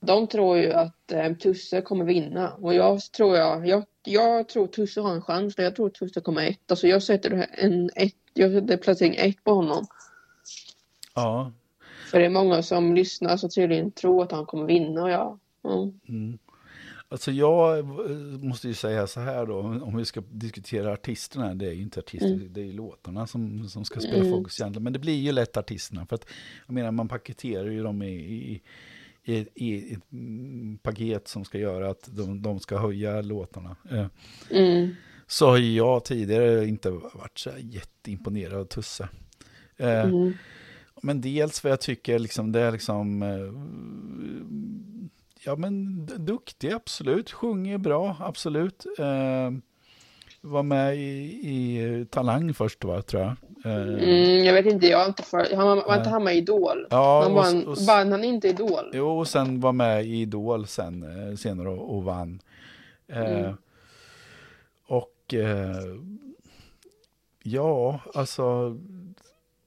de 0.00 0.26
tror 0.26 0.58
ju 0.58 0.72
att 0.72 1.12
eh, 1.12 1.32
Tusse 1.32 1.80
kommer 1.80 2.04
vinna. 2.04 2.52
Och 2.52 2.74
jag 2.74 3.00
tror 3.00 3.36
jag, 3.36 3.66
jag, 3.66 3.84
jag 4.04 4.48
tror 4.48 4.66
Tusse 4.66 5.00
har 5.00 5.12
en 5.12 5.22
chans, 5.22 5.54
jag 5.56 5.76
tror 5.76 5.90
Tusse 5.90 6.20
kommer 6.20 6.46
ett. 6.46 6.70
Alltså 6.70 6.86
jag 6.86 7.02
sätter 7.02 7.46
en 7.52 7.90
ett, 7.94 8.14
jag 8.34 8.52
sätter 8.52 8.76
placering 8.76 9.14
ett 9.16 9.44
på 9.44 9.52
honom. 9.52 9.86
Ja, 11.14 11.52
För 12.10 12.18
det 12.18 12.24
är 12.24 12.30
många 12.30 12.62
som 12.62 12.94
lyssnar 12.94 13.36
så 13.36 13.48
tydligen 13.48 13.90
tror 13.90 14.22
att 14.22 14.32
han 14.32 14.46
kommer 14.46 14.66
vinna 14.66 15.02
och 15.02 15.10
jag, 15.10 15.38
ja. 15.62 15.90
Mm. 16.08 16.38
Alltså 17.10 17.32
jag 17.32 17.78
eh, 17.78 17.84
måste 18.40 18.68
ju 18.68 18.74
säga 18.74 19.06
så 19.06 19.20
här 19.20 19.46
då, 19.46 19.58
om 19.58 19.96
vi 19.96 20.04
ska 20.04 20.22
diskutera 20.30 20.92
artisterna, 20.92 21.54
det 21.54 21.66
är 21.66 21.72
ju 21.72 21.82
inte 21.82 22.00
artister, 22.00 22.34
Mm. 22.34 22.52
det 22.52 22.60
är 22.60 22.64
ju 22.64 22.72
låtarna 22.72 23.26
som, 23.26 23.68
som 23.68 23.84
ska 23.84 24.00
spela 24.00 24.16
Mm. 24.24 24.30
fokus 24.30 24.60
egentligen. 24.60 24.84
Men 24.84 24.92
det 24.92 24.98
blir 24.98 25.14
ju 25.16 25.32
lätt 25.32 25.56
artisterna, 25.56 26.06
för 26.06 26.14
att 26.16 26.26
jag 26.66 26.74
menar 26.74 26.90
man 26.90 27.08
paketerar 27.08 27.66
ju 27.70 27.82
dem 27.82 28.02
i, 28.02 28.12
i, 28.14 28.62
i, 29.34 29.46
i 29.54 29.92
ett 29.94 30.12
mm, 30.12 30.78
paket 30.82 31.28
som 31.28 31.44
ska 31.44 31.58
göra 31.58 31.90
att 31.90 32.08
de, 32.16 32.42
de 32.42 32.60
ska 32.60 32.78
höja 32.78 33.20
låtarna. 33.22 33.76
Eh, 33.90 34.06
Mm. 34.50 34.94
Så 35.26 35.46
har 35.46 35.56
ju 35.56 35.74
jag 35.76 36.04
tidigare 36.04 36.66
inte 36.66 36.90
varit 36.90 37.38
så 37.38 37.50
jätteimponerad 37.60 38.60
av 38.60 38.64
Tusse. 38.64 39.08
Eh, 39.76 40.00
Mm. 40.04 40.32
men 41.02 41.20
dels 41.20 41.60
för 41.60 41.68
jag 41.68 41.80
tycker 41.80 42.18
liksom 42.18 42.52
det 42.52 42.60
är 42.60 42.72
liksom 42.72 43.22
ja 45.44 45.56
men 45.56 46.06
duktig 46.06 46.72
absolut, 46.72 47.30
sjunger 47.30 47.78
bra 47.78 48.16
absolut. 48.20 48.86
Eh, 48.98 49.50
var 50.40 50.62
med 50.62 50.96
i, 50.96 51.00
i 51.42 52.06
Talang 52.10 52.54
först 52.54 52.84
va, 52.84 53.02
tror 53.02 53.22
jag. 53.22 53.30
Eh, 53.64 53.82
Mm, 53.82 54.44
jag 54.44 54.52
vet 54.54 54.66
inte, 54.66 54.86
jag 54.86 54.98
har 54.98 55.06
inte 55.06 55.22
för, 55.22 55.56
han 55.56 55.66
var, 55.66 55.76
var 55.76 55.96
inte 55.96 56.08
han 56.08 56.24
med 56.24 56.34
i 56.34 56.38
Idol? 56.38 56.86
Ja, 56.90 57.22
han 57.22 57.30
och, 57.32 57.36
vann, 57.36 57.66
och, 57.66 57.76
vann 57.78 58.12
han 58.12 58.24
inte 58.24 58.48
Idol? 58.48 58.90
jo, 58.92 59.18
och 59.18 59.28
sen 59.28 59.60
var 59.60 59.72
med 59.72 60.04
i 60.04 60.20
Idol 60.20 60.66
sen, 60.66 61.02
eh, 61.30 61.36
senare 61.36 61.68
och, 61.68 61.96
och 61.96 62.04
vann. 62.04 62.40
Eh, 63.08 63.38
Mm. 63.38 63.56
Och 64.86 65.34
eh, 65.34 65.84
ja, 67.42 68.00
alltså 68.14 68.76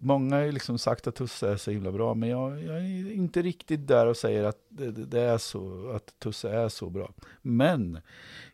många 0.02 0.36
har 0.36 0.44
ju 0.44 0.52
liksom 0.52 0.78
sagt 0.78 1.08
att 1.08 1.16
Tusse 1.16 1.50
är 1.50 1.58
så 1.58 1.72
himla 1.72 1.92
bra, 1.92 2.14
men 2.14 2.30
jag, 2.30 2.64
jag 2.64 2.78
är 2.78 3.12
inte 3.12 3.42
riktigt 3.42 3.88
där 3.88 4.08
och 4.08 4.18
säger 4.18 4.44
att 4.44 4.58
det, 4.70 4.92
det, 4.92 5.22
är 5.22 5.38
så, 5.38 5.90
att 5.96 6.20
Tusse 6.20 6.50
är 6.50 6.70
så 6.70 6.90
bra. 6.90 7.14
Men 7.42 8.00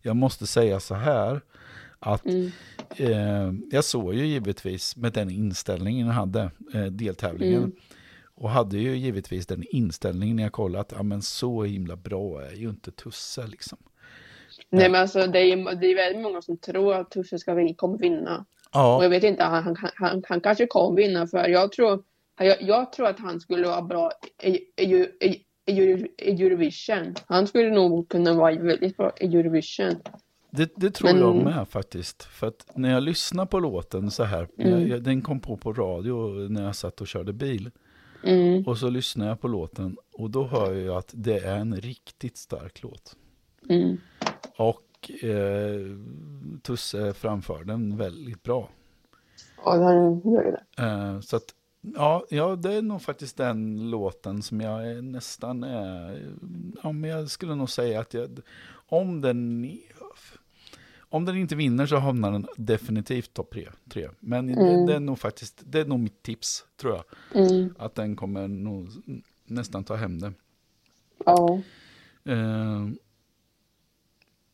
jag 0.01 0.15
måste 0.15 0.47
säga 0.47 0.79
så 0.79 0.95
här, 0.95 1.41
att 1.99 2.25
Mm. 2.25 2.51
eh, 2.95 3.53
jag 3.71 3.83
såg 3.83 4.13
ju 4.13 4.25
givetvis 4.25 4.95
med 4.97 5.13
den 5.13 5.29
inställningen 5.29 6.07
jag 6.07 6.13
hade, 6.13 6.51
eh, 6.73 6.85
deltävlingen, 6.85 7.63
Mm. 7.63 7.75
och 8.35 8.49
hade 8.49 8.77
ju 8.77 8.95
givetvis 8.97 9.47
den 9.47 9.63
inställningen 9.69 10.35
när 10.35 10.43
jag 10.43 10.51
kollade 10.51 10.81
att 10.81 10.91
ja, 10.91 11.03
men 11.03 11.21
så 11.21 11.63
himla 11.63 11.95
bra 11.95 12.41
är 12.41 12.53
ju 12.55 12.69
inte 12.69 12.91
Tusse 12.91 13.47
liksom. 13.47 13.77
Nej 14.69 14.89
men 14.89 15.01
alltså 15.01 15.27
det 15.27 15.39
är, 15.39 15.75
det 15.75 15.87
är 15.87 15.95
väldigt 15.95 16.21
många 16.21 16.41
som 16.41 16.57
tror 16.57 16.93
att 16.93 17.11
Tusse 17.11 17.39
ska 17.39 17.53
vin, 17.53 17.75
kommer 17.75 17.97
vinna. 17.97 18.45
Och 18.77 18.83
Ja, 18.83 19.03
jag 19.03 19.09
vet 19.09 19.23
inte, 19.23 19.43
han, 19.43 19.63
han, 19.63 19.89
han, 19.95 20.23
han 20.27 20.41
kanske 20.41 20.67
kommer 20.67 20.95
vinna 20.97 21.27
för 21.27 21.47
jag 21.47 21.71
tror, 21.71 22.03
jag, 22.39 22.61
jag 22.61 22.91
tror 22.93 23.07
att 23.07 23.19
han 23.19 23.39
skulle 23.39 23.67
vara 23.67 23.81
bra 23.81 24.11
i, 24.43 24.49
i, 24.75 25.07
i, 25.19 25.43
i, 25.65 26.07
Eurovision. 26.17 27.15
Han 27.27 27.47
skulle 27.47 27.69
nog 27.69 28.09
kunna 28.09 28.33
vara 28.33 28.55
väldigt 28.55 28.97
bra 28.97 29.11
i 29.19 29.25
Eurovision. 29.25 29.95
det, 30.51 30.71
det 30.75 30.91
tror 30.91 31.13
Men- 31.13 31.21
jag 31.21 31.35
med 31.35 31.67
faktiskt. 31.69 32.23
För 32.23 32.47
att 32.47 32.65
när 32.75 32.91
jag 32.91 33.03
lyssnar 33.03 33.45
på 33.45 33.59
låten 33.59 34.11
så 34.11 34.23
här, 34.23 34.47
Mm. 34.57 34.87
jag, 34.87 35.03
den 35.03 35.21
kom 35.21 35.39
på 35.39 35.57
på 35.57 35.73
radio 35.73 36.47
när 36.49 36.63
jag 36.65 36.75
satt 36.75 37.01
och 37.01 37.07
körde 37.07 37.33
bil. 37.33 37.71
Mm, 38.23 38.63
Och 38.67 38.77
så 38.77 38.89
lyssnar 38.89 39.27
jag 39.27 39.41
på 39.41 39.47
låten 39.47 39.97
och 40.13 40.29
då 40.29 40.43
hör 40.47 40.73
jag 40.73 40.97
att 40.97 41.11
det 41.13 41.37
är 41.39 41.55
en 41.55 41.75
riktigt 41.75 42.37
stark 42.37 42.83
låt. 42.83 43.15
mm, 43.69 43.97
Och 44.57 44.81
eh, 45.09 45.97
Tusse 46.61 47.13
framför 47.13 47.63
den 47.63 47.97
väldigt 47.97 48.43
bra. 48.43 48.69
och 49.57 49.71
han 49.73 50.21
gör 50.25 50.43
ju 50.45 50.51
det. 50.51 50.83
Eh, 50.83 51.19
så 51.19 51.35
att, 51.35 51.43
ja, 51.81 52.25
ja, 52.29 52.55
det 52.55 52.73
är 52.73 52.81
nog 52.81 53.01
faktiskt 53.01 53.37
den 53.37 53.89
låten 53.89 54.41
som 54.41 54.61
jag 54.61 54.91
är 54.91 55.01
nästan 55.01 55.63
är, 55.63 56.21
ja, 56.83 56.91
men 56.91 57.09
jag 57.09 57.29
skulle 57.29 57.55
nog 57.55 57.69
säga 57.69 57.99
att 57.99 58.13
jag, 58.13 58.39
om 58.89 59.21
den, 59.21 59.71
om 61.09 61.25
den 61.25 61.37
inte 61.37 61.55
vinner 61.55 61.85
så 61.85 61.95
hamnar 61.97 62.31
den 62.31 62.47
definitivt 62.57 63.33
topp 63.33 63.51
tre, 63.53 63.69
tre. 63.89 64.09
Men 64.19 64.49
Mm. 64.49 64.65
det, 64.65 64.85
det 64.91 64.95
är 64.95 64.99
nog 64.99 65.19
faktiskt, 65.19 65.61
det 65.65 65.79
är 65.79 65.85
nog 65.85 65.99
mitt 65.99 66.23
tips 66.23 66.65
tror 66.81 66.93
jag. 66.95 67.03
Mm, 67.45 67.73
Att 67.79 67.95
den 67.95 68.15
kommer 68.15 68.47
nog 68.47 68.89
nästan 69.45 69.83
ta 69.83 69.95
hem 69.95 70.19
det. 70.19 70.33
ja. 71.25 71.59
Eh, 72.25 72.87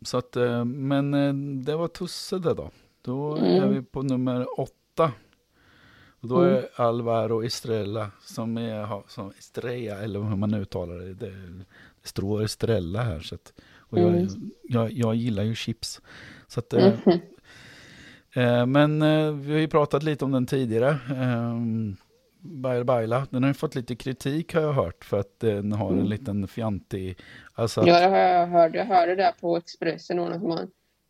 så 0.06 0.18
att, 0.18 0.36
eh, 0.36 0.66
men 0.66 1.14
eh, 1.14 1.34
det 1.66 1.76
var 1.76 1.88
Tusse 1.88 2.40
det 2.40 2.54
då. 2.54 2.72
Då 3.02 3.36
är 3.36 3.58
Mm. 3.58 3.74
vi 3.74 3.82
på 3.82 4.02
nummer 4.02 4.60
åtta. 4.60 5.12
Och 6.20 6.28
då 6.30 6.42
är 6.42 6.68
Alvaro 6.76 7.44
Estrella 7.44 8.12
som 8.22 8.58
är, 8.58 9.04
som 9.10 9.32
Estrella, 9.40 9.96
eller 9.98 10.20
hur 10.20 10.36
man 10.36 10.54
uttalar 10.54 10.96
det. 10.96 11.14
Det, 11.14 11.30
det 12.02 12.08
står 12.08 12.44
Estrella 12.44 13.02
här. 13.02 13.20
Så 13.20 13.36
att, 13.36 13.54
och 13.78 14.00
jag, 14.00 14.10
Mm. 14.10 14.52
jag, 14.64 14.92
jag 14.92 15.16
gillar 15.16 15.44
ju 15.44 15.56
chips. 15.56 16.02
Så 16.48 16.60
att, 16.60 16.74
eh, 16.74 16.94
Mhm. 17.06 17.20
eh, 18.34 18.66
men 18.66 19.02
eh, 19.02 19.32
vi 19.34 19.52
har 19.54 19.60
ju 19.60 19.68
pratat 19.68 20.04
lite 20.04 20.26
om 20.26 20.32
den 20.32 20.46
tidigare. 20.46 20.90
Eh, 20.90 21.54
Baila 22.46 22.84
Baila, 22.84 23.28
den 23.30 23.44
har 23.44 23.50
ju 23.50 23.54
fått 23.54 23.76
lite 23.76 23.96
kritik 23.96 24.54
har 24.54 24.62
jag 24.62 24.74
hört 24.74 25.06
för 25.06 25.20
att 25.20 25.40
den 25.40 25.72
har 25.72 25.88
en 25.88 25.94
Mm. 25.94 26.06
liten 26.10 26.48
fjantig, 26.48 27.18
alltså 27.54 27.82
att, 27.82 27.88
Ja, 27.88 28.00
det 28.00 28.08
har 28.08 28.18
jag 28.18 28.48
hört. 28.48 28.76
Jag 28.76 28.86
hörde 28.86 29.16
det 29.16 29.34
på 29.42 29.58
Expressen, 29.58 30.18
någon 30.18 30.40
som 30.40 30.52
har 30.52 30.68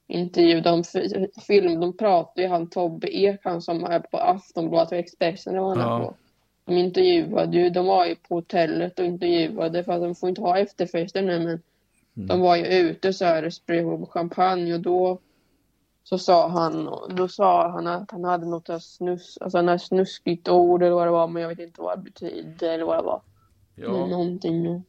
intervjuat 0.08 0.66
om 0.66 0.84
fi- 0.84 1.28
film. 1.48 1.80
De 1.80 1.98
pratade 1.98 2.42
ju 2.42 2.48
han 2.48 2.70
Tobbe 2.70 3.08
Ek, 3.18 3.40
han 3.44 3.62
som 3.62 3.84
är 3.84 4.00
på 4.00 4.18
Aftonbladet 4.18 4.92
och 4.92 4.98
Expressen, 4.98 5.54
det 5.54 5.60
var 5.62 5.76
han 5.76 6.02
Ja. 6.02 6.08
på. 6.08 6.16
De 6.66 6.78
intervjuade 6.78 7.58
ju, 7.58 7.70
de 7.70 7.86
var 7.86 8.06
ju 8.06 8.16
på 8.16 8.36
hotellet 8.36 9.00
och 9.00 9.06
intervjuade 9.06 9.84
för 9.84 9.92
att 9.94 10.02
de 10.02 10.16
får 10.16 10.30
inte 10.30 10.42
ha 10.42 10.58
efterfester 10.58 11.22
nu 11.22 11.40
men 11.40 11.60
Mm. 12.16 12.28
de 12.28 12.40
var 12.40 12.56
ju 12.56 12.66
ute 12.66 13.14
så 13.14 13.26
här 13.26 13.46
och 13.46 13.54
spred 13.54 13.86
champagne 14.10 14.74
och 14.74 14.80
då 14.80 15.20
så 16.04 16.18
sa 16.18 16.48
han, 16.50 16.90
då 17.16 17.28
sa 17.28 17.70
han 17.70 17.88
att 17.88 18.12
han 18.12 18.24
hade 18.24 18.46
något 18.46 18.84
snus, 18.84 19.38
alltså 19.42 19.58
en 19.58 19.80
snuskigt 19.80 20.50
ord 20.50 20.84
eller 20.84 20.96
vad 20.96 21.08
det 21.08 21.12
var 21.12 21.28
men 21.28 21.42
jag 21.42 21.50
vet 21.50 21.60
inte 21.60 21.82
vad 21.82 21.98
det 21.98 22.04
betyder 22.04 22.74
eller 22.74 22.86
vad 22.86 22.98
det 22.98 23.04
var. 23.04 23.22
ja, 23.76 24.06
Någonting. 24.08 24.84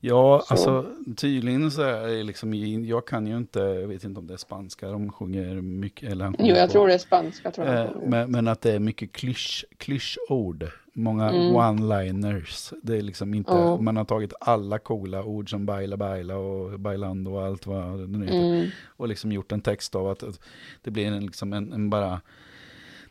Ja 0.00 0.42
Så. 0.46 0.54
alltså 0.54 0.86
tydligen 1.16 1.70
så 1.70 1.82
är 1.82 2.06
det 2.08 2.22
liksom, 2.22 2.54
jag 2.84 3.06
kan 3.06 3.26
ju 3.26 3.36
inte, 3.36 3.58
jag 3.60 3.88
vet 3.88 4.04
inte 4.04 4.20
om 4.20 4.26
det 4.26 4.32
är 4.34 4.38
spanska 4.38 4.88
de 4.90 5.12
sjunger 5.12 5.54
mycket, 5.62 6.10
eller 6.12 6.32
Jo, 6.38 6.46
jag 6.46 6.68
på. 6.68 6.72
tror 6.72 6.88
det 6.88 6.94
är 6.94 6.98
spanska 6.98 7.50
tror 7.50 7.66
jag. 7.66 7.84
Eh, 7.84 7.90
men, 8.06 8.30
men 8.30 8.48
att 8.48 8.60
det 8.60 8.72
är 8.72 8.78
mycket 8.78 9.12
klysch, 9.12 9.64
klyschord, 9.76 10.64
många 10.92 11.30
Mm. 11.30 11.54
one-liners. 11.56 12.72
Det 12.82 12.96
är 12.96 13.02
liksom 13.02 13.34
inte, 13.34 13.52
Ja. 13.52 13.80
man 13.80 13.96
har 13.96 14.04
tagit 14.04 14.32
alla 14.40 14.78
coola 14.78 15.22
ord 15.24 15.50
som 15.50 15.66
baila 15.66 15.96
baila 15.96 16.36
och 16.36 16.80
bailando 16.80 17.30
och 17.34 17.42
allt 17.44 17.66
vad 17.66 17.98
det 18.00 18.06
nu 18.18 18.24
heter. 18.26 18.38
Mm. 18.56 18.66
Och 18.86 19.08
liksom 19.08 19.32
gjort 19.32 19.52
en 19.52 19.60
text 19.60 19.94
av 19.94 20.08
att, 20.08 20.22
att 20.22 20.40
det 20.82 20.90
blir 20.90 21.06
en, 21.06 21.26
liksom 21.26 21.52
en, 21.52 21.72
en 21.72 21.90
bara, 21.90 22.20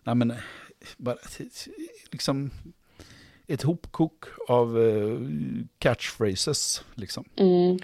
nej 0.04 0.16
men, 0.16 0.34
bara, 0.98 1.18
liksom 2.12 2.52
ett 3.48 3.62
hopkok 3.64 4.26
av 4.48 4.80
eh, 4.82 5.18
catchphrases 5.80 6.84
liksom. 6.96 7.24
Mm. 7.36 7.78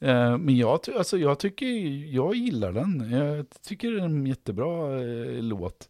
Eh, 0.00 0.38
men 0.38 0.56
jag, 0.56 0.80
alltså, 0.96 1.18
jag 1.18 1.38
tycker, 1.38 1.66
jag 2.14 2.34
gillar 2.34 2.72
den. 2.72 3.10
Jag 3.12 3.46
tycker 3.62 3.90
det 3.90 4.00
är 4.00 4.04
en 4.04 4.26
jättebra 4.26 5.00
eh, 5.00 5.42
låt. 5.42 5.88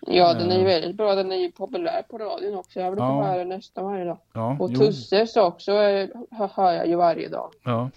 Ja, 0.00 0.34
den 0.34 0.50
är 0.50 0.54
ju 0.56 0.60
Ja. 0.62 0.66
väldigt 0.68 0.96
bra. 0.96 1.14
Den 1.14 1.32
är 1.32 1.36
ju 1.36 1.50
populär 1.52 2.02
på 2.02 2.18
radion 2.18 2.54
också. 2.54 2.80
Jag 2.80 2.92
brukar 2.92 3.06
Ja. 3.06 3.22
höra 3.24 3.38
den 3.38 3.48
nästan 3.48 3.84
varje 3.84 4.04
dag. 4.04 4.18
Ja, 4.32 4.56
Och 4.60 4.70
jo. 4.72 4.78
Tusses 4.80 5.36
också 5.36 5.72
eh, 5.72 6.08
hör 6.30 6.50
hör 6.54 6.72
jag 6.72 6.88
ju 6.88 6.96
varje 6.96 7.28
dag. 7.28 7.50
Ja. 7.64 7.90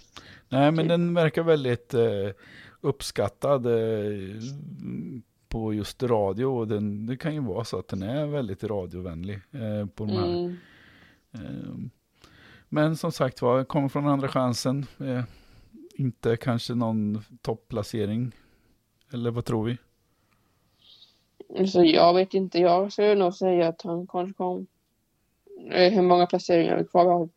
Nej, 0.50 0.72
men 0.72 0.78
Typ. 0.78 0.90
den 0.90 1.14
verkar 1.14 1.44
väldigt 1.44 1.94
eh, 1.94 2.30
uppskattad 2.82 3.66
eh, 3.66 3.72
på 5.52 5.74
just 5.74 6.04
radio. 6.04 6.46
Och 6.46 6.68
den, 6.68 7.06
det 7.06 7.18
kan 7.18 7.34
ju 7.34 7.40
vara 7.42 7.64
så 7.64 7.80
att 7.80 7.88
den 7.88 8.02
är 8.04 8.26
väldigt 8.26 8.64
radiovänlig 8.64 9.36
eh, 9.52 9.86
på 9.96 10.06
de 10.06 10.12
här. 10.12 10.26
Mm. 10.28 10.58
Eh, 11.34 11.76
men 12.70 12.98
som 12.98 13.12
sagt 13.12 13.42
var, 13.42 13.64
kommer 13.64 13.90
från 13.90 14.08
andra 14.08 14.28
chansen. 14.28 14.86
Eh, 15.00 15.24
inte 15.96 16.38
kanske 16.38 16.74
någon 16.76 17.24
topplacering. 17.42 18.32
Eller 19.14 19.32
vad 19.32 19.46
tror 19.46 19.66
vi? 19.66 19.78
Så 21.68 21.84
jag 21.84 22.14
vet 22.14 22.34
inte. 22.34 22.60
Jag 22.60 22.92
skulle 22.92 23.16
nog 23.16 23.34
säga 23.34 23.68
att 23.68 23.82
han 23.82 24.08
kanske 24.08 24.34
kom... 24.34 24.68
Eh, 25.72 25.94
Hur 25.94 26.02
många 26.02 26.26
placeringar 26.26 26.78
vi 26.78 26.84
kvar? 26.86 27.06
Har- 27.06 27.30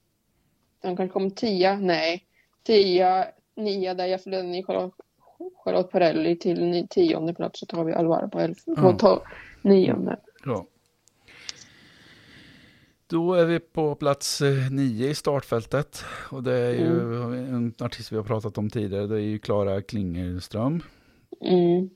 Han 0.82 0.96
kanske 0.96 1.12
kom 1.12 1.30
tia? 1.30 1.78
Nej. 1.78 2.24
Tia, 2.62 3.26
nia 3.56 3.94
där 3.94 4.06
jag 4.06 4.22
förlorade 4.22 4.48
Charlotte, 5.64 5.90
Perrelli 5.90 6.36
till 6.36 6.86
tionde 6.90 7.34
plats 7.34 7.60
så 7.60 7.66
tar 7.66 7.84
vi 7.84 7.92
Alvaro 7.92 8.28
på, 8.28 8.40
elf, 8.40 8.64
på 8.64 8.72
Ja. 8.76 8.96
to- 9.00 9.20
nionde. 9.62 10.16
Ja. 10.44 10.66
Då 13.06 13.34
är 13.34 13.44
vi 13.44 13.60
på 13.60 13.94
plats 13.94 14.40
eh, 14.40 14.70
nio 14.70 15.08
i 15.08 15.14
startfältet. 15.14 16.04
Och 16.30 16.42
det 16.42 16.52
är 16.58 16.72
ju 16.72 16.88
en 17.48 17.74
artist 17.80 18.12
vi 18.12 18.16
har 18.16 18.24
pratat 18.24 18.58
om 18.58 18.70
tidigare. 18.70 19.06
Det 19.06 19.14
är 19.16 19.20
ju 19.20 19.38
Klara 19.38 19.82
Klingerström. 19.82 20.82
Mm. 21.40 21.90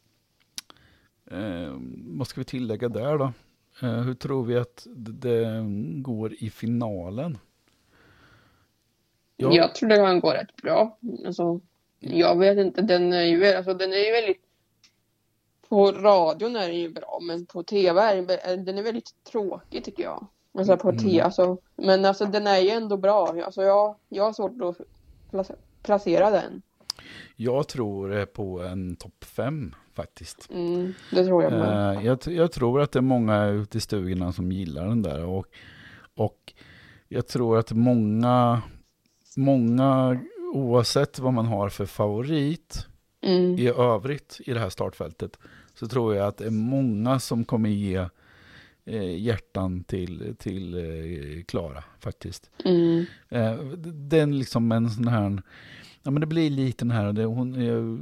Eh, 1.30 1.76
vad 2.18 2.26
ska 2.26 2.40
vi 2.40 2.44
tillägga 2.44 2.88
där 2.88 3.18
då? 3.18 3.32
Eh, 3.82 4.00
hur 4.00 4.14
tror 4.14 4.44
vi 4.44 4.56
att 4.56 4.86
det, 4.96 5.12
det 5.12 5.64
går 6.02 6.34
i 6.38 6.50
finalen? 6.50 7.38
Ja. 9.36 9.52
Jag 9.52 9.74
tror 9.74 9.92
att 9.92 9.98
han 9.98 10.20
går 10.20 10.32
rätt 10.32 10.56
bra. 10.62 10.98
Alltså, 11.26 11.60
jag 12.00 12.38
vet 12.38 12.58
inte, 12.58 12.82
den 12.82 13.12
är 13.12 13.22
ju, 13.22 13.46
alltså, 13.46 13.74
den 13.74 13.92
är 13.92 14.06
ju 14.06 14.12
väldigt... 14.12 14.42
På 15.68 15.92
radion 15.92 16.56
är 16.56 16.66
den 16.68 16.78
ju 16.78 16.88
bra, 16.92 17.18
men 17.22 17.46
på 17.46 17.62
tv 17.62 18.00
är 18.00 18.16
den, 18.16 18.26
vä- 18.26 18.56
den 18.64 18.78
är 18.78 18.82
väldigt 18.82 19.10
tråkig 19.30 19.84
tycker 19.84 20.02
jag. 20.02 20.26
Alltså 20.58 20.76
på 20.76 20.88
Mm. 20.88 21.02
tv, 21.04 21.20
alltså, 21.20 21.58
men 21.76 22.04
alltså 22.04 22.24
den 22.24 22.46
är 22.46 22.58
ju 22.58 22.68
ändå 22.70 22.96
bra. 22.96 23.36
Alltså 23.44 23.62
jag, 23.62 23.96
jag 24.08 24.24
har 24.24 24.32
svårt 24.32 24.62
att 24.62 24.76
plac- 25.30 25.56
placera 25.82 26.30
den. 26.30 26.62
Jag 27.36 27.68
tror 27.68 28.16
eh, 28.18 28.24
på 28.24 28.60
en 28.62 28.96
topp 28.96 29.24
fem 29.24 29.74
faktiskt. 29.94 30.50
Mm, 30.50 30.94
det 31.12 31.24
tror 31.24 31.42
jag 31.42 31.52
med. 31.52 31.96
Eh, 31.96 32.06
jag, 32.06 32.18
jag 32.26 32.52
tror 32.52 32.80
att 32.80 32.92
det 32.92 32.98
är 32.98 33.02
många 33.02 33.46
ute 33.46 33.78
i 33.78 33.80
stugorna 33.80 34.32
som 34.32 34.52
gillar 34.52 34.86
den 34.88 35.02
där. 35.02 35.24
Och, 35.24 35.46
och 36.14 36.52
jag 37.08 37.26
tror 37.26 37.58
att 37.58 37.72
många, 37.72 38.62
många, 39.36 40.18
oavsett 40.52 41.18
vad 41.18 41.32
man 41.32 41.46
har 41.46 41.68
för 41.68 41.86
favorit 41.86 42.86
Mm, 43.20 43.58
i 43.58 43.68
övrigt 43.68 44.40
i 44.46 44.52
det 44.52 44.60
här 44.60 44.68
startfältet, 44.68 45.38
så 45.74 45.88
tror 45.88 46.14
jag 46.14 46.26
att 46.26 46.36
det 46.36 46.46
är 46.46 46.50
många 46.50 47.18
som 47.18 47.44
kommer 47.44 47.70
ge 47.70 48.06
eh, 48.84 49.16
hjärtan 49.18 49.84
till 49.84 50.36
till 50.38 50.74
eh, 50.74 51.44
Klara 51.44 51.84
faktiskt. 52.00 52.50
mm, 52.64 53.04
Eh, 53.28 53.54
den 53.84 54.38
liksom 54.38 54.72
en 54.72 54.90
sån 54.90 55.08
här, 55.08 55.42
ja 56.02 56.10
men 56.10 56.20
det 56.20 56.26
blir 56.26 56.50
lite 56.50 56.84
den 56.84 56.90
här, 56.90 57.12
det, 57.12 57.24
hon 57.24 57.64
jag 57.64 57.98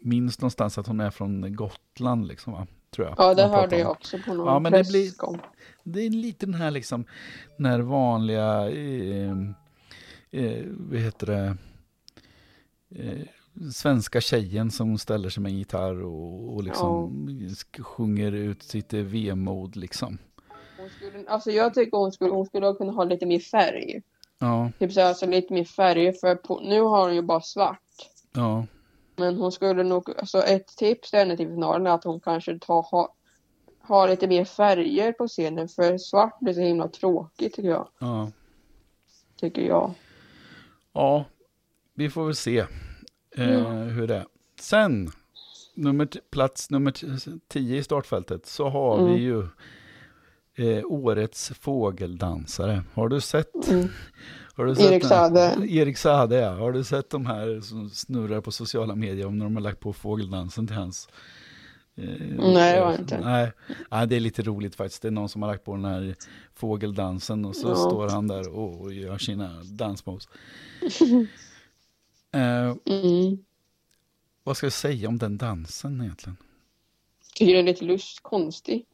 minns 0.00 0.40
någonstans 0.40 0.78
att 0.78 0.86
hon 0.86 1.00
är 1.00 1.10
från 1.10 1.56
Gotland 1.56 2.26
liksom 2.28 2.52
va, 2.52 2.66
Tror 2.90 3.06
jag. 3.06 3.14
Ja, 3.18 3.34
det 3.34 3.46
hörde 3.46 3.78
jag 3.78 3.90
också 3.90 4.18
på 4.26 4.34
någon 4.34 4.46
Ja, 4.46 4.58
men 4.58 4.72
det 4.72 4.88
blir-. 4.88 5.40
Det 5.82 6.00
är 6.00 6.10
lite 6.10 6.46
den 6.46 6.54
här 6.54 6.70
liksom, 6.70 7.04
den 7.56 7.66
här 7.66 7.80
vanliga, 7.80 8.70
eh, 8.70 9.36
eh, 10.30 10.64
vad 10.70 11.00
heter 11.00 11.26
det, 11.26 11.56
eh, 12.90 13.26
svenska 13.72 14.20
tjejen 14.20 14.70
som 14.70 14.98
ställer 14.98 15.28
sig 15.28 15.42
med 15.42 15.52
en 15.52 15.58
gitarr 15.58 16.02
och, 16.02 16.54
och 16.54 16.62
liksom 16.64 17.28
sk- 17.28 17.82
sjunger 17.82 18.32
ut 18.32 18.62
sitt 18.62 18.94
eh, 18.94 19.00
vemod 19.00 19.76
liksom. 19.76 20.18
Hon 20.78 20.88
skulle, 20.90 21.28
alltså 21.28 21.50
jag 21.50 21.74
tycker 21.74 21.96
hon 21.98 22.12
skulle, 22.12 22.30
hon 22.30 22.46
skulle 22.46 22.72
kunna 22.74 22.92
ha 22.92 23.04
lite 23.04 23.26
mer 23.26 23.38
färg. 23.38 24.02
Ja, 24.38 24.70
Typ 24.78 24.92
så 24.92 25.00
alltså 25.02 25.26
lite 25.26 25.54
mer 25.54 25.64
färg, 25.64 26.12
för 26.12 26.34
på, 26.34 26.60
nu 26.60 26.80
har 26.80 27.02
hon 27.06 27.14
ju 27.14 27.22
bara 27.22 27.40
svart. 27.40 27.80
ja, 28.32 28.66
Men 29.16 29.36
hon 29.36 29.52
skulle 29.52 29.82
nog, 29.82 30.10
alltså 30.18 30.42
ett 30.42 30.66
tips 30.66 31.10
till 31.10 31.18
henne 31.18 31.36
till 31.36 31.48
finalen 31.48 31.86
är 31.86 31.90
att 31.90 32.04
hon 32.04 32.20
kanske 32.20 32.58
tar, 32.58 32.82
ha, 32.82 33.14
har 33.80 34.08
lite 34.08 34.26
mer 34.28 34.44
färger 34.44 35.12
på 35.12 35.28
scenen, 35.28 35.68
för 35.68 35.98
svart 35.98 36.40
blir 36.40 36.54
så 36.54 36.60
himla 36.60 36.88
tråkigt 36.88 37.54
tycker 37.54 37.68
jag. 37.68 37.88
ja. 37.98 38.30
Tycker 39.40 39.62
jag. 39.62 39.90
Ja, 40.96 41.24
vi 41.94 42.10
får 42.10 42.24
väl 42.26 42.34
se 42.34 42.58
eh, 43.36 43.52
Ja. 43.52 43.68
hur 43.70 44.06
det 44.06 44.16
är. 44.16 44.24
Sen, 44.60 45.10
nummer, 45.74 46.08
plats 46.30 46.70
nummer 46.70 46.90
t- 46.90 47.06
10 47.48 47.78
i 47.78 47.82
startfältet, 47.82 48.46
så 48.46 48.68
har 48.68 48.98
Mm. 48.98 49.12
vi 49.14 49.20
ju 49.20 49.48
eh, 50.58 50.84
årets 50.86 51.48
fågeldansare. 51.60 52.82
Har 52.94 53.08
du 53.08 53.20
sett? 53.20 53.68
Mm. 53.68 53.88
Har 54.54 54.64
du 54.66 54.74
sett 54.74 54.90
Erik 54.92 55.04
Saade. 55.04 55.56
Erik 55.68 55.96
Saade, 55.98 56.36
ja. 56.36 56.50
Har 56.50 56.72
du 56.72 56.84
sett 56.84 57.10
de 57.10 57.26
här 57.26 57.60
som 57.60 57.90
snurrar 57.90 58.40
på 58.40 58.50
sociala 58.52 58.94
medier 58.94 59.26
om 59.26 59.38
när 59.38 59.44
de 59.44 59.56
har 59.56 59.62
lagt 59.62 59.80
på 59.80 59.92
fågeldansen 59.92 60.66
till 60.66 60.76
hans? 60.76 61.08
Eh, 61.96 62.04
Nej, 62.38 62.72
det 62.72 62.76
jag 62.76 62.94
inte. 63.00 63.20
Nej, 63.20 63.52
nej, 63.90 64.06
det 64.06 64.16
är 64.16 64.20
lite 64.20 64.42
roligt 64.42 64.74
faktiskt. 64.74 65.02
Det 65.02 65.08
är 65.08 65.12
någon 65.12 65.28
som 65.28 65.42
har 65.42 65.50
lagt 65.50 65.64
på 65.64 65.74
den 65.74 65.84
här 65.84 66.14
fågeldansen 66.54 67.44
och 67.44 67.56
så 67.56 67.68
Ja. 67.68 67.74
står 67.76 68.08
han 68.08 68.28
där 68.28 68.48
och, 68.56 68.92
gör 68.92 69.18
sina 69.18 69.62
dansmoves. 69.64 70.28
eh, 72.32 72.74
Mm. 72.86 73.38
vad 74.42 74.56
ska 74.56 74.66
jag 74.66 74.72
säga 74.72 75.08
om 75.08 75.18
den 75.18 75.38
dansen 75.38 76.00
egentligen? 76.00 76.36
Tycker 77.34 77.52
det 77.54 77.58
är 77.58 77.62
lite 77.62 77.84
lust, 77.84 78.20
konstigt. 78.22 78.86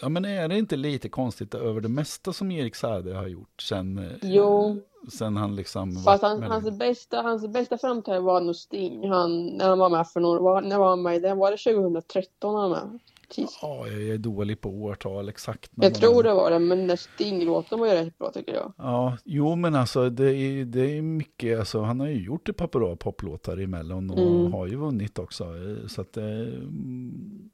Ja, 0.00 0.08
men 0.08 0.24
är 0.24 0.48
det 0.48 0.58
inte 0.58 0.76
lite 0.76 1.08
konstigt 1.08 1.54
över 1.54 1.80
det 1.80 1.88
mesta 1.88 2.32
som 2.32 2.50
Erik 2.50 2.74
Saade 2.74 3.14
har 3.14 3.26
gjort 3.26 3.62
sen, 3.62 3.98
eh, 3.98 4.04
Jo. 4.22 4.80
sen 5.12 5.36
han 5.36 5.56
liksom 5.56 5.92
Fast 5.96 6.22
han, 6.22 6.40
med- 6.40 6.48
hans 6.50 6.78
bästa, 6.78 7.22
hans 7.22 7.48
bästa 7.48 7.78
framträdande 7.78 8.26
var 8.26 8.40
nog 8.40 8.56
Sting. 8.56 9.08
Han, 9.10 9.46
när 9.46 9.68
han 9.68 9.78
var 9.78 9.88
med 9.90 10.08
för 10.08 10.20
några, 10.20 10.40
var, 10.40 10.62
när 10.62 10.78
var 10.78 10.88
han 10.88 11.02
med 11.02 11.16
i 11.16 11.20
det? 11.20 11.34
Var 11.34 11.50
det 11.50 11.56
2013 11.56 12.54
han 12.54 12.70
var 12.70 12.76
med? 12.86 12.98
Tis- 13.34 13.58
Ja, 13.62 13.86
jag 13.88 14.02
är 14.02 14.18
dålig 14.18 14.60
på 14.60 14.70
årtal 14.70 15.28
exakt. 15.28 15.70
Jag 15.74 15.94
tror 15.94 16.22
det 16.22 16.34
var 16.34 16.50
det, 16.50 16.58
men 16.58 16.78
den 16.78 16.86
där 16.86 16.96
Sting-låten 16.96 17.78
var 17.78 17.86
ju 17.86 17.92
rätt 17.92 18.18
bra 18.18 18.30
tycker 18.32 18.54
jag. 18.54 18.72
Ja, 18.78 19.16
jo 19.24 19.56
men 19.56 19.74
alltså 19.74 20.10
det 20.10 20.34
är, 20.34 20.64
det 20.64 20.96
är 20.98 21.02
mycket, 21.02 21.58
alltså 21.58 21.80
han 21.80 22.00
har 22.00 22.06
ju 22.06 22.22
gjort 22.24 22.48
ett 22.48 22.56
par 22.56 22.68
bra 22.68 22.96
poplåtar 22.96 23.60
i 23.60 23.66
Mellon 23.66 24.10
och 24.10 24.18
Mm. 24.18 24.52
har 24.52 24.66
ju 24.66 24.76
vunnit 24.76 25.18
också. 25.18 25.44
eh, 25.44 25.86
Så 25.86 26.00
att 26.00 26.12
det 26.12 26.22
är 26.22 26.46
mm, 26.46 27.50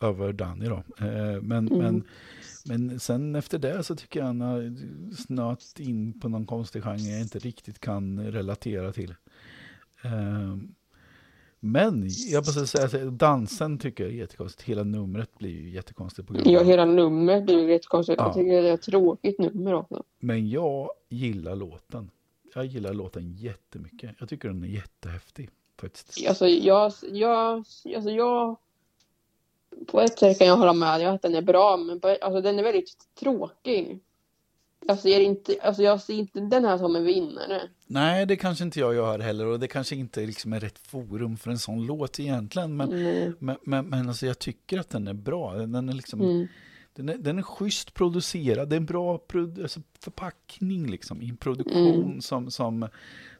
över 0.00 0.32
Danny 0.32 0.66
då. 0.68 0.82
Eh, 1.06 1.42
Men, 1.42 1.68
Mm. 1.68 1.78
men, 1.78 2.04
men 2.66 3.00
sen 3.00 3.34
efter 3.34 3.58
det 3.58 3.82
så 3.82 3.96
tycker 3.96 4.20
jag 4.20 4.26
han 4.26 4.40
har 4.40 4.74
snöat 5.14 5.74
in 5.80 6.20
på 6.20 6.28
någon 6.28 6.46
konstig 6.46 6.82
genre 6.82 6.98
jag 7.10 7.20
inte 7.20 7.38
riktigt 7.38 7.78
kan 7.80 8.20
relatera 8.32 8.92
till. 8.92 9.14
Eh, 10.04 10.56
Men 11.60 12.08
jag 12.30 12.40
måste 12.46 12.66
säga 12.66 12.84
att 13.08 13.18
dansen 13.18 13.78
tycker 13.78 14.04
jag 14.04 14.12
är 14.12 14.16
jättekonstigt. 14.16 14.68
Hela 14.68 14.82
numret 14.84 15.38
blir 15.38 15.50
ju 15.50 15.70
jättekonstigt 15.70 16.28
på 16.28 16.34
grund 16.34 16.46
Ja, 16.46 16.60
av 16.60 16.66
hela 16.66 16.84
numret 16.84 17.44
blir 17.46 17.60
ju 17.60 17.66
rätt 17.68 17.86
konstigt. 17.86 18.14
Ja. 18.18 18.24
Jag 18.24 18.34
tycker 18.34 18.62
det 18.62 18.68
är 18.68 18.74
ett 18.74 18.82
tråkigt 18.82 19.38
nummer 19.38 19.74
också. 19.74 20.02
Men 20.18 20.48
jag 20.48 20.90
gillar 21.08 21.56
låten. 21.56 22.10
Jag 22.54 22.64
gillar 22.66 22.94
låten 22.94 23.32
jättemycket. 23.32 24.10
Jag 24.18 24.28
tycker 24.28 24.48
den 24.48 24.62
är 24.64 24.68
jättehäftig 24.68 25.50
faktiskt. 25.80 26.28
Alltså 26.28 26.46
jag, 26.48 26.92
jag, 27.12 27.56
alltså 27.96 28.10
jag 28.10 28.56
på 29.86 30.00
ett 30.00 30.18
sätt 30.18 30.38
kan 30.38 30.46
jag 30.46 30.56
hålla 30.56 30.72
med 30.72 31.00
dig 31.00 31.06
att 31.06 31.22
den 31.22 31.34
är 31.34 31.42
bra, 31.42 31.76
men 31.76 32.00
på, 32.00 32.08
alltså 32.08 32.40
den 32.40 32.58
är 32.58 32.62
väldigt 32.62 32.94
tråkig. 33.20 34.00
Jag 34.86 34.98
ser 34.98 35.20
inte, 35.20 35.56
alltså 35.62 35.82
jag 35.82 36.00
ser 36.02 36.14
inte 36.14 36.40
den 36.40 36.64
här 36.64 36.78
som 36.78 36.96
en 36.96 37.04
vinnare. 37.04 37.62
Nej, 37.86 38.26
det 38.26 38.36
kanske 38.36 38.64
inte 38.64 38.80
jag 38.80 38.94
gör 38.94 39.18
heller 39.18 39.46
och 39.46 39.60
det 39.60 39.68
kanske 39.68 39.96
inte 39.96 40.20
liksom 40.26 40.52
är 40.52 40.60
rätt 40.60 40.78
forum 40.78 41.36
för 41.36 41.50
en 41.50 41.58
sån 41.58 41.86
låt 41.86 42.20
egentligen. 42.20 42.76
Men, 42.76 42.92
Mm. 42.92 43.34
men, 43.38 43.56
men, 43.62 43.86
men 43.88 44.08
alltså 44.08 44.26
jag 44.26 44.38
tycker 44.38 44.78
att 44.78 44.90
den 44.90 45.08
är 45.08 45.14
bra. 45.14 45.54
Den 45.54 45.88
är, 45.88 45.92
liksom, 45.92 46.20
Mm. 46.20 46.46
den 46.94 47.08
är, 47.08 47.16
den 47.16 47.38
är 47.38 47.42
schysst 47.42 47.94
producerad. 47.94 48.68
Det 48.68 48.74
är 48.74 48.80
en 48.80 48.86
bra 48.86 49.18
produ- 49.28 49.62
alltså 49.62 49.80
förpackning 50.00 50.86
liksom, 50.90 51.22
i 51.22 51.28
en 51.28 51.36
produktion 51.36 52.02
Mm. 52.04 52.20
som, 52.20 52.50
som, 52.50 52.88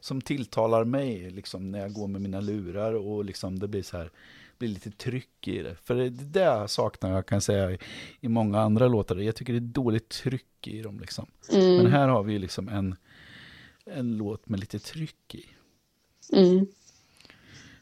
som 0.00 0.20
tilltalar 0.20 0.84
mig 0.84 1.30
liksom, 1.30 1.70
när 1.70 1.78
jag 1.78 1.92
går 1.92 2.06
med 2.08 2.20
mina 2.20 2.40
lurar 2.40 2.92
och 2.92 3.24
liksom, 3.24 3.58
det 3.58 3.68
blir 3.68 3.82
så 3.82 3.96
här 3.96 4.10
blir 4.58 4.68
lite 4.68 4.90
tryck 4.90 5.48
i 5.48 5.62
det. 5.62 5.74
För 5.74 5.94
det, 5.94 6.10
det 6.10 6.24
där 6.24 6.66
saknar 6.66 7.12
jag 7.12 7.26
kan 7.26 7.40
säga 7.40 7.78
i, 8.20 8.28
många 8.28 8.60
andra 8.60 8.88
låtar. 8.88 9.16
Jag 9.16 9.36
tycker 9.36 9.52
det 9.52 9.58
är 9.58 9.60
dåligt 9.60 10.08
tryck 10.08 10.66
i 10.66 10.82
dem. 10.82 11.00
Liksom. 11.00 11.26
Mm. 11.52 11.76
Men 11.76 11.86
här 11.86 12.08
har 12.08 12.22
vi 12.22 12.38
liksom 12.38 12.68
en, 12.68 12.96
en 13.84 14.16
låt 14.16 14.48
med 14.48 14.60
lite 14.60 14.78
tryck 14.78 15.34
i. 15.34 15.46
Mm. 16.32 16.66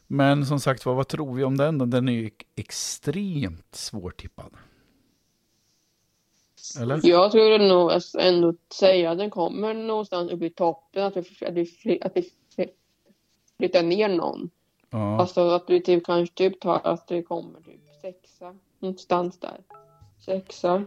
Men 0.07 0.45
som 0.45 0.59
sagt 0.59 0.85
vad, 0.85 0.95
vad 0.95 1.07
tror 1.07 1.33
vi 1.35 1.43
om 1.43 1.57
den 1.57 1.77
då? 1.77 1.85
Den 1.85 2.09
är 2.09 2.13
ju 2.13 2.31
extremt 2.55 3.75
svårtippad. 3.75 4.53
Eller? 6.79 6.99
Jag 7.03 7.31
skulle 7.31 7.67
nog 7.67 7.91
ändå 8.19 8.55
säga 8.73 9.11
att 9.11 9.17
den 9.17 9.29
kommer 9.29 9.73
någonstans 9.73 10.31
upp 10.31 10.41
i 10.41 10.49
toppen, 10.49 11.03
att 11.03 11.17
vi, 11.17 11.19
att 11.19 11.53
vi, 11.53 12.01
att 12.01 12.11
vi 12.15 12.31
fly- 12.55 12.69
flyttar 13.57 13.83
ner 13.83 14.09
någon. 14.09 14.49
Ja, 14.89 15.19
Alltså 15.19 15.49
att 15.49 15.63
vi 15.67 15.81
typ 15.81 16.05
kanske 16.05 16.35
typ 16.35 16.59
tar 16.59 16.81
att 16.83 17.07
det 17.07 17.23
kommer 17.23 17.59
typ 17.61 17.81
sexa 18.01 18.55
någonstans 18.79 19.39
där. 19.39 19.57
Sexa. 20.25 20.83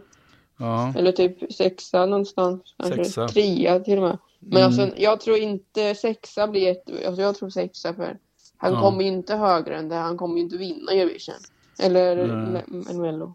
ja. 0.57 0.93
Eller 0.97 1.11
typ 1.11 1.53
sexa 1.53 2.05
någonstans. 2.05 2.75
Kanske 2.77 3.05
Sexa. 3.05 3.27
trea 3.27 3.79
till 3.79 3.97
och 3.97 4.03
med. 4.03 4.17
Men 4.39 4.57
Mm. 4.57 4.65
alltså 4.65 5.01
jag 5.01 5.19
tror 5.21 5.37
inte 5.37 5.95
sexa 5.95 6.47
blir 6.47 6.61
jätte... 6.61 7.07
Alltså 7.07 7.21
jag 7.21 7.35
tror 7.35 7.49
sexa 7.49 7.93
för 7.93 8.17
han 8.57 8.73
Ja. 8.73 8.81
kommer 8.81 9.03
inte 9.03 9.35
högre 9.35 9.75
än 9.77 9.89
det. 9.89 9.95
Han 9.95 10.17
kommer 10.17 10.35
ju 10.35 10.41
inte 10.41 10.57
vinna 10.57 10.91
Eurovision. 10.91 11.35
Eller 11.83 12.17
en 12.17 13.01
Mello. 13.01 13.33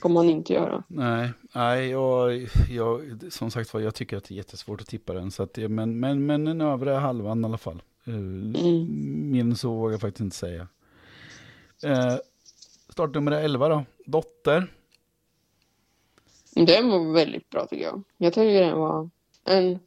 Kommer 0.00 0.20
han 0.20 0.30
inte 0.30 0.52
göra. 0.52 0.82
Nej, 0.88 1.30
nej 1.54 1.88
jag, 1.90 2.46
jag, 2.70 3.18
som 3.30 3.50
sagt 3.50 3.74
var, 3.74 3.80
jag 3.80 3.94
tycker 3.94 4.16
att 4.16 4.24
det 4.24 4.34
är 4.34 4.36
jättesvårt 4.36 4.80
att 4.80 4.86
tippa 4.86 5.12
den. 5.12 5.30
Så 5.30 5.42
att 5.42 5.54
det, 5.54 5.68
men, 5.68 6.00
men, 6.00 6.26
men 6.26 6.44
den 6.44 6.60
övre 6.60 6.90
halvan 6.90 7.42
i 7.42 7.44
alla 7.44 7.58
fall. 7.58 7.82
Mm. 8.08 9.34
Än 9.34 9.56
så 9.56 9.74
vågar 9.74 9.92
jag 9.92 10.00
faktiskt 10.00 10.20
inte 10.20 10.36
säga. 10.36 10.68
Uh, 11.86 12.16
startnummer 12.88 13.32
11 13.32 13.68
då, 13.68 13.84
Dotter. 14.06 14.72
Den 16.54 16.88
var 16.88 17.12
väldigt 17.12 17.50
bra 17.50 17.66
tycker 17.66 17.84
jag. 17.84 18.02
Jag 18.16 18.32
tycker 18.32 18.60
den 18.60 18.78
var 18.78 19.10
en... 19.44 19.78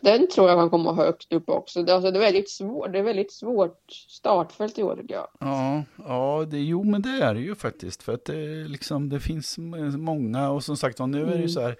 Den 0.00 0.28
tror 0.28 0.48
jag 0.48 0.58
kan 0.58 0.70
komma 0.70 0.92
högt 0.94 1.32
upp 1.32 1.48
också. 1.48 1.82
Det, 1.82 1.94
alltså, 1.94 2.10
det 2.10 2.18
är 2.18 2.20
väldigt 2.20 2.50
svårt. 2.50 2.92
Det 2.92 2.98
är 2.98 3.02
väldigt 3.02 3.32
svårt 3.32 3.92
startfält 4.08 4.78
i 4.78 4.82
år 4.82 4.96
tycker 4.96 5.14
jag. 5.14 5.28
Ja, 5.40 5.82
ja 5.96 6.46
det, 6.50 6.58
jo 6.58 6.84
men 6.84 7.02
det 7.02 7.08
är 7.08 7.34
det 7.34 7.40
ju 7.40 7.54
faktiskt. 7.54 8.02
För 8.02 8.14
att 8.14 8.24
det, 8.24 8.68
liksom, 8.68 9.08
det 9.08 9.20
finns 9.20 9.58
många 9.98 10.50
och 10.50 10.64
som 10.64 10.76
sagt 10.76 10.98
nu 10.98 11.22
är 11.22 11.26
det 11.26 11.32
ju 11.32 11.36
Mm. 11.36 11.48
så 11.48 11.60
här. 11.60 11.76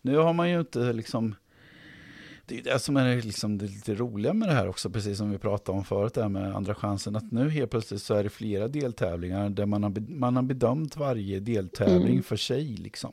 Nu 0.00 0.16
har 0.16 0.32
man 0.32 0.50
ju 0.50 0.60
inte 0.60 0.92
liksom 0.92 1.34
det 2.52 2.58
är 2.70 2.72
det 2.74 2.78
som 2.78 2.96
är 2.96 3.22
liksom 3.22 3.58
det 3.58 3.66
lite 3.66 3.94
roliga 3.94 4.32
med 4.32 4.48
det 4.48 4.54
här 4.54 4.68
också, 4.68 4.90
precis 4.90 5.18
som 5.18 5.30
vi 5.30 5.38
pratade 5.38 5.78
om 5.78 5.84
förut, 5.84 6.14
det 6.14 6.22
här 6.22 6.28
med 6.28 6.56
andra 6.56 6.74
chansen, 6.74 7.16
att 7.16 7.32
nu 7.32 7.50
helt 7.50 7.70
plötsligt 7.70 8.02
så 8.02 8.14
är 8.14 8.24
det 8.24 8.30
flera 8.30 8.68
deltävlingar 8.68 9.50
där 9.50 9.66
man 9.66 9.82
har, 9.82 10.00
man 10.10 10.36
har 10.36 10.42
bedömt 10.42 10.96
varje 10.96 11.40
deltävling 11.40 12.10
Mm. 12.12 12.22
för 12.22 12.36
sig. 12.36 12.64
Liksom. 12.64 13.12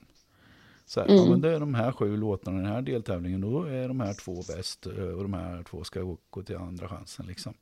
Så 0.86 1.00
här, 1.00 1.08
Mm. 1.08 1.18
ja, 1.24 1.30
men 1.30 1.42
det 1.42 1.50
är 1.56 1.60
de 1.60 1.74
här 1.74 1.92
sju 1.92 2.18
låtarna 2.18 2.58
i 2.60 2.62
den 2.64 2.72
här 2.72 2.82
deltävlingen, 2.82 3.42
då 3.42 3.64
är 3.64 3.88
de 3.88 4.00
här 4.00 4.14
två 4.14 4.36
bäst 4.48 4.86
eh, 4.86 4.94
och 5.04 5.24
de 5.24 5.34
här 5.34 5.64
två 5.64 5.84
ska 5.84 6.16
gå- 6.30 6.44
till 6.44 6.56
andra 6.58 6.88
chansen. 6.88 7.26
Liksom, 7.26 7.54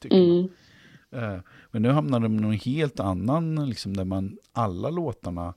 tycker 0.00 0.16
man. 0.16 0.26
Mm. 0.30 1.34
Eh, 1.34 1.40
Men 1.70 1.82
nu 1.82 1.88
hamnar 1.90 2.20
de 2.20 2.34
i 2.38 2.40
någon 2.40 2.52
helt 2.52 3.00
annan, 3.00 3.68
liksom, 3.68 3.96
där 3.96 4.04
man 4.04 4.38
alla 4.52 4.90
låtarna 4.90 5.54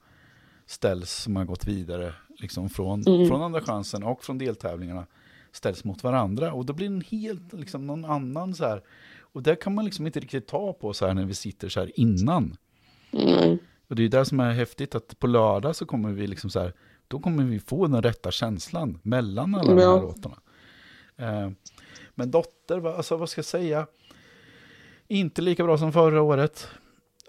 ställs 0.65 1.11
som 1.23 1.35
har 1.35 1.45
gått 1.45 1.67
vidare 1.67 2.13
liksom, 2.39 2.69
från, 2.69 3.03
Mm. 3.07 3.27
från 3.27 3.41
andra 3.41 3.61
chansen 3.61 4.03
och 4.03 4.23
från 4.23 4.37
deltävlingarna 4.37 5.05
ställs 5.53 5.83
mot 5.83 6.03
varandra. 6.03 6.53
Och 6.53 6.65
då 6.65 6.73
blir 6.73 6.89
det 6.89 6.95
en 6.95 7.01
helt, 7.01 7.53
liksom, 7.53 7.87
någon 7.87 8.05
annan 8.05 8.53
så 8.55 8.65
här. 8.65 8.81
Och 9.19 9.43
det 9.43 9.55
kan 9.55 9.75
man 9.75 9.85
liksom 9.85 10.05
inte 10.07 10.19
riktigt 10.19 10.47
ta 10.47 10.73
på 10.73 10.93
så 10.93 11.07
här 11.07 11.13
när 11.13 11.25
vi 11.25 11.33
sitter 11.33 11.69
så 11.69 11.79
här 11.79 11.91
innan. 11.99 12.57
Mm. 13.11 13.57
Och 13.87 13.95
det 13.95 14.01
är 14.01 14.03
ju 14.03 14.09
det 14.09 14.25
som 14.25 14.39
är 14.39 14.51
häftigt 14.51 14.95
att 14.95 15.19
på 15.19 15.27
lördag 15.27 15.75
så 15.75 15.85
kommer 15.85 16.11
vi 16.11 16.27
liksom 16.27 16.49
så 16.49 16.59
här, 16.59 16.73
då 17.07 17.19
kommer 17.19 17.43
vi 17.43 17.59
få 17.59 17.87
den 17.87 18.01
rätta 18.01 18.31
känslan 18.31 18.99
mellan 19.03 19.55
alla 19.55 19.75
de 19.75 19.81
Ja. 19.81 19.95
här 19.95 20.01
låtarna. 20.01 20.37
Eh, 21.17 21.49
men 22.15 22.31
Dotter, 22.31 22.87
alltså 22.97 23.17
vad 23.17 23.29
ska 23.29 23.39
jag 23.39 23.45
säga? 23.45 23.87
Inte 25.07 25.41
lika 25.41 25.63
bra 25.63 25.77
som 25.77 25.93
förra 25.93 26.21
året. 26.21 26.67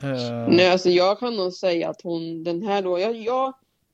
Eh, 0.03 0.49
Nej, 0.49 0.70
alltså 0.70 0.89
jag 0.91 1.18
kan 1.18 1.37
nog 1.37 1.53
säga 1.53 1.89
att 1.89 2.03
hon, 2.03 2.45
den 2.45 2.62
här 2.62 2.83
låten, 2.83 3.03
jag, 3.03 3.16
jag, 3.16 3.53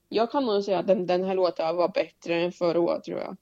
jag 0.09 0.31
kan 0.31 0.47
nog 0.47 0.65
säga 0.65 0.79
att 0.79 0.87
den, 0.87 1.07
den 1.07 1.25
här 1.25 1.35
låten 1.35 1.77
var 1.77 1.89
bättre 1.89 2.35
än 2.35 2.53
förra 2.53 2.81
året 2.81 3.05
tror 3.05 3.19
jag. 3.19 3.37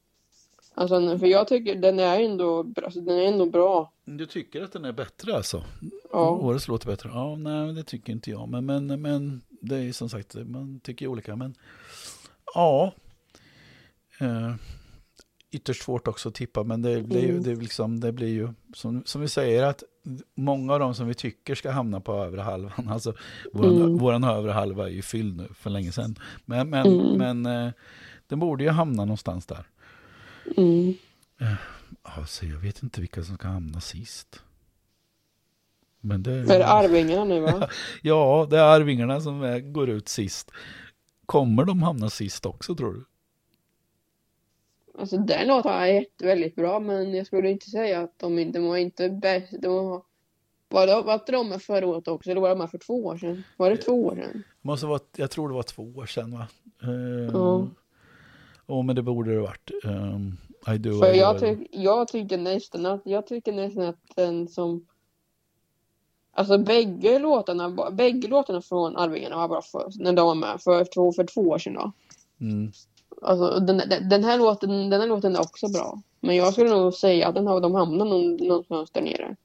Alltså, 0.80 1.18
för 1.18 1.26
jag 1.26 1.48
tycker 1.48 1.74
den 1.74 1.98
är 1.98 2.20
ändå, 2.20 2.62
bra- 2.62 2.84
alltså, 2.84 3.00
den 3.00 3.16
är 3.18 3.22
ändå 3.22 3.46
bra. 3.46 3.92
Du 4.04 4.26
tycker 4.26 4.62
att 4.62 4.72
den 4.72 4.84
är 4.84 4.92
bättre 4.92 5.36
alltså? 5.36 5.64
Ja. 6.12 6.30
Årets 6.30 6.68
låt 6.68 6.82
är 6.84 6.86
bättre? 6.90 7.10
Ja, 7.12 7.36
nej, 7.36 7.72
det 7.74 7.82
tycker 7.84 8.12
inte 8.12 8.30
jag. 8.30 8.48
Men, 8.48 8.66
men, 8.66 9.02
men 9.02 9.40
det 9.60 9.76
är 9.76 9.92
som 9.92 10.08
sagt, 10.08 10.34
man 10.34 10.80
tycker 10.80 11.06
olika. 11.06 11.36
Men 11.36 11.54
ja, 12.54 12.92
eh, 14.20 14.54
ytterst 15.50 15.82
svårt 15.82 16.08
också 16.08 16.28
att 16.28 16.34
tippa. 16.34 16.62
Men 16.64 16.82
det 16.82 17.02
blir 17.02 17.22
ju, 17.22 17.30
Mm. 17.30 17.42
det 17.42 17.54
liksom, 17.54 18.00
det 18.00 18.12
blir 18.12 18.28
ju 18.28 18.48
som, 18.74 19.02
som 19.06 19.20
vi 19.20 19.28
säger 19.28 19.62
att 19.62 19.82
många 20.34 20.72
av 20.72 20.80
dem 20.80 20.94
som 20.94 21.06
vi 21.06 21.14
tycker 21.14 21.54
ska 21.54 21.70
hamna 21.70 22.00
på 22.00 22.12
övre 22.14 22.40
halvan, 22.40 22.88
alltså 22.88 23.14
våran, 23.52 23.76
Mm. 23.76 23.96
våran 23.98 24.24
övre 24.24 24.52
halva 24.52 24.84
är 24.84 24.92
ju 24.92 25.02
fylld 25.02 25.36
nu 25.36 25.48
för 25.54 25.70
länge 25.70 25.92
sedan. 25.92 26.16
Men, 26.44 26.70
men, 26.70 26.86
Mm. 26.86 27.18
men 27.42 27.66
eh, 27.66 27.72
den 28.26 28.38
borde 28.38 28.64
ju 28.64 28.70
hamna 28.70 29.04
någonstans 29.04 29.46
där. 29.46 29.66
Mm. 30.56 30.94
Alltså, 32.02 32.46
jag 32.46 32.58
vet 32.58 32.82
inte 32.82 33.00
vilka 33.00 33.22
som 33.22 33.34
ska 33.34 33.48
hamna 33.48 33.80
sist. 33.80 34.42
Men 36.00 36.22
det... 36.22 36.32
Är 36.32 36.58
det 36.58 36.66
Arvingarna 36.66 37.24
nu 37.24 37.40
va? 37.40 37.68
Ja, 38.02 38.46
det 38.50 38.58
är 38.58 38.62
Arvingarna 38.62 39.20
som 39.20 39.42
är, 39.42 39.60
går 39.60 39.90
ut 39.90 40.08
sist. 40.08 40.50
Kommer 41.26 41.64
de 41.64 41.82
hamna 41.82 42.10
sist 42.10 42.46
också 42.46 42.74
tror 42.74 42.92
du? 42.94 43.04
Alltså 44.98 45.16
den 45.18 45.48
låten 45.48 45.72
är 45.72 45.86
jätte- 45.86 46.26
väldigt 46.26 46.56
bra 46.56 46.80
men 46.80 47.14
jag 47.14 47.26
skulle 47.26 47.50
inte 47.50 47.70
säga 47.70 48.00
att 48.00 48.18
de 48.18 48.38
inte 48.38 48.60
var 48.60 48.76
inte 48.76 49.08
bäst. 49.10 49.52
De 49.62 49.74
var, 49.74 50.02
var, 50.68 50.86
de, 50.86 51.06
var 51.06 51.14
inte 51.14 51.32
de 51.32 51.48
med 51.48 51.62
förra 51.62 51.86
året 51.86 52.08
också 52.08 52.30
eller 52.30 52.40
var 52.40 52.48
de 52.48 52.58
med 52.58 52.70
för 52.70 52.78
två 52.78 53.04
år 53.06 53.16
sedan? 53.16 53.42
Var 53.56 53.70
det 53.70 53.76
två 53.76 54.06
år 54.06 54.14
sedan? 54.14 54.42
Måste 54.60 54.86
vara, 54.86 55.00
jag 55.16 55.30
tror 55.30 55.48
det 55.48 55.54
var 55.54 55.62
två 55.62 55.82
år 55.96 56.06
sedan 56.06 56.32
va? 56.32 56.46
Uh, 56.84 57.66
Ja, 58.68 58.82
men 58.82 58.96
det 58.96 59.02
borde 59.02 59.34
det 59.34 59.40
varit. 59.40 59.70
Um, 59.84 60.38
I 60.74 60.78
do, 60.78 60.98
För 60.98 61.14
I 61.14 61.18
jag, 61.18 61.34
do. 61.34 61.40
tyck, 61.40 61.68
jag 61.72 62.08
tycker 62.08 62.38
nästan 62.38 62.86
att, 62.86 63.00
jag 63.04 63.26
tycker 63.26 63.52
nästan 63.52 63.84
att 63.84 63.98
den 64.16 64.48
som 64.48 64.86
Alltså 66.38 66.58
bägge 66.58 67.18
låtarna, 67.18 67.90
bägge 67.90 68.28
låtarna 68.28 68.62
från 68.62 68.96
Arvingarna 68.96 69.36
var 69.36 69.48
bra 69.48 69.62
för, 69.62 69.90
när 69.94 70.12
de 70.12 70.26
var 70.26 70.34
med 70.34 70.60
för 70.60 70.84
två, 70.84 71.12
för 71.12 71.24
två 71.24 71.40
år 71.40 71.58
sedan 71.58 71.74
då. 71.74 71.92
Mm. 72.40 72.72
Alltså 73.22 73.60
den, 73.60 73.76
den, 73.76 74.08
den 74.08 74.24
här 74.24 74.38
låten, 74.38 74.90
den 74.90 75.00
här 75.00 75.08
låten 75.08 75.36
är 75.36 75.40
också 75.40 75.68
bra. 75.68 76.02
Men 76.20 76.36
jag 76.36 76.52
skulle 76.52 76.70
nog 76.70 76.94
säga 76.94 77.28
att 77.28 77.34
den 77.34 77.46
har, 77.46 77.60
de 77.60 77.74
hamnar 77.74 78.04
någon, 78.04 78.36
någonstans 78.36 78.90
där 78.90 79.02
nere. 79.02 79.36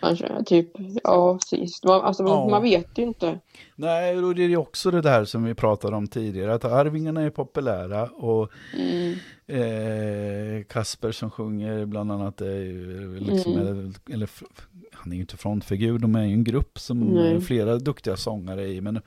Kanske, 0.00 0.44
typ, 0.46 0.70
ja 1.04 1.38
sist. 1.46 1.84
Man, 1.84 2.00
alltså 2.00 2.22
Ja. 2.22 2.48
man 2.48 2.62
vet 2.62 2.98
ju 2.98 3.02
inte. 3.02 3.38
Nej, 3.76 4.18
och 4.18 4.34
det 4.34 4.42
är 4.44 4.48
ju 4.48 4.56
också 4.56 4.90
det 4.90 5.00
där 5.00 5.24
som 5.24 5.44
vi 5.44 5.54
pratade 5.54 5.96
om 5.96 6.06
tidigare, 6.08 6.54
att 6.54 6.64
Arvingarna 6.64 7.22
är 7.22 7.30
populära 7.30 8.06
och 8.06 8.50
Mm, 8.78 9.14
eh, 9.46 10.64
Kasper 10.64 11.12
som 11.12 11.30
sjunger 11.30 11.86
bland 11.86 12.12
annat 12.12 12.40
är 12.40 12.60
ju 12.60 13.20
liksom, 13.20 13.52
Mm. 13.52 13.66
eller, 13.66 13.92
eller 14.14 14.28
han 14.92 15.12
är 15.12 15.16
ju 15.16 15.20
inte 15.20 15.36
frontfigur, 15.36 15.98
de 15.98 16.14
är 16.14 16.24
ju 16.24 16.32
en 16.32 16.44
grupp 16.44 16.78
som 16.78 17.00
Nej. 17.00 17.34
är 17.34 17.40
flera 17.40 17.76
duktiga 17.78 18.16
sångare 18.16 18.68
i, 18.68 18.80
men, 18.80 19.00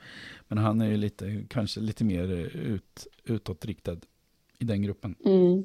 men 0.48 0.58
han 0.58 0.80
är 0.80 0.86
ju 0.90 0.96
lite, 0.96 1.42
kanske 1.48 1.80
lite 1.80 2.04
mer 2.04 2.28
ut, 2.56 3.06
utåtriktad 3.24 3.96
i 4.58 4.64
den 4.64 4.82
gruppen. 4.82 5.14
mm, 5.24 5.64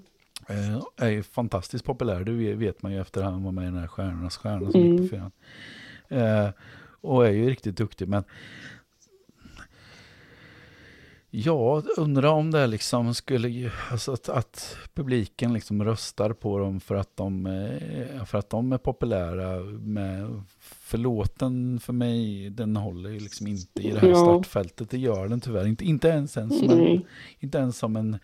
är 0.98 1.10
ju 1.10 1.24
fantastiskt 1.24 1.86
populär, 1.86 2.24
det 2.24 2.32
vet 2.56 2.82
man 2.82 2.92
ju 2.92 3.02
efter 3.02 3.24
han 3.24 3.44
var 3.44 3.52
med 3.52 3.62
i 3.64 3.66
den 3.66 3.78
här 3.78 3.88
Stjärnornas 3.88 4.38
stjärna 4.38 4.72
som 4.72 4.82
Mm. 4.82 4.98
gick 4.98 5.12
på 5.12 5.16
fyran. 5.18 5.32
Eh, 6.08 6.50
och 7.02 7.28
är 7.28 7.32
ju 7.32 7.50
riktigt 7.50 7.78
duktig, 7.78 8.08
men 8.08 8.24
Ja, 11.30 11.84
undrar 11.98 12.30
om 12.30 12.52
det 12.52 12.68
liksom 12.68 13.14
skulle, 13.14 13.72
alltså 13.92 14.12
att, 14.14 14.30
att 14.30 14.78
publiken 14.94 15.54
liksom 15.54 15.84
röstar 15.84 16.34
på 16.34 16.60
dem 16.60 16.80
för 16.80 16.96
att 16.96 17.18
de, 17.18 17.46
eh, 17.46 18.26
för 18.26 18.38
att 18.38 18.50
de 18.50 18.72
är 18.74 18.78
populära. 18.78 19.64
Med, 19.64 20.42
för 20.60 20.98
låten 20.98 21.80
för 21.80 21.94
mig, 21.94 22.50
den 22.50 22.76
håller 22.76 23.10
ju 23.10 23.20
liksom 23.20 23.48
inte 23.48 23.82
i 23.88 23.92
det 23.92 24.00
här 24.00 24.08
Ja. 24.08 24.16
startfältet. 24.16 24.90
Det 24.90 24.98
gör 24.98 25.28
den 25.28 25.42
tyvärr 25.42 25.68
inte. 25.68 25.86
Inte 25.86 26.08
ens, 26.08 26.38
ens 26.38 26.60
som 26.60 26.70
en, 26.70 27.02
inte 27.40 27.58
ens 27.58 27.78
som 27.78 27.96
en, 27.96 28.18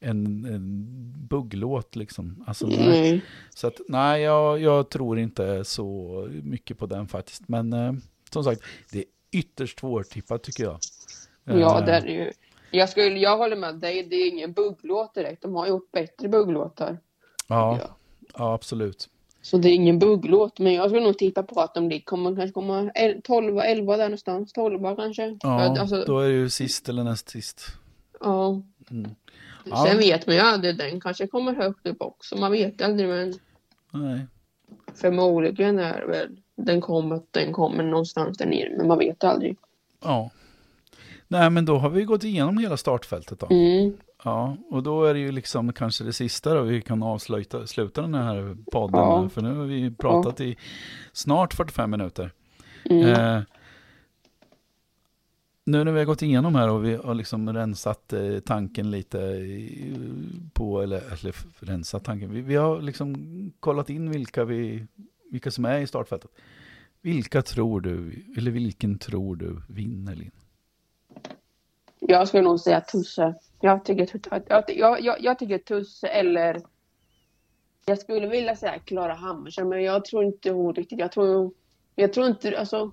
en, 0.00 0.44
en 0.44 0.86
bugglåt 1.28 1.96
liksom. 1.96 2.44
Alltså, 2.46 2.66
nej. 2.66 3.22
Så 3.54 3.66
att 3.66 3.80
nej, 3.88 4.22
jag, 4.22 4.60
jag 4.60 4.88
tror 4.90 5.18
inte 5.18 5.64
så 5.64 6.28
mycket 6.42 6.78
på 6.78 6.86
den 6.86 7.08
faktiskt. 7.08 7.48
Men 7.48 7.72
eh, 7.72 7.92
som 8.30 8.44
sagt, 8.44 8.60
det 8.92 8.98
är 8.98 9.04
ytterst 9.32 9.80
svårtippat 9.80 10.42
tycker 10.42 10.64
jag. 10.64 10.78
Ja, 11.44 11.78
Eh, 11.80 11.84
det 11.86 11.92
är 11.92 12.00
det 12.00 12.12
ju. 12.12 12.32
Jag, 12.70 12.88
skulle, 12.88 13.18
jag 13.18 13.36
håller 13.38 13.56
med 13.56 13.74
dig, 13.74 14.02
det 14.10 14.16
är 14.16 14.28
ingen 14.28 14.52
bugglåt 14.52 15.14
direkt. 15.14 15.42
De 15.42 15.54
har 15.54 15.66
gjort 15.66 15.92
bättre 15.92 16.28
bugglåtar. 16.28 16.98
ja, 17.48 17.78
Ja. 18.34 18.54
absolut. 18.54 19.08
Så 19.42 19.58
det 19.58 19.68
är 19.68 19.72
ingen 19.72 19.98
bugglåt, 19.98 20.58
men 20.58 20.74
jag 20.74 20.90
skulle 20.90 21.04
nog 21.04 21.18
tippa 21.18 21.42
på 21.42 21.60
att 21.60 21.74
de 21.74 22.00
kommer 22.00 22.36
kanske 22.36 22.52
komma 22.52 22.90
el- 22.94 23.20
12, 23.24 23.58
11 23.58 23.96
där 23.96 24.04
någonstans. 24.04 24.52
12 24.52 24.96
kanske. 24.96 25.38
Ja, 25.42 25.78
alltså, 25.80 26.04
då 26.06 26.18
är 26.18 26.28
det 26.28 26.34
ju 26.34 26.48
sist 26.50 26.88
eller 26.88 27.04
näst 27.04 27.28
sist. 27.28 27.66
ja. 28.20 28.62
Mm. 28.90 29.10
Ja. 29.70 29.86
Sen 29.88 29.98
vet 29.98 30.26
man 30.26 30.36
ju 30.36 30.40
aldrig, 30.42 30.78
den 30.78 31.00
kanske 31.00 31.26
kommer 31.26 31.54
högt 31.54 31.86
upp 31.86 32.02
också. 32.02 32.36
Man 32.36 32.52
vet 32.52 32.82
aldrig, 32.82 33.08
men 33.08 33.34
Nej. 33.92 34.26
förmodligen 34.94 35.78
är 35.78 36.06
väl 36.06 36.36
den 36.56 36.80
kommer, 36.80 37.20
den 37.30 37.52
kommer 37.52 37.84
någonstans 37.84 38.38
där 38.38 38.46
nere, 38.46 38.76
men 38.76 38.88
man 38.88 38.98
vet 38.98 39.24
aldrig. 39.24 39.56
Ja. 40.04 40.30
Nej, 41.28 41.50
men 41.50 41.64
då 41.64 41.76
har 41.78 41.90
vi 41.90 42.04
gått 42.04 42.24
igenom 42.24 42.58
hela 42.58 42.76
startfältet 42.76 43.40
då. 43.40 43.46
Mm. 43.50 43.96
Ja, 44.24 44.56
och 44.70 44.82
då 44.82 45.04
är 45.04 45.14
det 45.14 45.20
ju 45.20 45.32
liksom 45.32 45.72
kanske 45.72 46.04
det 46.04 46.12
sista 46.12 46.54
då 46.54 46.62
vi 46.62 46.82
kan 46.82 47.02
avsluta 47.02 47.66
sluta 47.66 48.00
den 48.00 48.14
här 48.14 48.56
podden 48.72 49.00
Ja. 49.00 49.28
för 49.28 49.42
nu 49.42 49.54
har 49.54 49.64
vi 49.64 49.90
pratat 49.90 50.40
i 50.40 50.56
snart 51.12 51.54
45 51.54 51.90
minuter. 51.90 52.32
Mm. 52.84 53.08
Eh, 53.08 53.42
nu 55.66 55.84
när 55.84 55.92
vi 55.92 55.98
har 55.98 56.06
gått 56.06 56.22
igenom 56.22 56.54
här 56.54 56.70
och 56.70 56.84
vi 56.84 56.94
har 56.94 57.14
liksom 57.14 57.52
rensat 57.52 58.12
eh, 58.12 58.38
tanken 58.38 58.90
lite 58.90 59.18
på, 60.52 60.82
eller, 60.82 60.96
eller 60.96 61.34
rensat 61.66 62.04
tanken, 62.04 62.32
vi, 62.32 62.40
vi 62.40 62.56
har 62.56 62.80
liksom 62.82 63.16
kollat 63.60 63.90
in 63.90 64.10
vilka, 64.10 64.44
vi, 64.44 64.86
vilka 65.30 65.50
som 65.50 65.64
är 65.64 65.78
i 65.78 65.86
startfältet. 65.86 66.30
Vilka 67.00 67.42
tror 67.42 67.80
du, 67.80 68.24
eller 68.36 68.50
vilken 68.50 68.98
tror 68.98 69.36
du 69.36 69.62
vinner 69.68 70.14
Linn? 70.14 70.30
Jag 72.00 72.28
skulle 72.28 72.42
nog 72.42 72.60
säga 72.60 72.80
Tusse. 72.80 73.34
Jag 73.60 73.84
tycker, 73.84 74.08
jag, 74.30 74.64
jag, 74.68 75.00
jag, 75.00 75.16
jag 75.20 75.38
tycker 75.38 75.58
Tusse 75.58 76.08
eller 76.08 76.60
jag 77.86 77.98
skulle 77.98 78.26
vilja 78.26 78.56
säga 78.56 78.78
Klara 78.78 79.14
Hammarström, 79.14 79.68
men 79.68 79.82
jag 79.82 80.04
tror 80.04 80.24
inte 80.24 80.50
hon 80.50 80.74
riktigt. 80.74 80.98
Jag 80.98 81.12
tror, 81.12 81.52
jag 81.94 82.12
tror 82.12 82.26
inte, 82.26 82.58
alltså 82.58 82.92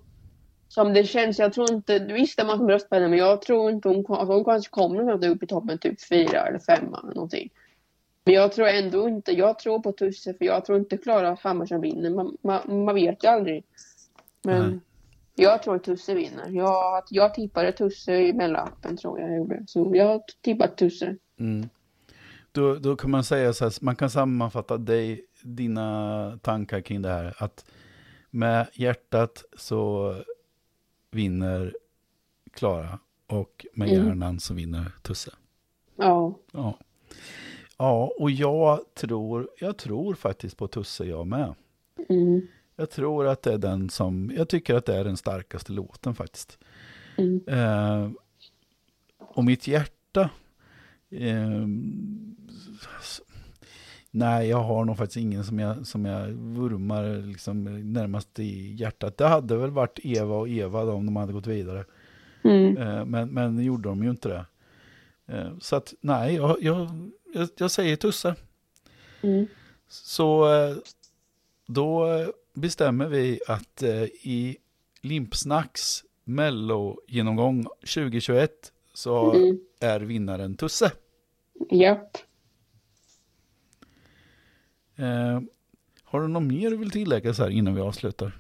som 0.74 0.93
det 0.93 1.03
känns, 1.03 1.39
jag 1.39 1.53
tror 1.53 1.74
inte, 1.74 1.99
visst 1.99 2.39
är 2.39 2.45
man 2.45 2.57
som 2.57 2.69
röst 2.69 2.89
på 2.89 2.95
henne, 2.95 3.07
men 3.07 3.19
jag 3.19 3.41
tror 3.41 3.71
inte 3.71 3.89
hon, 3.89 4.05
alltså 4.09 4.34
hon 4.34 4.45
kanske 4.45 4.69
kommer 4.69 5.11
att 5.13 5.26
upp 5.26 5.43
i 5.43 5.47
toppen 5.47 5.78
typ 5.78 6.01
fyra 6.01 6.47
eller 6.47 6.59
femma 6.59 6.99
eller 7.03 7.13
någonting. 7.13 7.49
Men 8.26 8.34
jag 8.34 8.51
tror 8.51 8.67
ändå 8.67 9.09
inte, 9.09 9.32
jag 9.32 9.59
tror 9.59 9.80
på 9.80 9.91
Tusse 9.91 10.34
för 10.34 10.45
jag 10.45 10.65
tror 10.65 10.78
inte 10.78 10.97
Klara 10.97 11.38
Hammarström 11.41 11.82
vinner. 11.82 12.09
Man, 12.09 12.38
man, 12.41 12.84
man 12.86 12.95
vet 12.95 13.24
ju 13.24 13.28
aldrig. 13.28 13.63
Men 14.43 14.69
Nej. 14.69 14.80
jag 15.36 15.63
tror 15.63 15.78
Tusse 15.78 16.13
vinner. 16.13 16.49
Jag, 16.49 17.03
jag 17.09 17.34
tippade 17.34 17.71
Tusse 17.71 18.13
i 18.13 18.34
mellanappen 18.34 18.97
tror 18.97 19.19
jag 19.19 19.38
gjorde. 19.38 19.63
Så 19.67 19.91
jag 19.95 20.21
tippar 20.41 20.67
Tusse. 20.67 21.15
Mm. 21.39 21.69
Då, 22.51 22.76
då 22.76 22.95
kan 22.95 23.11
man 23.11 23.24
säga 23.24 23.53
så 23.53 23.65
här, 23.65 23.74
man 23.82 23.95
kan 23.95 24.09
sammanfatta 24.09 24.78
dig, 24.78 25.26
dina 25.43 26.39
tankar 26.41 26.82
kring 26.82 27.01
det 27.01 27.09
här, 27.09 27.36
att 27.38 27.65
med 28.30 28.67
hjärtat 28.74 29.43
så 29.57 30.13
vinner 31.14 31.76
Klara 32.53 32.99
och 33.28 33.66
med 33.74 33.89
Mm. 33.89 34.05
hjärnan 34.07 34.39
så 34.39 34.53
vinner 34.53 34.91
Tusse. 35.01 35.32
Ja. 35.95 36.39
Ja. 36.51 36.78
ja, 37.78 38.14
och 38.20 38.32
jag 38.32 38.80
tror, 38.93 39.49
jag 39.59 39.78
tror 39.78 40.14
faktiskt 40.16 40.57
på 40.57 40.68
Tusse 40.68 41.05
jag 41.05 41.28
med. 41.28 41.53
Mm. 42.09 42.47
Jag 42.76 42.89
tror 42.89 43.28
att 43.28 43.41
det 43.41 43.53
är 43.53 43.57
den 43.57 43.89
som, 43.89 44.32
jag 44.36 44.49
tycker 44.49 44.76
att 44.76 44.86
det 44.86 44.95
är 44.95 45.03
den 45.03 45.18
starkaste 45.18 45.72
låten 45.72 46.16
faktiskt. 46.16 46.59
Mm. 47.18 47.41
Eh, 47.47 48.11
och 49.20 49.43
mitt 49.43 49.68
hjärta, 49.68 50.30
eh, 51.09 51.68
nej 54.16 54.47
jag 54.49 54.57
har 54.64 54.86
nog 54.86 54.97
faktiskt 54.97 55.18
ingen 55.18 55.43
som 55.43 55.59
jag, 55.59 55.88
som 55.88 56.05
jag 56.05 56.28
vurmar 56.28 57.28
liksom 57.28 57.64
närmast 57.93 58.39
i 58.39 58.74
hjärtat. 58.74 59.18
Det 59.18 59.28
hade 59.28 59.57
väl 59.57 59.72
varit 59.72 59.99
Eva 60.03 60.36
och 60.36 60.49
Eva 60.49 60.86
då, 60.86 60.91
om 60.91 61.05
de 61.05 61.16
hade 61.16 61.34
gått 61.34 61.47
vidare. 61.47 61.86
Mm. 62.43 62.78
Eh, 62.78 63.05
men, 63.05 63.30
men 63.30 63.64
gjorde 63.64 63.89
de 63.89 64.03
ju 64.03 64.09
inte 64.09 64.30
det. 64.30 64.45
Eh, 65.28 65.57
så 65.59 65.76
att 65.76 65.93
nej, 66.01 66.36
jag, 66.36 66.57
jag, 66.64 66.88
jag, 67.34 67.49
jag 67.57 67.72
säger 67.72 67.95
Tusse. 67.95 68.36
Mm. 69.22 69.47
Så 69.88 70.53
eh, 70.53 70.76
då 71.68 72.07
bestämmer 72.53 73.07
vi 73.07 73.39
att 73.47 73.84
i 74.22 74.57
Limpsnacks 75.01 76.03
mello-genomgång 76.24 77.64
2021 77.80 78.51
så 78.93 79.34
Mm. 79.34 79.59
är 79.80 79.99
vinnaren 79.99 80.55
Tusse. 80.55 80.91
Japp. 81.72 82.18
Eh, 84.96 85.41
har 86.04 86.22
du 86.22 86.28
något 86.28 86.44
mer 86.44 86.70
du 86.70 86.78
vill 86.78 86.91
tillägga 86.91 87.34
så 87.34 87.44
här 87.44 87.50
innan 87.50 87.76
vi 87.76 87.82
avslutar? 87.82 88.32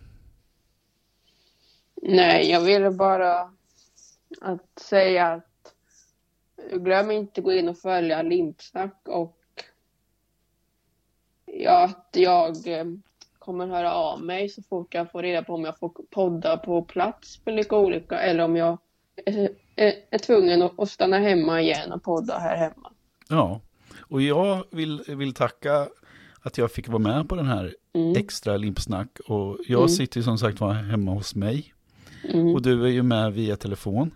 Nej, 1.95 2.51
jag 2.51 2.61
ville 2.61 2.91
bara 2.91 3.51
att 4.41 4.79
säga 4.79 5.27
att 5.27 5.73
glöm 6.71 7.11
inte 7.11 7.41
gå 7.41 7.53
in 7.53 7.69
och 7.69 7.77
följa 7.77 8.21
Limpsnack 8.21 9.01
och 9.05 9.37
ja, 11.45 11.83
att 11.83 12.09
jag 12.11 12.67
eh, 12.67 12.85
kommer 13.39 13.67
höra 13.67 13.93
av 13.93 14.21
mig 14.21 14.49
så 14.49 14.63
fort 14.63 14.93
jag 14.93 15.11
får 15.11 15.21
reda 15.21 15.43
på 15.43 15.53
om 15.53 15.63
jag 15.63 15.79
får 15.79 15.89
podda 16.09 16.57
på 16.57 16.81
plats 16.81 17.41
med 17.45 17.55
lika 17.55 17.77
olika 17.77 18.19
eller 18.19 18.43
om 18.43 18.55
jag 18.55 18.77
är, 19.25 19.49
är, 19.75 19.93
är 20.09 20.17
tvungen 20.17 20.61
att, 20.61 20.79
att 20.79 20.89
stanna 20.89 21.17
hemma 21.17 21.61
igen 21.61 21.91
och 21.91 22.03
podda 22.03 22.37
här 22.37 22.57
hemma. 22.57 22.91
Ja, 23.29 23.61
och 24.09 24.21
jag 24.21 24.63
vill, 24.69 25.03
vill 25.07 25.33
tacka 25.33 25.87
att 26.43 26.57
jag 26.57 26.71
fick 26.71 26.87
vara 26.87 26.99
med 26.99 27.29
på 27.29 27.35
den 27.35 27.45
här 27.45 27.75
Mm. 27.95 28.13
extra 28.17 28.57
limpsnack. 28.57 29.19
Och 29.27 29.57
jag 29.67 29.77
Mm. 29.79 29.89
sitter 29.89 30.17
ju 30.19 30.23
som 30.23 30.37
sagt 30.37 30.59
var 30.59 30.73
hemma 30.73 31.11
hos 31.11 31.35
mig. 31.35 31.73
Mm. 32.33 32.47
Och 32.47 32.61
du 32.61 32.83
är 32.83 32.87
ju 32.89 33.03
med 33.03 33.33
via 33.33 33.55
telefon. 33.55 34.11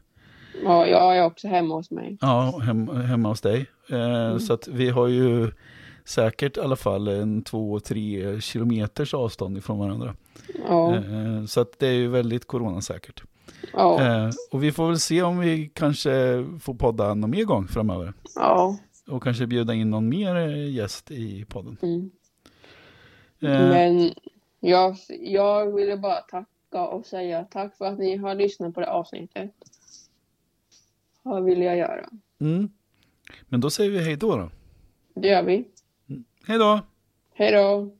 Ja, 0.63 0.87
jag 0.87 1.17
är 1.17 1.23
också 1.25 1.47
hemma 1.47 1.75
hos 1.75 1.91
mig. 1.91 2.17
Ja, 2.21 2.59
hem, 2.63 2.87
hemma 2.87 3.29
hos 3.29 3.41
dig. 3.41 3.65
Eh, 3.89 4.37
Så 4.37 4.53
att 4.53 4.67
vi 4.67 4.89
har 4.89 5.07
ju 5.07 5.51
säkert 6.05 6.57
i 6.57 6.59
alla 6.59 6.75
fall 6.75 7.07
en 7.07 7.41
två, 7.43 7.79
tre 7.79 8.41
kilometers 8.41 9.13
avstånd 9.13 9.57
ifrån 9.57 9.79
varandra. 9.79 10.15
Ja, 10.67 10.95
Eh, 10.95 11.45
så 11.45 11.61
att 11.61 11.79
det 11.79 11.87
är 11.87 11.93
ju 11.93 12.07
väldigt 12.07 12.47
coronasäkert. 12.47 13.23
ja, 13.73 14.01
Eh, 14.01 14.29
och 14.51 14.63
vi 14.63 14.71
får 14.71 14.87
väl 14.87 14.99
se 14.99 15.21
om 15.21 15.39
vi 15.39 15.71
kanske 15.73 16.45
får 16.61 16.73
podda 16.73 17.13
någon 17.13 17.29
mer 17.29 17.43
gång 17.43 17.67
framöver. 17.67 18.13
ja. 18.35 18.77
Och 19.09 19.23
kanske 19.23 19.47
bjuda 19.47 19.73
in 19.73 19.89
någon 19.89 20.09
mer 20.09 20.35
eh, 20.35 20.69
gäst 20.73 21.11
i 21.11 21.45
podden. 21.45 21.77
Mm. 21.81 22.09
Eh, 23.39 23.69
Men 23.69 24.13
jag, 24.59 24.95
jag 25.19 25.75
ville 25.75 25.97
bara 25.97 26.21
tacka 26.21 26.87
och 26.87 27.05
säga 27.05 27.43
tack 27.43 27.77
för 27.77 27.85
att 27.85 27.99
ni 27.99 28.17
har 28.17 28.35
lyssnat 28.35 28.73
på 28.73 28.79
det 28.79 28.89
avsnittet. 28.89 29.51
Vad 31.23 31.43
vill 31.43 31.61
jag 31.61 31.77
göra? 31.77 32.09
mm. 32.39 32.69
Men 33.47 33.59
då 33.61 33.69
säger 33.69 33.91
vi 33.91 33.99
hej 34.03 34.15
då 34.15 34.35
då. 34.37 34.49
Det 35.13 35.27
gör 35.27 35.43
vi. 35.43 35.67
Hej 36.47 36.57
då! 36.57 36.79
Hej 37.33 37.51
då! 37.51 37.96